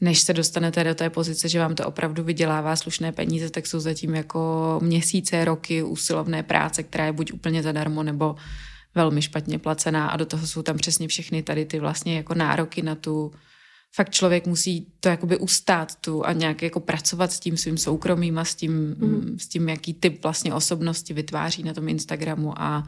[0.00, 3.80] než se dostanete do té pozice, že vám to opravdu vydělává slušné peníze, tak jsou
[3.80, 8.36] zatím jako měsíce, roky usilovné práce, která je buď úplně zadarmo, nebo
[8.96, 12.82] velmi špatně placená a do toho jsou tam přesně všechny tady ty vlastně jako nároky
[12.82, 13.32] na tu
[13.94, 18.38] fakt člověk musí to jakoby ustát tu a nějak jako pracovat s tím svým soukromím
[18.38, 19.38] a s tím, mm.
[19.38, 22.84] s tím jaký typ vlastně osobnosti vytváří na tom Instagramu a,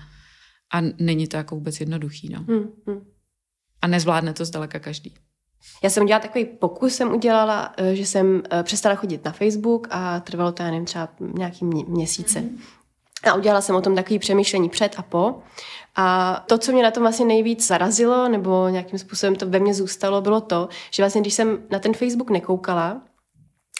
[0.72, 2.44] a není to jako vůbec jednoduchý, no.
[2.48, 3.00] Mm.
[3.82, 5.14] A nezvládne to zdaleka každý.
[5.82, 9.88] Já jsem udělala takový pokus, jsem udělala, eh, že jsem eh, přestala chodit na Facebook
[9.90, 12.40] a trvalo to, já nevím, třeba nějaký měsíce.
[12.40, 12.59] Mm.
[13.24, 15.34] A udělala jsem o tom takový přemýšlení před a po.
[15.96, 19.74] A to, co mě na tom vlastně nejvíc zarazilo, nebo nějakým způsobem to ve mně
[19.74, 23.02] zůstalo, bylo to, že vlastně když jsem na ten Facebook nekoukala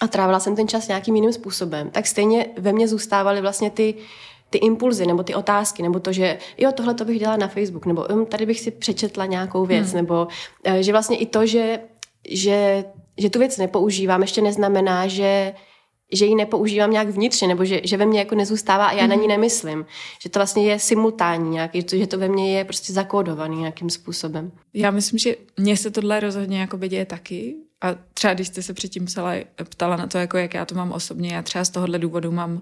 [0.03, 3.95] a trávila jsem ten čas nějakým jiným způsobem, tak stejně ve mně zůstávaly vlastně ty
[4.51, 7.86] ty impulzy nebo ty otázky, nebo to, že jo, tohle to bych dělala na Facebook,
[7.86, 9.97] nebo um, tady bych si přečetla nějakou věc, hmm.
[9.97, 10.28] nebo
[10.66, 11.80] uh, že vlastně i to, že,
[12.28, 12.84] že,
[13.18, 15.55] že tu věc nepoužívám, ještě neznamená, že
[16.13, 19.09] že ji nepoužívám nějak vnitřně, nebo že, že ve mně jako nezůstává a já mm-hmm.
[19.09, 19.29] na ní mhm.
[19.29, 19.87] nemyslím.
[20.23, 24.53] Že to vlastně je simultánní nějaký, že to ve mně je prostě zakódovaný nějakým způsobem.
[24.75, 27.57] Já myslím, že mně se tohle rozhodně jako děje taky.
[27.81, 29.33] A třeba když jste se předtím psala,
[29.65, 32.53] ptala na to, jako jak já to mám osobně, já třeba z tohohle důvodu mám
[32.53, 32.61] uh,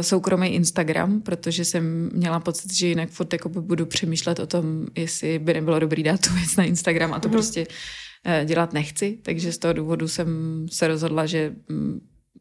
[0.00, 5.38] soukromý Instagram, protože jsem měla pocit, že jinak furt jako budu přemýšlet o tom, jestli
[5.38, 7.32] by nebylo dobrý dát tu věc na Instagram a to mm-hmm.
[7.32, 9.18] prostě uh, dělat nechci.
[9.22, 10.28] Takže z toho důvodu jsem
[10.70, 12.00] se rozhodla, že um,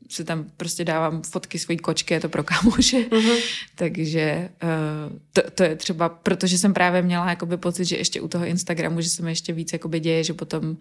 [0.10, 2.98] si tam prostě dávám fotky svojí kočky, je to pro kámoše.
[2.98, 3.40] Uh-huh.
[3.76, 8.28] Takže uh, to, to, je třeba, protože jsem právě měla jakoby pocit, že ještě u
[8.28, 10.78] toho Instagramu, že se mi ještě víc jakoby děje, že potom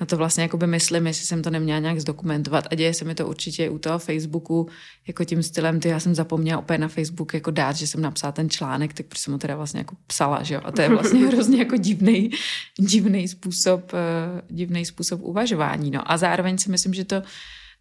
[0.00, 2.64] na to vlastně jakoby myslím, jestli jsem to neměla nějak zdokumentovat.
[2.70, 4.68] A děje se mi to určitě u toho Facebooku,
[5.06, 8.32] jako tím stylem, ty já jsem zapomněla opět na Facebook jako dát, že jsem napsala
[8.32, 10.60] ten článek, tak proč jsem ho teda vlastně jako psala, že jo?
[10.64, 12.30] A to je vlastně hrozně jako divný,
[12.78, 15.90] divný způsob, uh, divný způsob uvažování.
[15.90, 16.12] No.
[16.12, 17.22] A zároveň si myslím, že to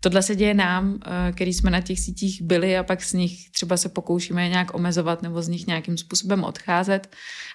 [0.05, 3.49] Tohle se děje nám, eh, který jsme na těch sítích byli a pak z nich
[3.49, 7.09] třeba se pokoušíme nějak omezovat nebo z nich nějakým způsobem odcházet.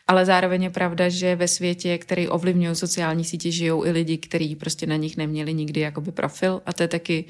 [0.07, 4.57] Ale zároveň je pravda, že ve světě, který ovlivňují sociální sítě, žijou i lidi, kteří
[4.57, 6.63] prostě na nich neměli nikdy jakoby profil.
[6.67, 7.25] A to je taky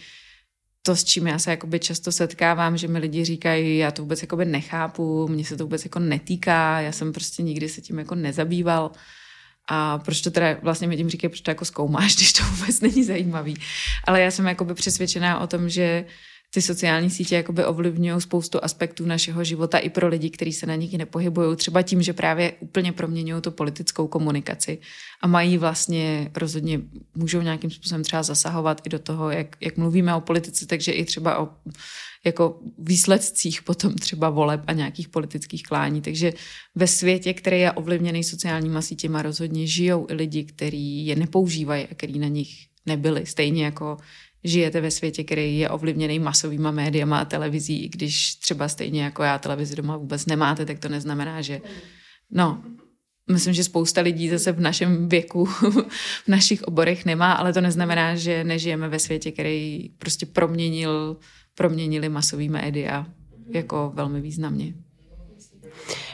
[0.83, 4.23] to, s čím já se jakoby často setkávám, že mi lidi říkají, já to vůbec
[4.23, 8.15] jakoby nechápu, mně se to vůbec jako netýká, já jsem prostě nikdy se tím jako
[8.15, 8.91] nezabýval.
[9.73, 12.81] A proč to teda vlastně mi tím říkají, proč to jako zkoumáš, když to vůbec
[12.81, 13.57] není zajímavý.
[14.05, 16.05] Ale já jsem jakoby přesvědčená o tom, že
[16.55, 20.75] ty sociální sítě jakoby ovlivňují spoustu aspektů našeho života i pro lidi, kteří se na
[20.75, 21.57] nich nepohybují.
[21.57, 24.79] Třeba tím, že právě úplně proměňují tu politickou komunikaci
[25.23, 26.81] a mají vlastně rozhodně,
[27.15, 31.05] můžou nějakým způsobem třeba zasahovat i do toho, jak, jak mluvíme o politice, takže i
[31.05, 31.49] třeba o
[32.25, 36.01] jako výsledcích potom třeba voleb a nějakých politických klání.
[36.01, 36.33] Takže
[36.75, 41.95] ve světě, který je ovlivněný sociálníma sítěma, rozhodně žijou i lidi, kteří je nepoužívají a
[41.95, 42.51] kteří na nich
[42.87, 43.27] nebyli.
[43.27, 43.97] Stejně jako
[44.45, 49.23] žijete ve světě, který je ovlivněný masovýma médiama a televizí, i když třeba stejně jako
[49.23, 51.61] já televizi doma vůbec nemáte, tak to neznamená, že
[52.31, 52.63] no,
[53.31, 55.45] myslím, že spousta lidí zase v našem věku,
[56.25, 61.17] v našich oborech nemá, ale to neznamená, že nežijeme ve světě, který prostě proměnil,
[61.61, 63.07] proměnili masový média
[63.49, 64.75] jako velmi významně.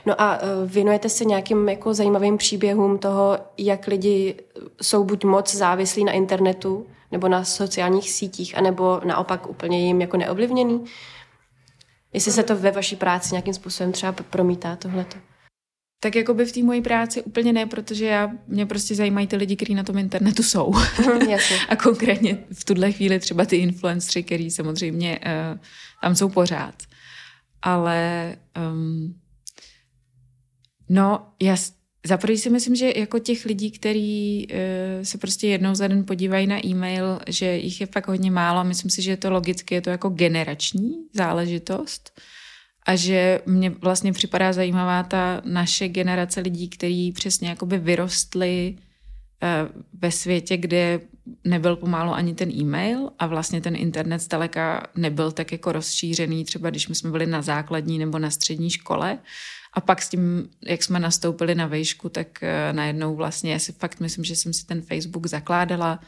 [0.06, 4.34] No a e, věnujete se nějakým jako zajímavým příběhům toho, jak lidi
[4.82, 10.16] jsou buď moc závislí na internetu, nebo na sociálních sítích, anebo naopak úplně jim jako
[10.16, 10.84] neovlivněný?
[12.12, 15.16] Jestli se to ve vaší práci nějakým způsobem třeba promítá tohleto?
[16.00, 19.36] Tak jako by v té mojí práci úplně ne, protože já, mě prostě zajímají ty
[19.36, 20.72] lidi, kteří na tom internetu jsou.
[21.28, 21.56] Jasně.
[21.68, 25.58] a konkrétně v tuhle chvíli třeba ty influenceri, který samozřejmě uh,
[26.02, 26.74] tam jsou pořád.
[27.62, 28.36] Ale
[28.72, 29.20] um,
[30.88, 31.56] no, já
[32.06, 34.58] za prvý si myslím, že jako těch lidí, kteří uh,
[35.04, 38.62] se prostě jednou za den podívají na e-mail, že jich je fakt hodně málo a
[38.62, 42.20] myslím si, že je to logicky, je to jako generační záležitost
[42.86, 49.82] a že mně vlastně připadá zajímavá ta naše generace lidí, kteří přesně jakoby vyrostli uh,
[49.92, 51.00] ve světě, kde
[51.44, 56.70] nebyl pomálo ani ten e-mail a vlastně ten internet zdaleka nebyl tak jako rozšířený, třeba
[56.70, 59.18] když my jsme byli na základní nebo na střední škole,
[59.76, 63.72] a pak s tím, jak jsme nastoupili na vejšku, tak eh, najednou vlastně, já si
[63.72, 66.00] fakt myslím, že jsem si ten Facebook zakládala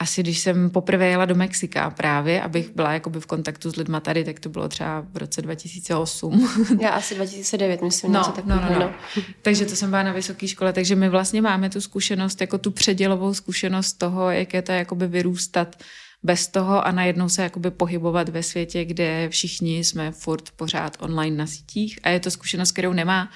[0.00, 4.00] asi když jsem poprvé jela do Mexika právě, abych byla jakoby v kontaktu s lidma
[4.00, 6.48] tady, tak to bylo třeba v roce 2008.
[6.80, 8.60] Já asi 2009, myslím, no, něco takového.
[8.60, 8.94] No, no, no.
[9.16, 9.22] no.
[9.42, 12.70] takže to jsem byla na vysoké škole, takže my vlastně máme tu zkušenost, jako tu
[12.70, 15.76] předělovou zkušenost toho, jak je to jakoby vyrůstat
[16.22, 21.36] bez toho a najednou se jakoby pohybovat ve světě, kde všichni jsme furt pořád online
[21.36, 23.30] na sítích a je to zkušenost, kterou nemá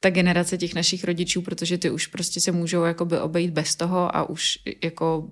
[0.00, 4.16] ta generace těch našich rodičů, protože ty už prostě se můžou jakoby obejít bez toho
[4.16, 5.28] a už jako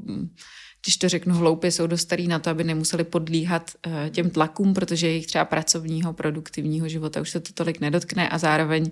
[0.85, 4.75] když to řeknu hloupě, jsou dost starý na to, aby nemuseli podlíhat eh, těm tlakům,
[4.75, 8.91] protože jejich třeba pracovního, produktivního života už se to tolik nedotkne a zároveň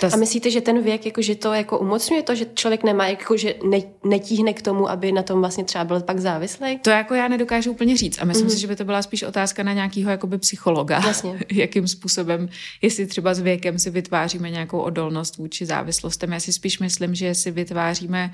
[0.00, 0.08] ta...
[0.12, 3.36] A myslíte, že ten věk, jako, že to jako umocňuje to, že člověk nemá, jako,
[3.36, 6.78] že ne, netíhne k tomu, aby na tom vlastně třeba byl pak závislý?
[6.78, 8.50] To jako já nedokážu úplně říct a myslím mm-hmm.
[8.50, 11.02] si, že by to byla spíš otázka na nějakého jakoby psychologa.
[11.06, 11.40] Jasně.
[11.52, 12.48] Jakým způsobem,
[12.82, 16.32] jestli třeba s věkem si vytváříme nějakou odolnost vůči závislostem.
[16.32, 18.32] Já si spíš myslím, že si vytváříme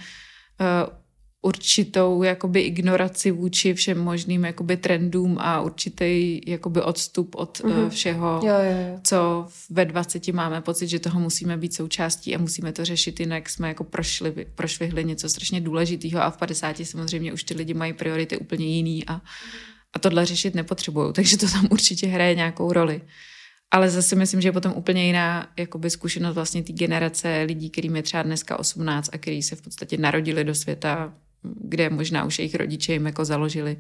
[0.61, 0.97] uh,
[1.43, 7.89] určitou jakoby ignoraci vůči všem možným jakoby trendům a určitý jakoby odstup od mm-hmm.
[7.89, 9.01] všeho, jo, jo, jo.
[9.03, 13.49] co ve 20 máme pocit, že toho musíme být součástí a musíme to řešit, jinak
[13.49, 17.93] jsme jako prošli, prošvihli něco strašně důležitého a v 50 samozřejmě už ty lidi mají
[17.93, 19.21] priority úplně jiný a,
[19.93, 23.01] a tohle řešit nepotřebují, takže to tam určitě hraje nějakou roli.
[23.71, 27.97] Ale zase myslím, že je potom úplně jiná jakoby zkušenost vlastně té generace lidí, kterým
[27.97, 31.15] je třeba dneska 18 a který se v podstatě narodili do světa
[31.61, 33.77] kde možná už jejich rodiče jim jako založili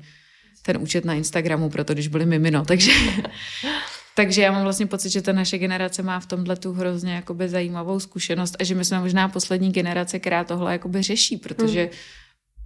[0.62, 2.92] ten účet na Instagramu, proto když byli mimino, takže,
[4.14, 7.48] takže já mám vlastně pocit, že ta naše generace má v tomhle tu hrozně jakoby
[7.48, 11.90] zajímavou zkušenost a že my jsme možná poslední generace, která tohle jakoby řeší, protože mm.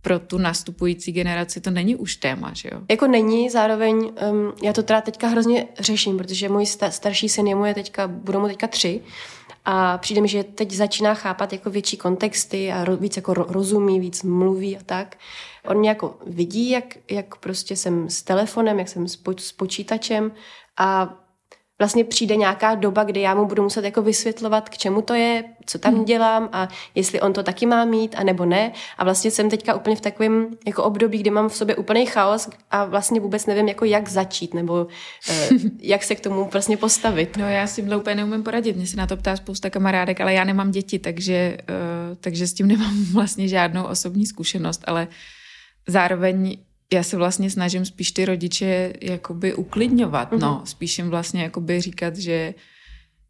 [0.02, 2.80] pro tu nastupující generaci to není už téma, že jo?
[2.90, 4.12] Jako není, zároveň um,
[4.62, 8.08] já to teda teďka hrozně řeším, protože můj sta- starší syn je mu je teďka,
[8.08, 9.00] budou mu teďka tři
[9.64, 14.22] a přijde mi, že teď začíná chápat jako větší kontexty a víc jako rozumí, víc
[14.22, 15.16] mluví a tak.
[15.68, 20.32] On mě jako vidí, jak, jak prostě jsem s telefonem, jak jsem s, s počítačem
[20.76, 21.19] a
[21.80, 25.44] vlastně přijde nějaká doba, kdy já mu budu muset jako vysvětlovat, k čemu to je,
[25.66, 26.04] co tam hmm.
[26.04, 28.72] dělám a jestli on to taky má mít a nebo ne.
[28.98, 32.48] A vlastně jsem teďka úplně v takovém jako období, kdy mám v sobě úplný chaos
[32.70, 37.36] a vlastně vůbec nevím, jako jak začít nebo uh, jak se k tomu vlastně postavit.
[37.36, 38.76] No já s tímhle úplně neumím poradit.
[38.76, 42.52] Mě se na to ptá spousta kamarádek, ale já nemám děti, takže, uh, takže s
[42.52, 45.08] tím nemám vlastně žádnou osobní zkušenost, ale
[45.88, 46.58] zároveň
[46.92, 50.38] já se vlastně snažím spíš ty rodiče jakoby uklidňovat, mm-hmm.
[50.38, 50.62] no.
[50.64, 52.54] Spíš jim vlastně jakoby říkat, že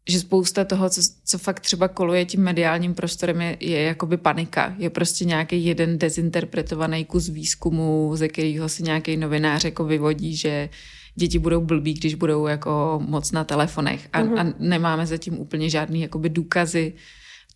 [0.09, 4.75] že spousta toho, co, co fakt třeba koluje tím mediálním prostorem, je, je jakoby panika.
[4.77, 10.69] Je prostě nějaký jeden dezinterpretovaný kus výzkumu, ze kterého si nějaký novinář jako vyvodí, že
[11.15, 14.09] děti budou blbí, když budou jako moc na telefonech.
[14.13, 14.39] A, mm-hmm.
[14.39, 16.93] a nemáme zatím úplně žádný jakoby důkazy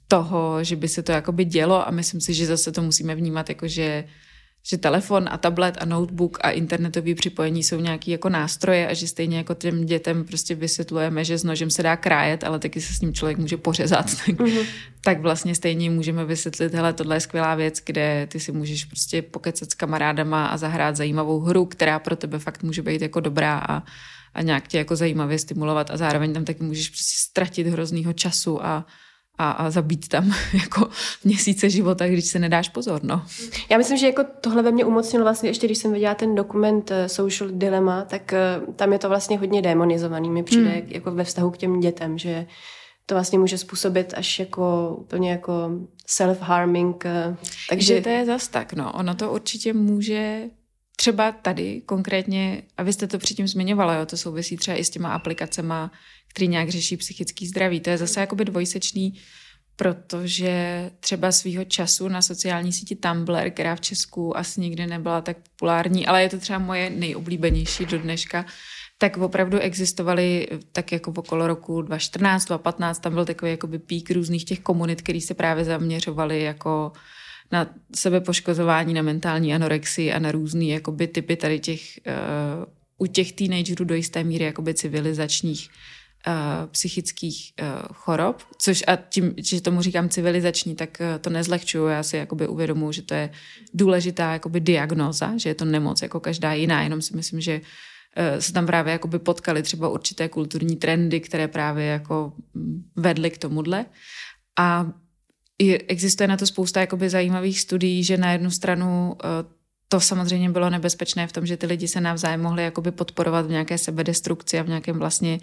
[0.08, 3.50] toho, že by se to jakoby dělo a myslím si, že zase to musíme vnímat
[3.50, 4.04] jako, že
[4.70, 9.08] že telefon a tablet a notebook a internetové připojení jsou nějaký jako nástroje a že
[9.08, 12.94] stejně jako těm dětem prostě vysvětlujeme, že s nožem se dá krájet, ale taky se
[12.94, 14.66] s ním člověk může pořezat, tak, mm-hmm.
[15.02, 19.22] tak vlastně stejně můžeme vysvětlit, hele, tohle je skvělá věc, kde ty si můžeš prostě
[19.22, 23.58] pokecat s kamarádama a zahrát zajímavou hru, která pro tebe fakt může být jako dobrá
[23.58, 23.84] a,
[24.34, 28.66] a nějak tě jako zajímavě stimulovat a zároveň tam taky můžeš prostě ztratit hroznýho času
[28.66, 28.86] a,
[29.38, 30.90] a, a zabít tam jako
[31.24, 33.26] měsíce života, když se nedáš pozor, no.
[33.70, 36.92] Já myslím, že jako tohle ve mně umocnilo vlastně, ještě když jsem viděla ten dokument
[36.92, 38.34] uh, Social Dilemma, tak
[38.68, 40.88] uh, tam je to vlastně hodně demonizovaný, mi přijde hmm.
[40.88, 42.46] jako ve vztahu k těm dětem, že
[43.06, 45.70] to vlastně může způsobit až jako úplně jako
[46.08, 46.96] self-harming.
[47.06, 47.36] Uh,
[47.70, 48.92] takže že to je zas tak, no.
[48.92, 50.44] Ono to určitě může
[50.96, 54.90] třeba tady konkrétně, a vy jste to předtím zmiňovala, jo, to souvisí třeba i s
[54.90, 55.92] těma aplikacema,
[56.30, 57.80] který nějak řeší psychický zdraví.
[57.80, 59.20] To je zase jakoby dvojsečný,
[59.76, 65.38] protože třeba svýho času na sociální síti Tumblr, která v Česku asi nikdy nebyla tak
[65.50, 68.46] populární, ale je to třeba moje nejoblíbenější do dneška,
[68.98, 74.46] tak opravdu existovaly tak jako okolo roku 2014, 2015, tam byl takový jakoby pík různých
[74.46, 76.92] těch komunit, který se právě zaměřovaly jako
[77.52, 82.66] na sebepoškozování, na mentální anorexii a na různý jakoby typy tady těch uh,
[82.98, 85.70] u těch teenagerů do jisté míry jakoby civilizačních
[86.28, 86.34] uh,
[86.72, 92.04] psychických uh, chorob, což a tím, že tomu říkám civilizační, tak uh, to nezlehčuju, já
[92.04, 93.30] si jakoby uvědomuji, že to je
[93.74, 97.62] důležitá jakoby diagnóza, že je to nemoc jako každá jiná, jenom si myslím, že
[98.40, 102.34] se tam právě jakoby potkali třeba určité kulturní trendy, které právě jako
[102.96, 103.86] vedly k tomuhle.
[104.60, 104.92] A
[105.88, 109.18] existuje na to spousta jakoby zajímavých studií, že na jednu stranu
[109.90, 113.50] to samozřejmě bylo nebezpečné v tom, že ty lidi se navzájem mohli jakoby podporovat v
[113.50, 115.40] nějaké sebedestrukci a v nějakém vlastně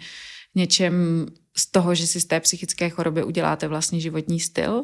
[0.55, 1.25] něčem
[1.57, 4.81] z toho, že si z té psychické choroby uděláte vlastně životní styl,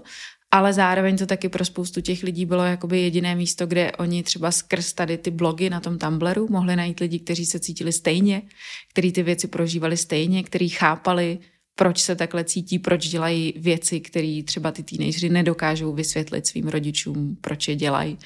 [0.51, 4.51] ale zároveň to taky pro spoustu těch lidí bylo jakoby jediné místo, kde oni třeba
[4.51, 8.41] skrz tady ty blogy na tom Tumblru mohli najít lidi, kteří se cítili stejně,
[8.89, 11.39] kteří ty věci prožívali stejně, kteří chápali,
[11.79, 17.37] proč se takhle cítí, proč dělají věci, které třeba ty teenageři nedokážou vysvětlit svým rodičům,
[17.41, 18.17] proč je dělají.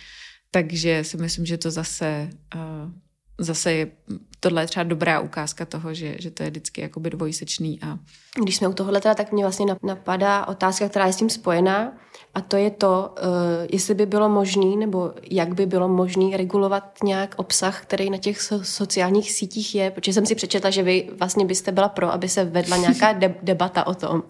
[0.52, 2.92] Takže si myslím, že to zase, uh,
[3.38, 3.92] zase je,
[4.40, 7.80] tohle je třeba dobrá ukázka toho, že, že to je vždycky jakoby dvojsečný.
[7.82, 8.00] A...
[8.42, 11.98] Když jsme u tohohle teda, tak mě vlastně napadá otázka, která je s tím spojená
[12.36, 13.28] a to je to, uh,
[13.72, 18.40] jestli by bylo možné, nebo jak by bylo možné regulovat nějak obsah, který na těch
[18.40, 22.30] so- sociálních sítích je, protože jsem si přečetla, že vy vlastně byste byla pro, aby
[22.30, 24.24] se vedla nějaká de- debata o tom.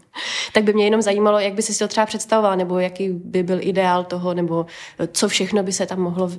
[0.53, 3.57] Tak by mě jenom zajímalo, jak by si to třeba představovala, nebo jaký by byl
[3.61, 4.65] ideál toho, nebo
[5.11, 6.31] co všechno by se tam mohlo uh,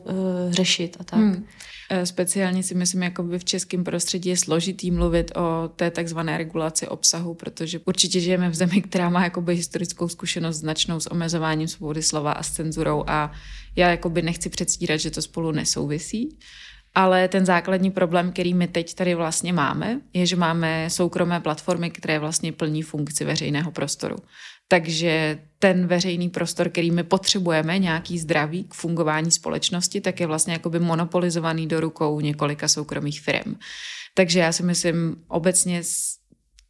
[0.51, 1.19] řešit a tak.
[1.19, 1.47] Hmm.
[1.91, 6.39] Eh, speciálně si myslím, jako by v českém prostředí je složitý mluvit o té takzvané
[6.39, 11.69] regulaci obsahu, protože určitě žijeme v zemi, která má jakoby historickou zkušenost značnou s omezováním
[11.69, 13.33] svobody slova a s cenzurou a
[13.77, 16.39] já jakoby nechci předstírat, že to spolu nesouvisí.
[16.95, 21.91] Ale ten základní problém, který my teď tady vlastně máme, je, že máme soukromé platformy,
[21.91, 24.17] které vlastně plní funkci veřejného prostoru.
[24.69, 30.53] Takže ten veřejný prostor, který my potřebujeme, nějaký zdravý k fungování společnosti, tak je vlastně
[30.53, 33.55] jakoby monopolizovaný do rukou několika soukromých firm.
[34.15, 35.83] Takže já si myslím obecně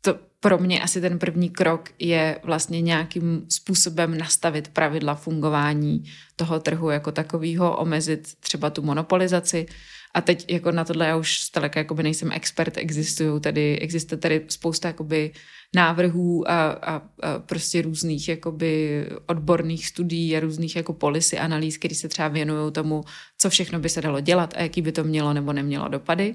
[0.05, 6.05] to pro mě asi ten první krok je vlastně nějakým způsobem nastavit pravidla fungování
[6.37, 9.67] toho trhu jako takového, omezit třeba tu monopolizaci,
[10.15, 14.45] a teď jako na tohle já už zdaleka jakoby nejsem expert, existují tady, existuje tady
[14.49, 15.33] spousta jakoby
[15.75, 17.03] návrhů a, a, a
[17.39, 23.05] prostě různých jakoby odborných studií a různých jako policy analýz, které se třeba věnují tomu,
[23.39, 26.35] co všechno by se dalo dělat a jaký by to mělo nebo nemělo dopady.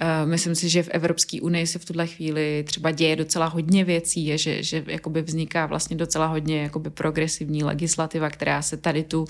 [0.00, 3.84] Uh, myslím si, že v Evropské unii se v tuhle chvíli třeba děje docela hodně
[3.84, 9.04] věcí, je, že, že jakoby vzniká vlastně docela hodně jakoby progresivní legislativa, která se tady
[9.04, 9.24] tu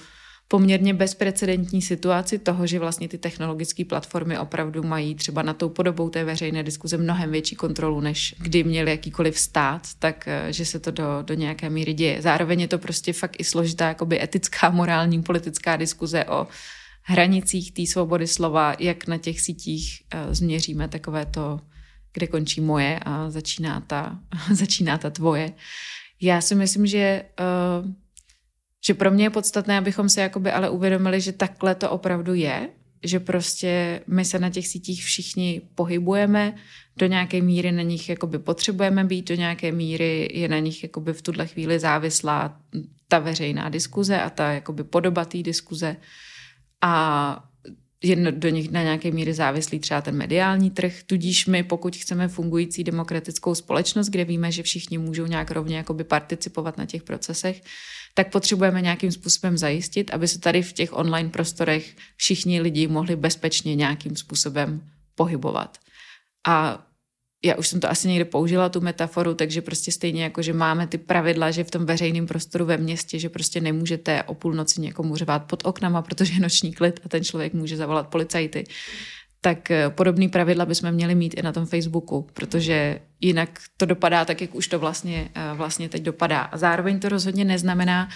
[0.48, 6.10] poměrně bezprecedentní situaci toho, že vlastně ty technologické platformy opravdu mají třeba na tou podobou
[6.10, 10.80] té veřejné diskuze mnohem větší kontrolu, než kdy měl jakýkoliv stát, tak eh, že se
[10.80, 12.22] to do, do nějaké míry děje.
[12.22, 16.46] Zároveň je to prostě fakt i složitá jakoby etická, morální, politická diskuze o
[17.02, 21.60] hranicích té svobody slova, jak na těch sítích uh, změříme takové to,
[22.12, 24.18] kde končí moje a začíná ta,
[24.52, 25.52] začíná ta tvoje.
[26.20, 27.90] Já si myslím, že uh,
[28.86, 32.68] že pro mě je podstatné, abychom si jakoby ale uvědomili, že takhle to opravdu je,
[33.02, 36.54] že prostě my se na těch sítích všichni pohybujeme,
[36.96, 41.12] do nějaké míry na nich jakoby potřebujeme být, do nějaké míry je na nich jakoby
[41.12, 42.60] v tuhle chvíli závislá
[43.08, 45.96] ta veřejná diskuze a ta jakoby podoba té diskuze.
[46.80, 47.44] A
[48.04, 52.28] je do nich na nějaké míry závislý třeba ten mediální trh, tudíž my, pokud chceme
[52.28, 57.62] fungující demokratickou společnost, kde víme, že všichni můžou nějak rovně jakoby participovat na těch procesech,
[58.14, 63.16] tak potřebujeme nějakým způsobem zajistit, aby se tady v těch online prostorech všichni lidi mohli
[63.16, 65.78] bezpečně nějakým způsobem pohybovat.
[66.46, 66.86] A
[67.44, 70.86] já už jsem to asi někde použila, tu metaforu, takže prostě stejně jako, že máme
[70.86, 75.16] ty pravidla, že v tom veřejném prostoru ve městě, že prostě nemůžete o půlnoci někomu
[75.16, 78.64] řvát pod oknama, protože je noční klid a ten člověk může zavolat policajty,
[79.40, 84.24] tak eh, podobný pravidla bychom měli mít i na tom Facebooku, protože jinak to dopadá
[84.24, 86.40] tak, jak už to vlastně, eh, vlastně teď dopadá.
[86.40, 88.08] A zároveň to rozhodně neznamená,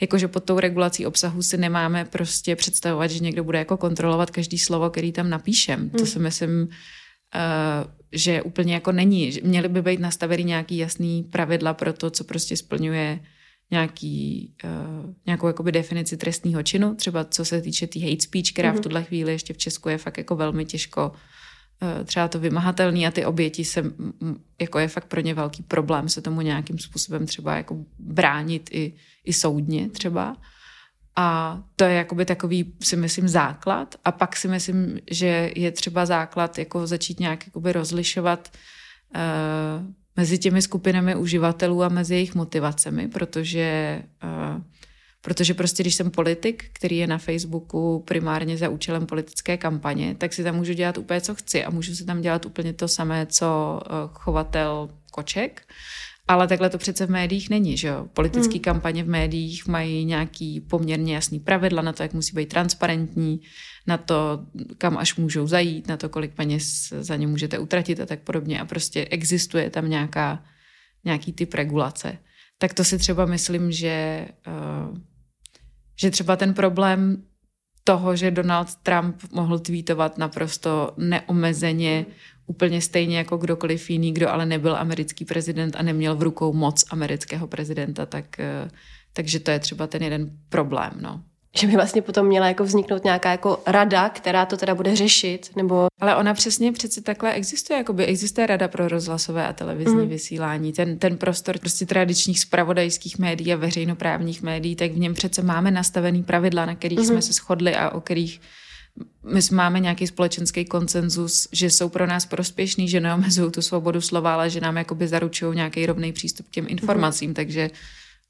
[0.00, 4.30] jako že pod tou regulací obsahu si nemáme prostě představovat, že někdo bude jako kontrolovat
[4.30, 5.80] každý slovo, který tam napíšem.
[5.80, 5.90] Hmm.
[5.90, 6.68] To si myslím, uh,
[8.16, 9.32] že úplně jako není.
[9.42, 13.20] Měly by být nastavený nějaký jasný pravidla pro to, co prostě splňuje
[13.70, 18.52] nějaký, uh, nějakou jakoby definici trestního činu, třeba co se týče té tý hate speech,
[18.52, 18.72] která mm-hmm.
[18.72, 18.82] v mhm.
[18.82, 21.12] tuhle chvíli ještě v Česku je fakt jako velmi těžko
[21.82, 23.82] uh, třeba to vymahatelný a ty oběti se,
[24.60, 28.92] jako je fakt pro ně velký problém se tomu nějakým způsobem třeba jako bránit i,
[29.24, 30.36] i soudně třeba.
[31.16, 33.94] A to je jakoby takový, si myslím, základ.
[34.04, 38.52] A pak si myslím, že je třeba základ jako začít nějak jakoby rozlišovat
[39.14, 39.86] uh,
[40.16, 44.62] mezi těmi skupinami uživatelů a mezi jejich motivacemi, protože, uh,
[45.20, 50.32] protože prostě když jsem politik, který je na Facebooku primárně za účelem politické kampaně, tak
[50.32, 53.26] si tam můžu dělat úplně, co chci a můžu si tam dělat úplně to samé,
[53.26, 55.62] co uh, chovatel koček.
[56.28, 58.06] Ale takhle to přece v médiích není, že jo?
[58.12, 58.62] Politické hmm.
[58.62, 63.40] kampaně v médiích mají nějaký poměrně jasný pravidla na to, jak musí být transparentní,
[63.86, 64.46] na to,
[64.78, 68.60] kam až můžou zajít, na to, kolik peněz za ně můžete utratit a tak podobně.
[68.60, 70.44] A prostě existuje tam nějaká,
[71.04, 72.18] nějaký typ regulace.
[72.58, 74.98] Tak to si třeba myslím, že, uh,
[76.00, 77.22] že třeba ten problém
[77.84, 82.06] toho, že Donald Trump mohl tweetovat naprosto neomezeně,
[82.46, 86.84] úplně stejně jako kdokoliv jiný, kdo ale nebyl americký prezident a neměl v rukou moc
[86.90, 88.70] amerického prezidenta, tak, uh,
[89.12, 90.92] takže to je třeba ten jeden problém.
[91.00, 91.22] No
[91.58, 95.50] že by vlastně potom měla jako vzniknout nějaká jako rada, která to teda bude řešit,
[95.56, 95.86] nebo...
[96.00, 100.08] Ale ona přesně přece takhle existuje, jako by existuje rada pro rozhlasové a televizní mm.
[100.08, 100.72] vysílání.
[100.72, 105.70] Ten, ten prostor prostě tradičních spravodajských médií a veřejnoprávních médií, tak v něm přece máme
[105.70, 107.04] nastavený pravidla, na kterých mm.
[107.04, 108.40] jsme se shodli a o kterých
[109.32, 114.34] my máme nějaký společenský koncenzus, že jsou pro nás prospěšný, že neomezují tu svobodu slova,
[114.34, 117.34] ale že nám jakoby zaručují nějaký rovný přístup k těm informacím, mm.
[117.34, 117.70] takže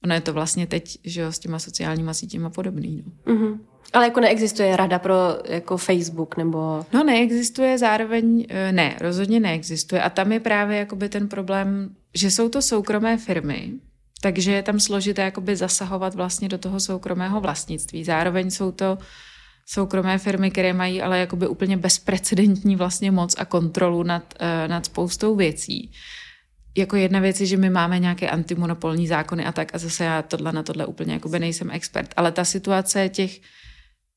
[0.04, 3.04] ono je to vlastně teď, že jo, s těma sociálníma sítěma podobný.
[3.06, 3.34] No.
[3.34, 3.58] Mm-hmm.
[3.92, 5.14] Ale jako neexistuje rada pro
[5.44, 6.86] jako Facebook nebo...
[6.92, 10.02] No neexistuje zároveň, eh, ne, rozhodně neexistuje.
[10.02, 13.72] A tam je právě jakoby ten problém, že jsou to soukromé firmy,
[14.22, 18.04] takže je tam složité jakoby zasahovat vlastně do toho soukromého vlastnictví.
[18.04, 18.98] Zároveň jsou to
[19.66, 24.86] soukromé firmy, které mají ale jakoby úplně bezprecedentní vlastně moc a kontrolu nad, uh, nad
[24.86, 25.92] spoustou věcí.
[26.76, 30.22] Jako jedna věc je, že my máme nějaké antimonopolní zákony a tak a zase já
[30.22, 33.40] tohle na tohle úplně jakoby nejsem expert, ale ta situace těch,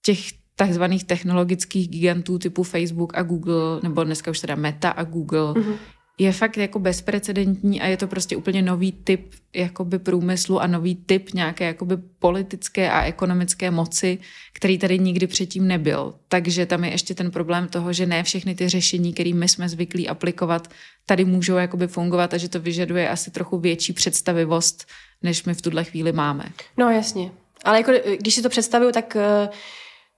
[0.06, 0.20] těch
[0.56, 5.99] takzvaných technologických gigantů typu Facebook a Google, nebo dneska už teda Meta a Google, mm-hmm
[6.20, 10.96] je fakt jako bezprecedentní a je to prostě úplně nový typ jakoby průmyslu a nový
[10.96, 14.18] typ nějaké jakoby politické a ekonomické moci,
[14.54, 16.14] který tady nikdy předtím nebyl.
[16.28, 19.70] Takže tam je ještě ten problém toho, že ne všechny ty řešení, které my jsme
[19.70, 20.68] zvyklí aplikovat,
[21.06, 24.86] tady můžou jakoby fungovat a že to vyžaduje asi trochu větší představivost,
[25.24, 26.44] než my v tuhle chvíli máme.
[26.78, 27.32] No jasně.
[27.64, 29.18] Ale jako, když si to představuju, tak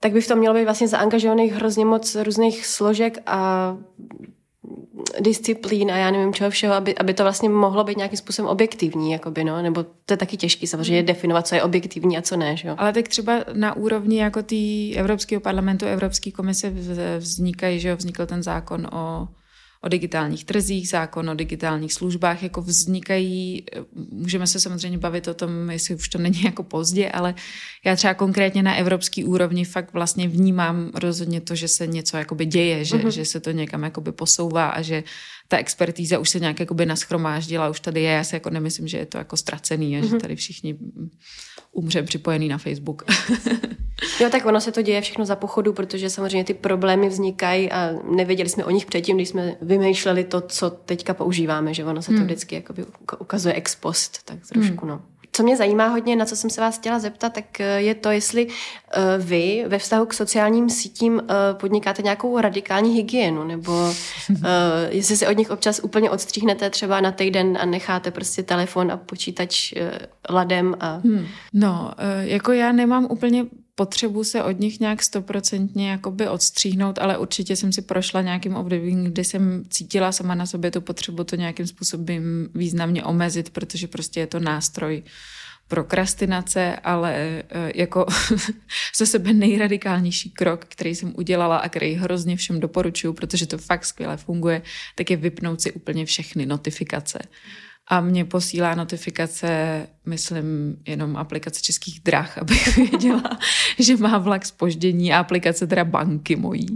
[0.02, 3.76] tak by v tom mělo být vlastně zaangažovaných hrozně moc různých složek a
[5.20, 9.12] disciplín a já nevím čeho všeho, aby, aby to vlastně mohlo být nějakým způsobem objektivní,
[9.12, 9.62] jakoby, no?
[9.62, 11.06] nebo to je taky těžký samozřejmě hmm.
[11.06, 12.56] definovat, co je objektivní a co ne.
[12.56, 12.74] Že jo?
[12.78, 16.72] Ale tak třeba na úrovni jako té Evropského parlamentu, Evropské komise
[17.18, 19.28] vznikají, že jo, vznikl ten zákon o
[19.84, 23.64] o digitálních trzích, zákon o digitálních službách, jako vznikají,
[24.10, 27.34] můžeme se samozřejmě bavit o tom, jestli už to není jako pozdě, ale
[27.84, 32.46] já třeba konkrétně na evropský úrovni fakt vlastně vnímám rozhodně to, že se něco jakoby
[32.46, 33.08] děje, že, uh-huh.
[33.08, 35.04] že se to někam jakoby posouvá a že
[35.48, 38.98] ta expertíza už se nějak jakoby naschromáždila, už tady je, já si jako nemyslím, že
[38.98, 40.10] je to jako ztracený a uh-huh.
[40.10, 40.78] že tady všichni
[41.72, 43.04] umře připojený na Facebook.
[44.20, 47.90] jo, tak ono se to děje všechno za pochodu, protože samozřejmě ty problémy vznikají a
[48.10, 52.10] nevěděli jsme o nich předtím, když jsme vymýšleli to, co teďka používáme, že ono se
[52.10, 52.26] to hmm.
[52.26, 52.84] vždycky jakoby
[53.18, 54.88] ukazuje ex post, tak trošku, hmm.
[54.88, 55.02] no.
[55.36, 58.10] Co mě zajímá hodně, na co jsem se vás chtěla zeptat, tak eh, je to,
[58.10, 63.94] jestli eh, vy ve vztahu k sociálním sítím eh, podnikáte nějakou radikální hygienu, nebo
[64.88, 68.96] jestli se od nich občas úplně odstříhnete třeba na týden a necháte prostě telefon a
[68.96, 69.74] počítač
[70.30, 70.76] ladem.
[70.80, 71.00] A...
[71.04, 71.26] Hmm.
[71.52, 73.44] No, jako já nemám úplně
[73.74, 79.04] potřebu se od nich nějak stoprocentně jakoby odstříhnout, ale určitě jsem si prošla nějakým obdobím,
[79.04, 84.20] kdy jsem cítila sama na sobě tu potřebu to nějakým způsobem významně omezit, protože prostě
[84.20, 85.02] je to nástroj
[85.68, 88.06] prokrastinace, ale eh, jako
[88.96, 93.84] ze sebe nejradikálnější krok, který jsem udělala a který hrozně všem doporučuju, protože to fakt
[93.84, 94.62] skvěle funguje,
[94.94, 97.18] tak je vypnout si úplně všechny notifikace
[97.88, 103.38] a mě posílá notifikace, myslím, jenom aplikace českých drah, abych věděla,
[103.78, 106.66] že má vlak spoždění a aplikace teda banky mojí.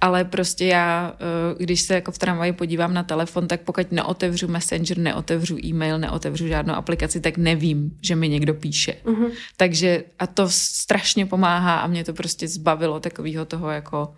[0.00, 1.16] Ale prostě já,
[1.60, 5.98] eh, když se jako v tramvaji podívám na telefon, tak pokud neotevřu Messenger, neotevřu e-mail,
[5.98, 8.94] neotevřu žádnou aplikaci, tak nevím, že mi někdo píše.
[9.04, 9.30] Uh-huh.
[9.56, 14.14] Takže a to strašně pomáhá a mě to prostě zbavilo takového toho jako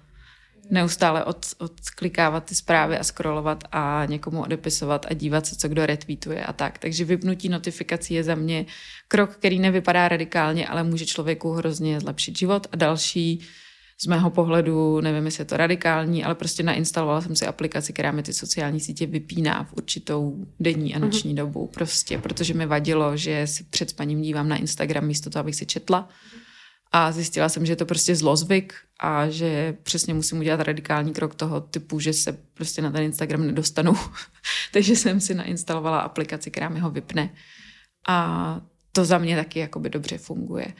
[0.71, 5.87] neustále od, odklikávat ty zprávy a scrollovat a někomu odepisovat a dívat se, co kdo
[5.87, 6.79] retweetuje a tak.
[6.79, 8.67] Takže vypnutí notifikací je za mě
[9.09, 12.67] krok, který nevypadá radikálně, ale může člověku hrozně zlepšit život.
[12.73, 13.41] A další
[14.01, 18.13] z mého pohledu, nevím, jestli je to radikální, ale prostě nainstalovala jsem si aplikaci, která
[18.13, 21.37] mi ty sociální sítě vypíná v určitou denní a noční mm-hmm.
[21.37, 21.67] dobu.
[21.67, 25.67] Prostě, protože mi vadilo, že si před spaním dívám na Instagram místo toho, abych si
[25.67, 26.09] četla.
[26.93, 31.35] A zjistila jsem, že je to prostě zlozvyk a že přesně musím udělat radikální krok
[31.35, 33.97] toho typu, že se prostě na ten Instagram nedostanu.
[34.73, 37.31] Takže jsem si nainstalovala aplikaci, která mi ho vypne.
[38.09, 38.61] A
[38.93, 40.75] to za mě taky jakoby dobře funguje.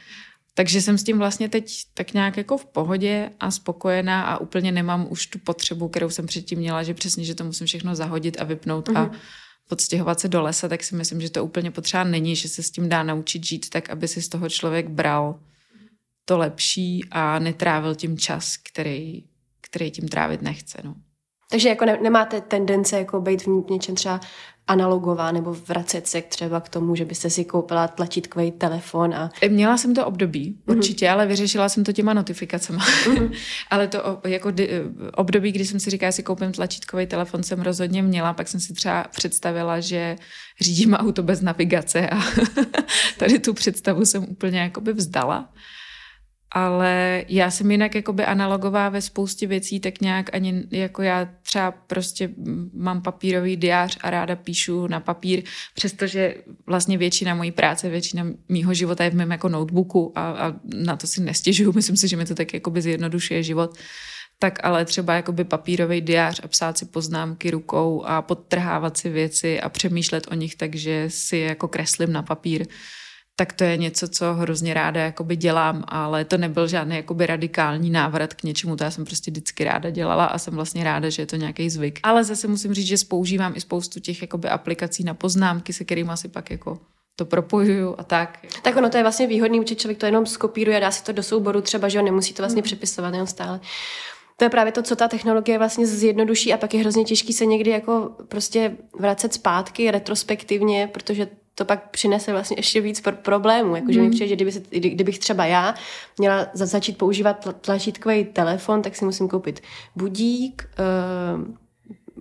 [0.53, 4.71] Takže jsem s tím vlastně teď tak nějak jako v pohodě a spokojená a úplně
[4.71, 8.41] nemám už tu potřebu, kterou jsem předtím měla, že přesně, že to musím všechno zahodit
[8.41, 8.97] a vypnout mm-hmm.
[8.97, 9.15] a mhm.
[9.69, 12.71] podstěhovat se do lesa, tak si myslím, že to úplně potřeba není, že se s
[12.71, 15.39] tím dá naučit žít tak, aby si z toho člověk bral
[16.29, 19.23] to lepší a netrávil tím čas, který,
[19.61, 20.81] který tím trávit nechce.
[20.83, 20.95] No.
[21.51, 24.19] Takže jako ne, nemáte tendence jako být v něčem třeba
[24.67, 29.29] analogová nebo vracet se třeba k tomu, že byste si koupila tlačítkový telefon a...
[29.49, 30.77] Měla jsem to období, mm-hmm.
[30.77, 32.79] určitě, ale vyřešila jsem to těma notifikacemi.
[32.79, 33.31] Mm-hmm.
[33.69, 34.51] ale to jako
[35.15, 38.59] období, kdy jsem si říkala, že si koupím tlačítkový telefon, jsem rozhodně měla, pak jsem
[38.59, 40.15] si třeba představila, že
[40.61, 42.19] řídím auto bez navigace a
[43.17, 45.49] tady tu představu jsem úplně jakoby vzdala
[46.51, 51.71] ale já jsem jinak jakoby analogová ve spoustě věcí, tak nějak ani jako já třeba
[51.71, 52.29] prostě
[52.73, 55.43] mám papírový diář a ráda píšu na papír,
[55.75, 56.35] přestože
[56.65, 60.95] vlastně většina mojí práce, většina mýho života je v mém jako notebooku a, a na
[60.95, 63.77] to si nestěžuju, myslím si, že mi to tak jakoby zjednodušuje život.
[64.41, 69.61] Tak ale třeba jakoby papírový diář a psát si poznámky rukou a podtrhávat si věci
[69.61, 72.67] a přemýšlet o nich, takže si jako kreslím na papír
[73.39, 77.89] tak to je něco, co hrozně ráda jakoby dělám, ale to nebyl žádný jakoby radikální
[77.89, 81.21] návrat k něčemu, to já jsem prostě vždycky ráda dělala a jsem vlastně ráda, že
[81.21, 81.99] je to nějaký zvyk.
[82.03, 86.11] Ale zase musím říct, že používám i spoustu těch jakoby aplikací na poznámky, se kterými
[86.15, 86.79] si pak jako
[87.15, 88.39] to propojuju a tak.
[88.61, 91.11] Tak ono to je vlastně výhodný, že člověk to jenom skopíruje a dá si to
[91.11, 92.63] do souboru třeba, že ho nemusí to vlastně mm.
[92.63, 93.59] přepisovat jenom stále.
[94.37, 97.45] To je právě to, co ta technologie vlastně zjednoduší a pak je hrozně těžký se
[97.45, 101.27] někdy jako prostě vracet zpátky retrospektivně, protože
[101.59, 103.75] to pak přinese vlastně ještě víc problémů.
[103.75, 104.05] Jakože mm.
[104.05, 105.75] mi přijde, že kdyby se, kdybych třeba já
[106.17, 109.61] měla začít používat tlačítkový telefon, tak si musím koupit
[109.95, 111.43] budík, uh,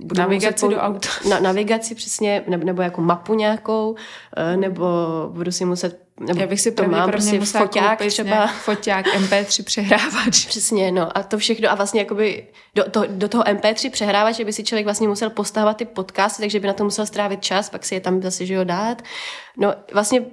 [0.06, 1.08] budu navigaci do auta.
[1.30, 3.96] Na, navigaci přesně, nebo, nebo jako mapu nějakou, uh,
[4.56, 4.86] nebo
[5.32, 6.07] budu si muset
[6.38, 8.46] Já bych si to mám prostě foťák třeba.
[8.64, 10.46] Foťák, MP3 přehrávač.
[10.46, 14.52] Přesně, no a to všechno a vlastně jakoby do, to, do toho MP3 přehrávače by
[14.52, 17.84] si člověk vlastně musel postavovat ty podcasty, takže by na to musel strávit čas, pak
[17.84, 19.02] si je tam zase, že jo, dát.
[19.56, 20.24] No vlastně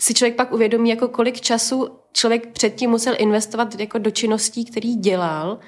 [0.00, 4.96] si člověk pak uvědomí, jako kolik času člověk předtím musel investovat jako do činností, který
[4.96, 5.58] dělal,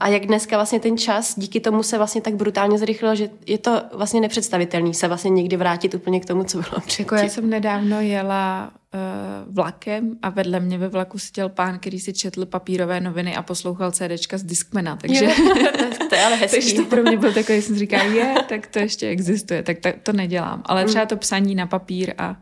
[0.00, 3.58] a jak dneska vlastně ten čas díky tomu se vlastně tak brutálně zrychlil, že je
[3.58, 7.04] to vlastně nepředstavitelný se vlastně někdy vrátit úplně k tomu, co bylo předtím.
[7.04, 12.00] Jako já jsem nedávno jela uh, vlakem a vedle mě ve vlaku seděl pán, který
[12.00, 15.28] si četl papírové noviny a poslouchal CDčka z Discmana, takže
[16.08, 16.56] to je ale hezký.
[16.56, 19.94] takže to pro mě byl takový, jsem říkala, je, tak to ještě existuje, tak, tak
[20.02, 20.62] to nedělám.
[20.66, 22.36] Ale třeba to psaní na papír a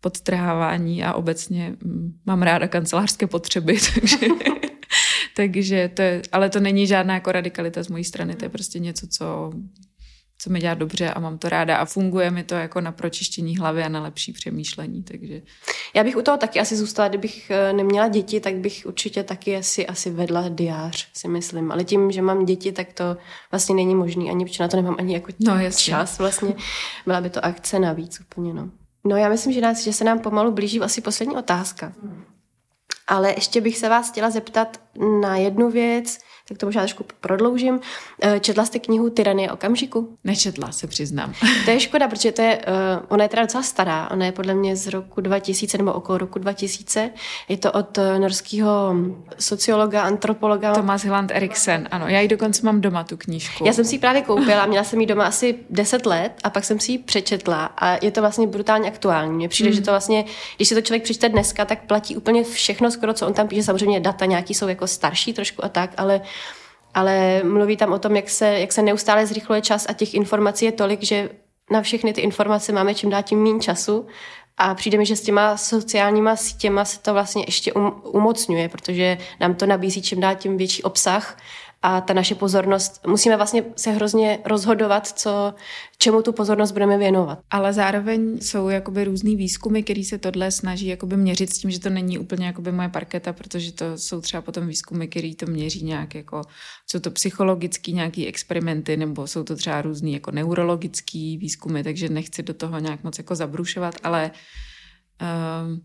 [0.00, 4.26] podtrhávání a obecně mm, mám ráda kancelářské potřeby, takže
[5.36, 8.78] takže to je, ale to není žádná jako radikalita z mojí strany, to je prostě
[8.78, 9.52] něco, co,
[10.38, 13.56] co mi dělá dobře a mám to ráda a funguje mi to jako na pročištění
[13.56, 15.42] hlavy a na lepší přemýšlení, takže...
[15.94, 19.56] Já bych u toho taky asi zůstala, kdybych eh, neměla děti, tak bych určitě taky
[19.56, 21.72] asi, asi vedla diář, si myslím.
[21.72, 23.16] Ale tím, že mám děti, tak to
[23.50, 26.54] vlastně není možný ani, protože na to nemám ani jako no, čas vlastně.
[27.06, 28.70] Byla by to akce navíc úplně, no.
[29.04, 31.92] No já myslím, že, nás, že se nám pomalu blíží asi poslední otázka.
[32.02, 32.24] Hmm.
[33.06, 34.80] Ale ještě bych se vás chtěla zeptat
[35.20, 36.18] na jednu věc,
[36.48, 37.80] tak to možná trošku prodloužím.
[38.22, 40.18] Eh, četla jste knihu Tyranie okamžiku?
[40.24, 41.34] Nečetla, se přiznám.
[41.64, 44.54] To je škoda, protože to je, uh, ona je teda docela stará, ona je podle
[44.54, 47.10] mě z roku 2000 nebo okolo roku 2000.
[47.48, 48.94] Je to od uh, norského
[49.38, 50.72] sociologa, antropologa.
[50.72, 52.08] Thomas Hland Eriksen, ano.
[52.08, 53.66] Já ji dokonce mám doma, tu knížku.
[53.66, 56.64] Já jsem si ji právě koupila, měla jsem ji doma asi 10 let a pak
[56.64, 59.32] jsem si ji přečetla a je to vlastně brutálně aktuální.
[59.32, 59.76] Mně přijde, mm.
[59.76, 60.24] že to vlastně,
[60.56, 63.62] když si to člověk přečte dneska, tak platí úplně všechno skoro, co on tam píše.
[63.62, 66.20] Samozřejmě data nějaký jsou jako starší trošku a tak, ale
[66.94, 70.64] ale mluví tam o tom, jak se, jak se neustále zrychluje čas a těch informací
[70.64, 71.28] je tolik, že
[71.70, 74.06] na všechny ty informace máme čím dál tím méně času.
[74.56, 79.18] A přijde mi, že s těma sociálníma sítěma se to vlastně ještě um, umocňuje, protože
[79.40, 81.36] nám to nabízí čím dál tím větší obsah
[81.82, 85.54] a ta naše pozornost, musíme vlastně se hrozně rozhodovat, co,
[85.98, 87.38] čemu tu pozornost budeme věnovat.
[87.50, 91.80] Ale zároveň jsou jakoby různý výzkumy, který se tohle snaží jakoby měřit s tím, že
[91.80, 95.84] to není úplně jakoby moje parketa, protože to jsou třeba potom výzkumy, který to měří
[95.84, 96.42] nějak jako,
[96.90, 102.42] jsou to psychologický nějaký experimenty, nebo jsou to třeba různý jako neurologický výzkumy, takže nechci
[102.42, 104.30] do toho nějak moc jako zabrušovat, ale
[105.22, 105.78] uh,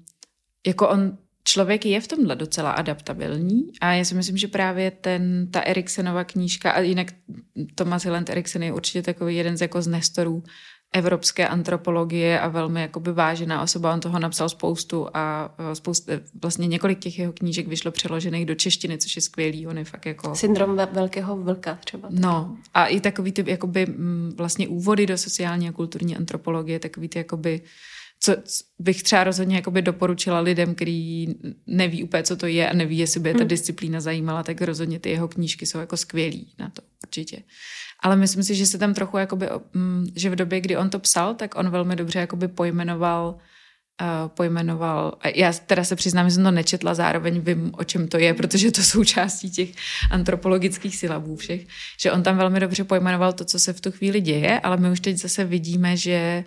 [0.68, 1.18] jako on
[1.48, 6.24] člověk je v tomhle docela adaptabilní a já si myslím, že právě ten, ta Eriksenova
[6.24, 7.08] knížka, a jinak
[7.76, 10.44] Thomas Hillend Eriksen je určitě takový jeden z jako z nestorů
[10.94, 13.94] evropské antropologie a velmi jakoby vážená osoba.
[13.94, 16.12] On toho napsal spoustu a spoustu,
[16.42, 19.68] vlastně několik těch jeho knížek vyšlo přeložených do češtiny, což je skvělý.
[19.68, 20.36] On je fakt jako...
[20.36, 22.08] Syndrom velkého vlka třeba.
[22.12, 23.88] No a i takový ty jakoby
[24.36, 27.62] vlastně úvody do sociální a kulturní antropologie, takový ty jakoby
[28.20, 28.36] co
[28.80, 31.36] bych třeba rozhodně jakoby doporučila lidem, kteří
[31.68, 33.48] neví úplně, co to je a neví, jestli by je ta hmm.
[33.48, 37.44] disciplína zajímala, tak rozhodně ty jeho knížky jsou jako skvělý na to, určitě.
[38.04, 41.00] Ale myslím si, že se tam trochu, jakoby, mm, že v době, kdy on to
[41.00, 43.38] psal, tak on velmi dobře jakoby pojmenoval
[44.02, 48.18] uh, pojmenoval, já teda se přiznám, že jsem to nečetla, zároveň vím, o čem to
[48.18, 49.70] je, protože to jsou částí těch
[50.12, 51.68] antropologických silabů všech,
[52.00, 54.92] že on tam velmi dobře pojmenoval to, co se v tu chvíli děje, ale my
[54.92, 56.44] už teď zase vidíme, že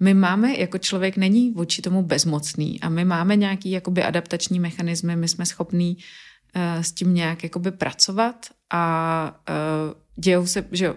[0.00, 5.16] my máme, jako člověk není vůči tomu bezmocný a my máme nějaký jakoby adaptační mechanismy,
[5.16, 10.94] my jsme schopní uh, s tím nějak jakoby pracovat a uh, dějou se, že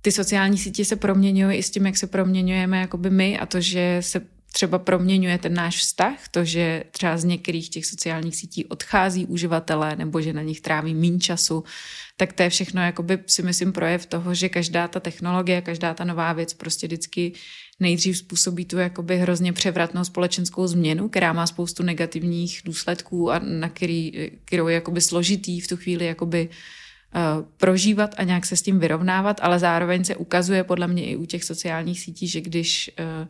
[0.00, 3.60] ty sociální sítě se proměňují i s tím, jak se proměňujeme jakoby my a to,
[3.60, 4.20] že se
[4.52, 9.96] třeba proměňuje ten náš vztah, to, že třeba z některých těch sociálních sítí odchází uživatelé
[9.96, 11.64] nebo že na nich tráví méně času,
[12.16, 16.04] tak to je všechno, jakoby si myslím, projev toho, že každá ta technologie, každá ta
[16.04, 17.32] nová věc prostě vždycky
[17.80, 23.68] nejdřív způsobí tu jakoby hrozně převratnou společenskou změnu, která má spoustu negativních důsledků a na
[23.68, 28.62] který, kterou je jakoby složitý v tu chvíli jakoby uh, prožívat a nějak se s
[28.62, 32.90] tím vyrovnávat, ale zároveň se ukazuje podle mě i u těch sociálních sítí, že když,
[33.20, 33.28] uh,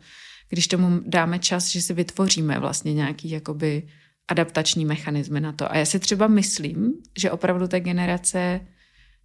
[0.48, 3.82] když tomu dáme čas, že si vytvoříme vlastně nějaký jakoby
[4.28, 5.72] adaptační mechanismy na to.
[5.72, 8.60] A já si třeba myslím, že opravdu ta generace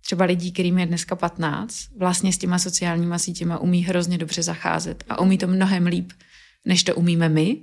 [0.06, 5.04] třeba lidí, kterým je dneska 15, vlastně s těma sociálníma sítěma umí hrozně dobře zacházet
[5.10, 6.12] a umí to mnohem líp,
[6.66, 7.58] než to umíme my,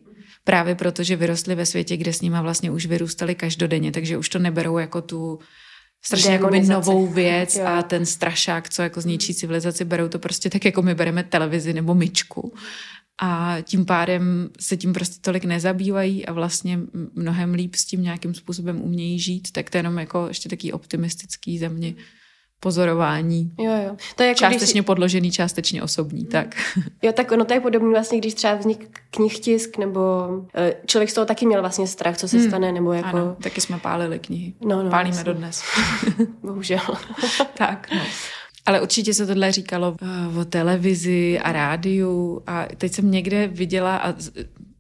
[0.45, 4.29] právě proto, že vyrostli ve světě, kde s nima vlastně už vyrůstali každodenně, takže už
[4.29, 5.39] to neberou jako tu
[6.03, 7.67] strašně jako novou věc jo.
[7.67, 11.73] a ten strašák, co jako zničí civilizaci, berou to prostě tak, jako my bereme televizi
[11.73, 12.55] nebo myčku.
[13.23, 16.81] A tím pádem se tím prostě tolik nezabývají a vlastně
[17.15, 20.73] mnohem líp s tím nějakým způsobem umějí žít, tak to je jenom jako ještě taký
[20.73, 21.95] optimistický ze mě
[22.61, 23.53] pozorování.
[23.59, 23.97] Jo, jo.
[24.17, 24.87] To je jako částečně když...
[24.87, 26.55] podložený, částečně osobní, tak.
[27.03, 30.01] Jo, tak ono to je podobné vlastně, když třeba vznik knihtisk, nebo
[30.55, 32.49] eh, člověk z toho taky měl vlastně strach, co se hmm.
[32.49, 33.17] stane, nebo jako...
[33.17, 34.55] Ano, taky jsme pálili knihy.
[34.61, 35.33] No, no, Pálíme vlastně.
[35.33, 35.63] dodnes.
[36.43, 36.81] Bohužel.
[37.55, 38.01] tak, no.
[38.67, 39.97] Ale určitě se tohle říkalo
[40.33, 44.15] uh, o televizi a rádiu a teď jsem někde viděla a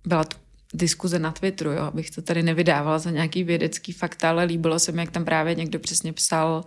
[0.06, 0.36] byla to
[0.74, 4.92] diskuze na Twitteru, jo, abych to tady nevydávala za nějaký vědecký fakt, ale líbilo se
[4.92, 6.64] mi, jak tam právě někdo přesně psal,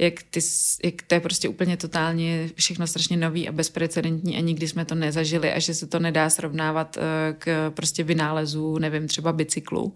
[0.00, 0.40] jak, ty,
[0.84, 4.94] jak to je prostě úplně totálně všechno strašně nový a bezprecedentní a nikdy jsme to
[4.94, 9.94] nezažili a že se to nedá srovnávat eh, k prostě vynálezu, nevím, třeba bicyklu,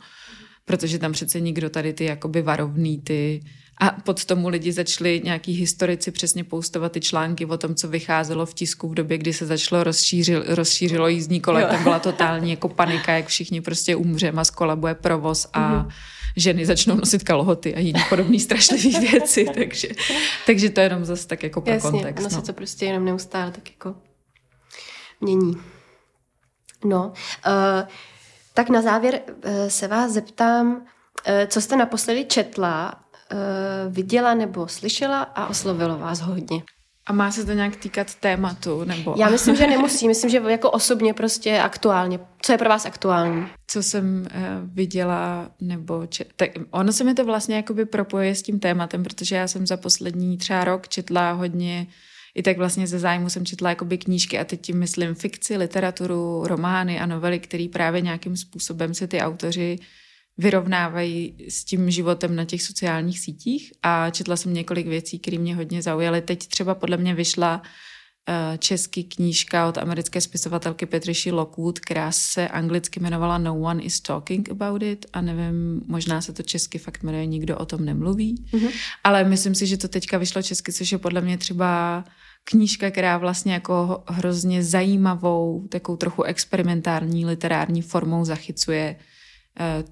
[0.64, 3.40] protože tam přece nikdo tady ty jakoby varovný ty
[3.80, 8.46] a pod tomu lidi začali nějaký historici přesně poustovat ty články o tom, co vycházelo
[8.46, 11.64] v tisku v době, kdy se začalo rozšířil, rozšířilo jízdní kole.
[11.64, 15.90] Tam byla totální jako panika, jak všichni prostě umřeme a skolabuje provoz a mm-hmm
[16.36, 19.88] ženy začnou nosit kalhoty a jiné podobné strašlivé věci, takže,
[20.46, 22.26] takže to je jenom zase tak jako pro Jasně, kontext.
[22.26, 22.40] Ono no.
[22.40, 23.94] se to prostě jenom neustále tak jako
[25.20, 25.56] mění.
[26.84, 27.12] No,
[27.46, 27.88] uh,
[28.54, 30.82] tak na závěr uh, se vás zeptám, uh,
[31.46, 33.00] co jste naposledy četla,
[33.32, 36.62] uh, viděla nebo slyšela a oslovilo vás hodně?
[37.06, 38.84] A má se to nějak týkat tématu?
[38.84, 39.14] Nebo...
[39.18, 40.08] Já myslím, že nemusí.
[40.08, 42.20] Myslím, že jako osobně prostě aktuálně.
[42.42, 43.46] Co je pro vás aktuální?
[43.66, 44.40] Co jsem uh,
[44.74, 46.32] viděla, nebo čet...
[46.36, 49.76] tak ono se mi to vlastně jakoby propoje s tím tématem, protože já jsem za
[49.76, 51.86] poslední třeba rok četla hodně
[52.34, 56.42] i tak vlastně ze zájmu jsem četla jakoby knížky a teď tím myslím fikci, literaturu,
[56.46, 59.78] romány a novely, které právě nějakým způsobem se ty autoři
[60.38, 65.56] vyrovnávají s tím životem na těch sociálních sítích a četla jsem několik věcí, které mě
[65.56, 66.22] hodně zaujaly.
[66.22, 72.48] Teď třeba podle mě vyšla uh, český knížka od americké spisovatelky Patricia Lockwood, která se
[72.48, 77.02] anglicky jmenovala No one is talking about it a nevím, možná se to česky fakt
[77.02, 78.70] jmenuje Nikdo o tom nemluví, mm-hmm.
[79.04, 82.04] ale myslím si, že to teďka vyšlo česky, což je podle mě třeba
[82.44, 89.13] knížka, která vlastně jako hrozně zajímavou, takovou trochu experimentální literární formou zachycuje eh,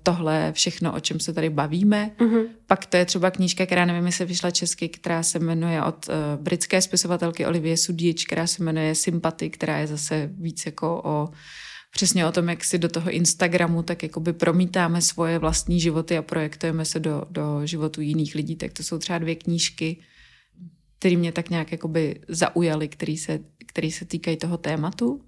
[0.03, 2.11] tohle všechno, o čem se tady bavíme.
[2.19, 2.47] Mm-hmm.
[2.67, 6.15] Pak to je třeba knížka, která nevím, jestli vyšla česky, která se jmenuje od uh,
[6.43, 11.29] britské spisovatelky Olivie Sudič, která se jmenuje Sympathy, která je zase víc jako o
[11.95, 16.23] přesně o tom, jak si do toho Instagramu tak jakoby promítáme svoje vlastní životy a
[16.23, 18.57] projektujeme se do, do životu jiných lidí.
[18.57, 19.97] Tak to jsou třeba dvě knížky,
[20.99, 25.21] které mě tak nějak jakoby zaujaly, které se, který se týkají toho tématu.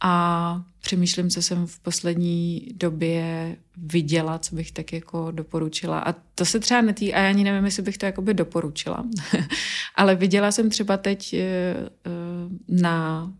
[0.00, 5.98] A přemýšlím, co jsem v poslední době viděla, co bych tak jako doporučila.
[5.98, 9.04] A to se třeba netý, a já ani nevím, jestli bych to jakoby doporučila.
[9.94, 12.10] Ale viděla jsem třeba teď eh, eh,
[12.68, 13.32] na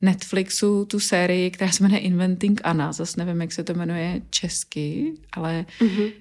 [0.00, 2.92] Netflixu tu sérii, která se jmenuje Inventing Anna.
[2.92, 6.12] Zase nevím, jak se to jmenuje česky, ale mm-hmm.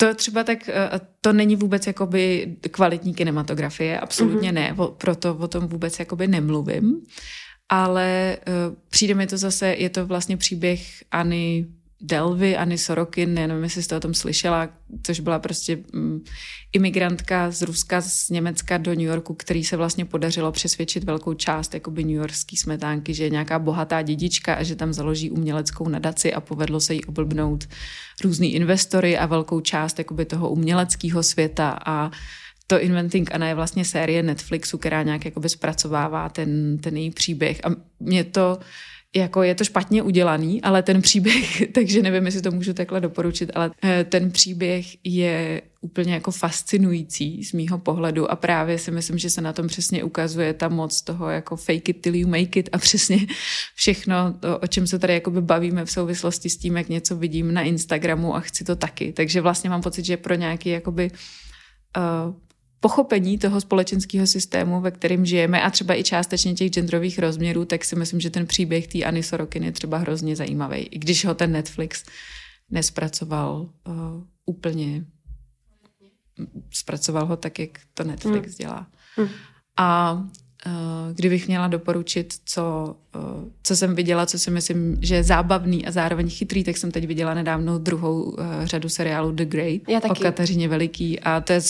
[0.00, 4.54] To třeba tak, eh, to není vůbec jakoby kvalitní kinematografie, absolutně mm-hmm.
[4.54, 7.02] ne, proto o tom vůbec jakoby nemluvím,
[7.70, 11.66] ale uh, přijde mi to zase, je to vlastně příběhAny
[12.02, 14.68] Delvy, Anny Sorokin, nevím, jestli jste o tom slyšela,
[15.02, 16.24] což byla prostě mm,
[16.72, 21.74] imigrantka z Ruska, z Německa do New Yorku, který se vlastně podařilo přesvědčit velkou část
[21.74, 26.34] jakoby New Yorkský smetánky, že je nějaká bohatá dědička a že tam založí uměleckou nadaci
[26.34, 27.68] a povedlo se jí oblbnout
[28.24, 31.78] různý investory a velkou část jakoby toho uměleckého světa.
[31.86, 32.10] A
[32.70, 37.60] to Inventing Anna je vlastně série Netflixu, která nějak jakoby zpracovává ten, ten její příběh
[37.64, 37.68] a
[38.00, 38.58] mě to
[39.16, 43.50] jako je to špatně udělaný, ale ten příběh, takže nevím, jestli to můžu takhle doporučit,
[43.54, 49.18] ale eh, ten příběh je úplně jako fascinující z mýho pohledu a právě si myslím,
[49.18, 52.60] že se na tom přesně ukazuje ta moc toho jako fake it till you make
[52.60, 53.26] it a přesně
[53.74, 57.54] všechno, to, o čem se tady jakoby bavíme v souvislosti s tím, jak něco vidím
[57.54, 59.12] na Instagramu a chci to taky.
[59.12, 61.10] Takže vlastně mám pocit, že pro nějaký jakoby
[61.96, 62.34] uh,
[62.80, 67.84] pochopení toho společenského systému, ve kterém žijeme a třeba i částečně těch genderových rozměrů, tak
[67.84, 71.34] si myslím, že ten příběh té Anny Sorokin je třeba hrozně zajímavý, i když ho
[71.34, 72.04] ten Netflix
[72.70, 73.94] nespracoval uh,
[74.46, 75.04] úplně.
[76.70, 78.56] Zpracoval ho tak, jak to Netflix hmm.
[78.58, 78.86] dělá.
[79.16, 79.28] Hmm.
[79.76, 80.18] A
[81.14, 83.18] kdybych měla doporučit, co, eh,
[83.62, 87.06] co jsem viděla, co si myslím, že je zábavný a zároveň chytrý, tak jsem teď
[87.06, 90.20] viděla nedávno druhou eh, řadu seriálu The Great Já taky.
[90.20, 91.60] o Kateřině Veliký a to je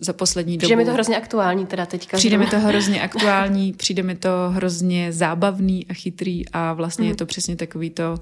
[0.00, 0.76] za poslední přijde dobu.
[0.76, 2.16] Přijde mi to hrozně aktuální teda teďka.
[2.16, 7.10] Přijde mi to hrozně aktuální, přijde mi to hrozně zábavný a chytrý a vlastně mm.
[7.10, 8.14] je to přesně takový to,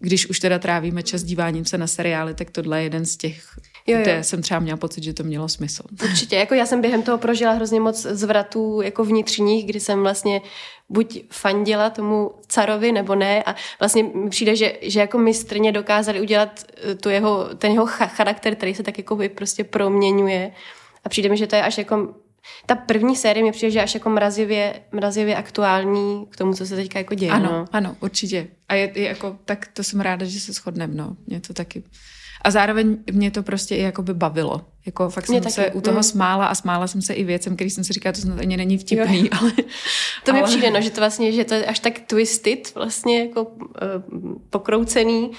[0.00, 3.44] když už teda trávíme čas díváním se na seriály, tak tohle je jeden z těch,
[3.86, 4.02] jo, jo.
[4.02, 5.82] kde jsem třeba měla pocit, že to mělo smysl.
[6.04, 10.40] Určitě, jako já jsem během toho prožila hrozně moc zvratů jako vnitřních, kdy jsem vlastně
[10.88, 16.20] buď fandila tomu carovi, nebo ne a vlastně mi přijde, že, že jako mistrně dokázali
[16.20, 20.52] udělat eh, tu jeho, ten jeho charakter, který se tak jako prostě proměňuje
[21.04, 22.14] a přijde mi, že to je až jako
[22.66, 26.76] ta první série mi přijde, že až jako mrazivě, mrazivě aktuální k tomu, co se
[26.76, 27.32] teďka jako děje.
[27.32, 27.64] Ano, no.
[27.72, 28.48] ano, určitě.
[28.68, 31.16] A je, je jako, tak to jsem ráda, že se shodneme, no.
[31.26, 31.82] Mě to taky.
[32.42, 34.60] A zároveň mě to prostě i jako by bavilo.
[34.86, 36.02] Jako fakt jsem se u toho mm.
[36.02, 38.78] smála a smála jsem se i věcem, který jsem si říkala, to snad ani není
[38.78, 39.28] vtipný, jo.
[39.40, 39.52] ale...
[40.24, 40.40] To ale...
[40.40, 43.58] mi přijde, no, že to vlastně, že to je až tak twisted, vlastně jako uh,
[44.50, 45.30] pokroucený,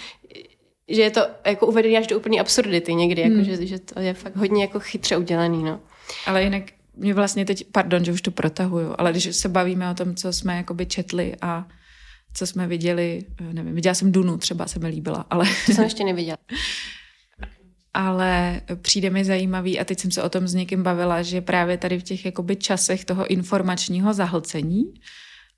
[0.87, 3.43] že je to jako uvedený až do úplné absurdity někdy, jako, hmm.
[3.43, 5.79] že, že to je fakt hodně jako chytře udělaný, no.
[6.25, 6.63] Ale jinak
[6.95, 10.33] mě vlastně teď, pardon, že už to protahuju, ale když se bavíme o tom, co
[10.33, 11.67] jsme jakoby četli a
[12.33, 15.45] co jsme viděli, eh, nevím, viděla jsem Dunu, třeba se mi líbila, ale...
[15.65, 16.37] To jsem ještě neviděla.
[17.93, 21.77] ale přijde mi zajímavý a teď jsem se o tom s někým bavila, že právě
[21.77, 24.83] tady v těch jakoby časech toho informačního zahlcení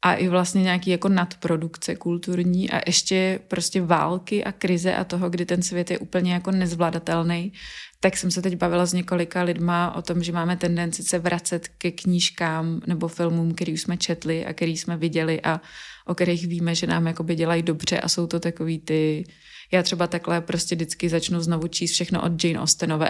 [0.01, 5.29] a i vlastně nějaký jako nadprodukce kulturní a ještě prostě války a krize a toho,
[5.29, 7.53] kdy ten svět je úplně jako nezvladatelný,
[7.99, 11.67] tak jsem se teď bavila s několika lidma o tom, že máme tendenci se vracet
[11.67, 15.61] ke knížkám nebo filmům, který už jsme četli a který jsme viděli a
[16.05, 19.23] o kterých víme, že nám jakoby dělají dobře a jsou to takový ty
[19.71, 23.09] já třeba takhle prostě vždycky začnu znovu číst všechno od Jane Austenové.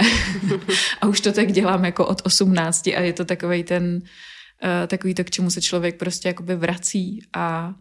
[1.01, 4.01] A už to tak dělám jako od 18 a je to takový ten
[4.63, 7.73] uh, takový to, k čemu se člověk prostě jakoby vrací a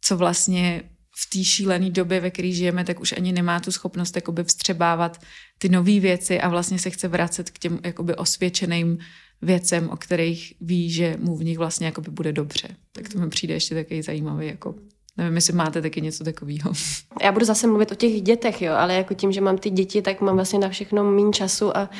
[0.00, 0.82] co vlastně
[1.16, 5.20] v té šílené době, ve které žijeme, tak už ani nemá tu schopnost jakoby vstřebávat
[5.58, 8.98] ty nové věci a vlastně se chce vracet k těm jakoby osvědčeným
[9.42, 12.68] věcem, o kterých ví, že mu v nich vlastně jakoby bude dobře.
[12.92, 14.74] Tak to mi přijde ještě takový zajímavý jako
[15.16, 16.72] Nevím, jestli máte taky něco takového.
[17.22, 20.02] Já budu zase mluvit o těch dětech, jo, ale jako tím, že mám ty děti,
[20.02, 21.90] tak mám vlastně na všechno méně času a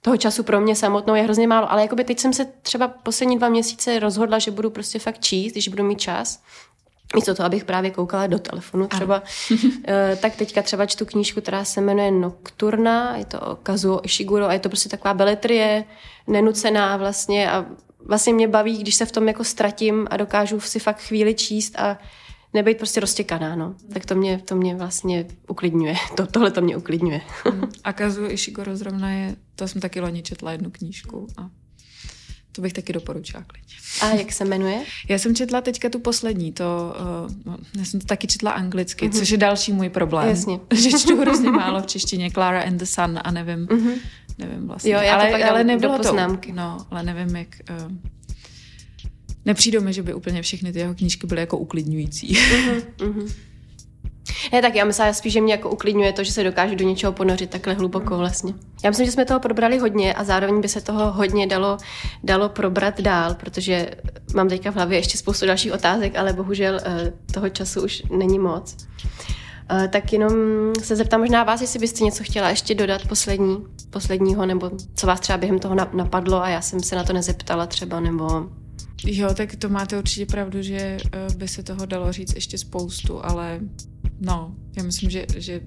[0.00, 1.72] toho času pro mě samotnou je hrozně málo.
[1.72, 5.52] Ale jakoby teď jsem se třeba poslední dva měsíce rozhodla, že budu prostě fakt číst,
[5.52, 6.42] když budu mít čas.
[7.14, 9.22] Místo toho, abych právě koukala do telefonu třeba,
[9.88, 14.48] eh, tak teďka třeba čtu knížku, která se jmenuje Nocturna, je to o Kazuo Ishiguro
[14.48, 15.84] a je to prostě taková beletrie,
[16.26, 17.66] nenucená vlastně a
[18.06, 21.78] vlastně mě baví, když se v tom jako ztratím a dokážu si fakt chvíli číst
[21.78, 21.98] a
[22.54, 23.74] nebejt prostě roztěkaná, no.
[23.92, 25.94] Tak to mě, to mě vlastně uklidňuje.
[26.16, 27.20] To, tohle to mě uklidňuje.
[27.84, 31.50] A Kazuo Ishiguro zrovna je, to jsem taky loni četla jednu knížku a
[32.58, 33.74] to bych taky doporučila klidně.
[34.02, 34.84] A jak se jmenuje?
[35.08, 36.94] Já jsem četla teďka tu poslední, to,
[37.46, 39.18] uh, já jsem to taky četla anglicky, mm-hmm.
[39.18, 40.28] což je další můj problém.
[40.28, 40.60] Jasně.
[40.74, 43.94] Že čtu hrozně málo v češtině, Clara and the Sun a nevím, mm-hmm.
[44.38, 44.92] nevím vlastně.
[44.92, 46.48] Jo, já to ale, pak ale nebylo do poznámky.
[46.48, 47.48] To, no, ale nevím, jak...
[47.70, 47.92] Uh,
[49.44, 52.32] nepřijde mi, že by úplně všechny ty jeho knížky byly jako uklidňující.
[52.34, 53.32] Mm-hmm, mm-hmm.
[54.52, 57.12] Ne, tak já myslím spíš, že mě jako uklidňuje to, že se dokážu do něčeho
[57.12, 58.54] ponořit takhle hluboko vlastně.
[58.84, 61.78] Já myslím, že jsme toho probrali hodně a zároveň by se toho hodně dalo,
[62.24, 63.90] dalo probrat dál, protože
[64.34, 68.38] mám teďka v hlavě ještě spoustu dalších otázek, ale bohužel eh, toho času už není
[68.38, 68.76] moc.
[69.70, 70.32] Eh, tak jenom
[70.82, 75.20] se zeptám možná vás, jestli byste něco chtěla ještě dodat poslední, posledního, nebo co vás
[75.20, 78.46] třeba během toho napadlo a já jsem se na to nezeptala třeba, nebo
[79.04, 80.98] Jo, tak to máte určitě pravdu, že eh,
[81.36, 83.60] by se toho dalo říct ještě spoustu, ale
[84.20, 85.60] no, já myslím, že, že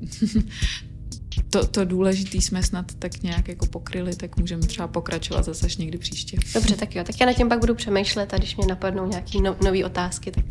[1.49, 5.77] to, to důležitý jsme snad tak nějak jako pokryli, tak můžeme třeba pokračovat zase až
[5.77, 6.37] někdy příště.
[6.53, 9.41] Dobře, tak jo, tak já na tím pak budu přemýšlet a když mě napadnou nějaké
[9.41, 10.45] no, nové otázky, tak,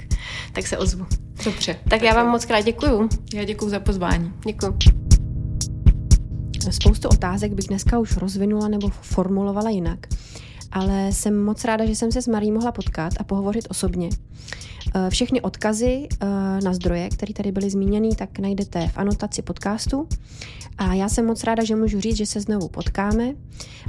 [0.53, 1.07] tak se ozvu.
[1.45, 1.75] Dobře.
[1.75, 3.09] Tak, tak já vám moc krát děkuju.
[3.35, 4.33] Já děkuju za pozvání.
[4.47, 4.79] Děkuju.
[6.71, 10.07] Spoustu otázek bych dneska už rozvinula nebo formulovala jinak
[10.73, 14.09] ale jsem moc ráda, že jsem se s Marí mohla potkat a pohovořit osobně.
[14.95, 16.27] Eh, všechny odkazy eh,
[16.65, 20.09] na zdroje, které tady byly zmíněny, tak najdete v anotaci podcastu.
[20.79, 23.35] A já jsem moc ráda, že můžu říct, že se znovu potkáme.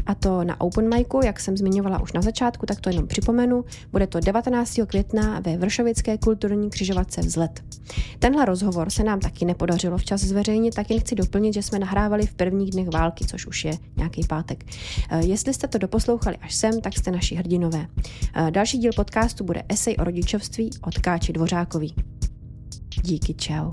[0.06, 3.66] A to na Open Micu, jak jsem zmiňovala už na začátku, tak to jenom připomenu.
[3.92, 4.80] Bude to 19.
[4.88, 7.64] května ve Vršovické kulturní křižovatce Vzlet.
[8.20, 12.26] Tenhle rozhovor se nám taky nepodařilo včas zveřejnit, tak jen chci doplnit, že jsme nahrávali
[12.26, 14.66] v prvních dnech války, což už je nějaký pátek.
[15.10, 17.88] Eh, jestli jste to doposlouchali až sem, tak jste naši hrdinové.
[18.50, 21.96] Další díl podcastu bude esej o rodičovství od Káči Dvořákový.
[23.04, 23.70] Díky, čau.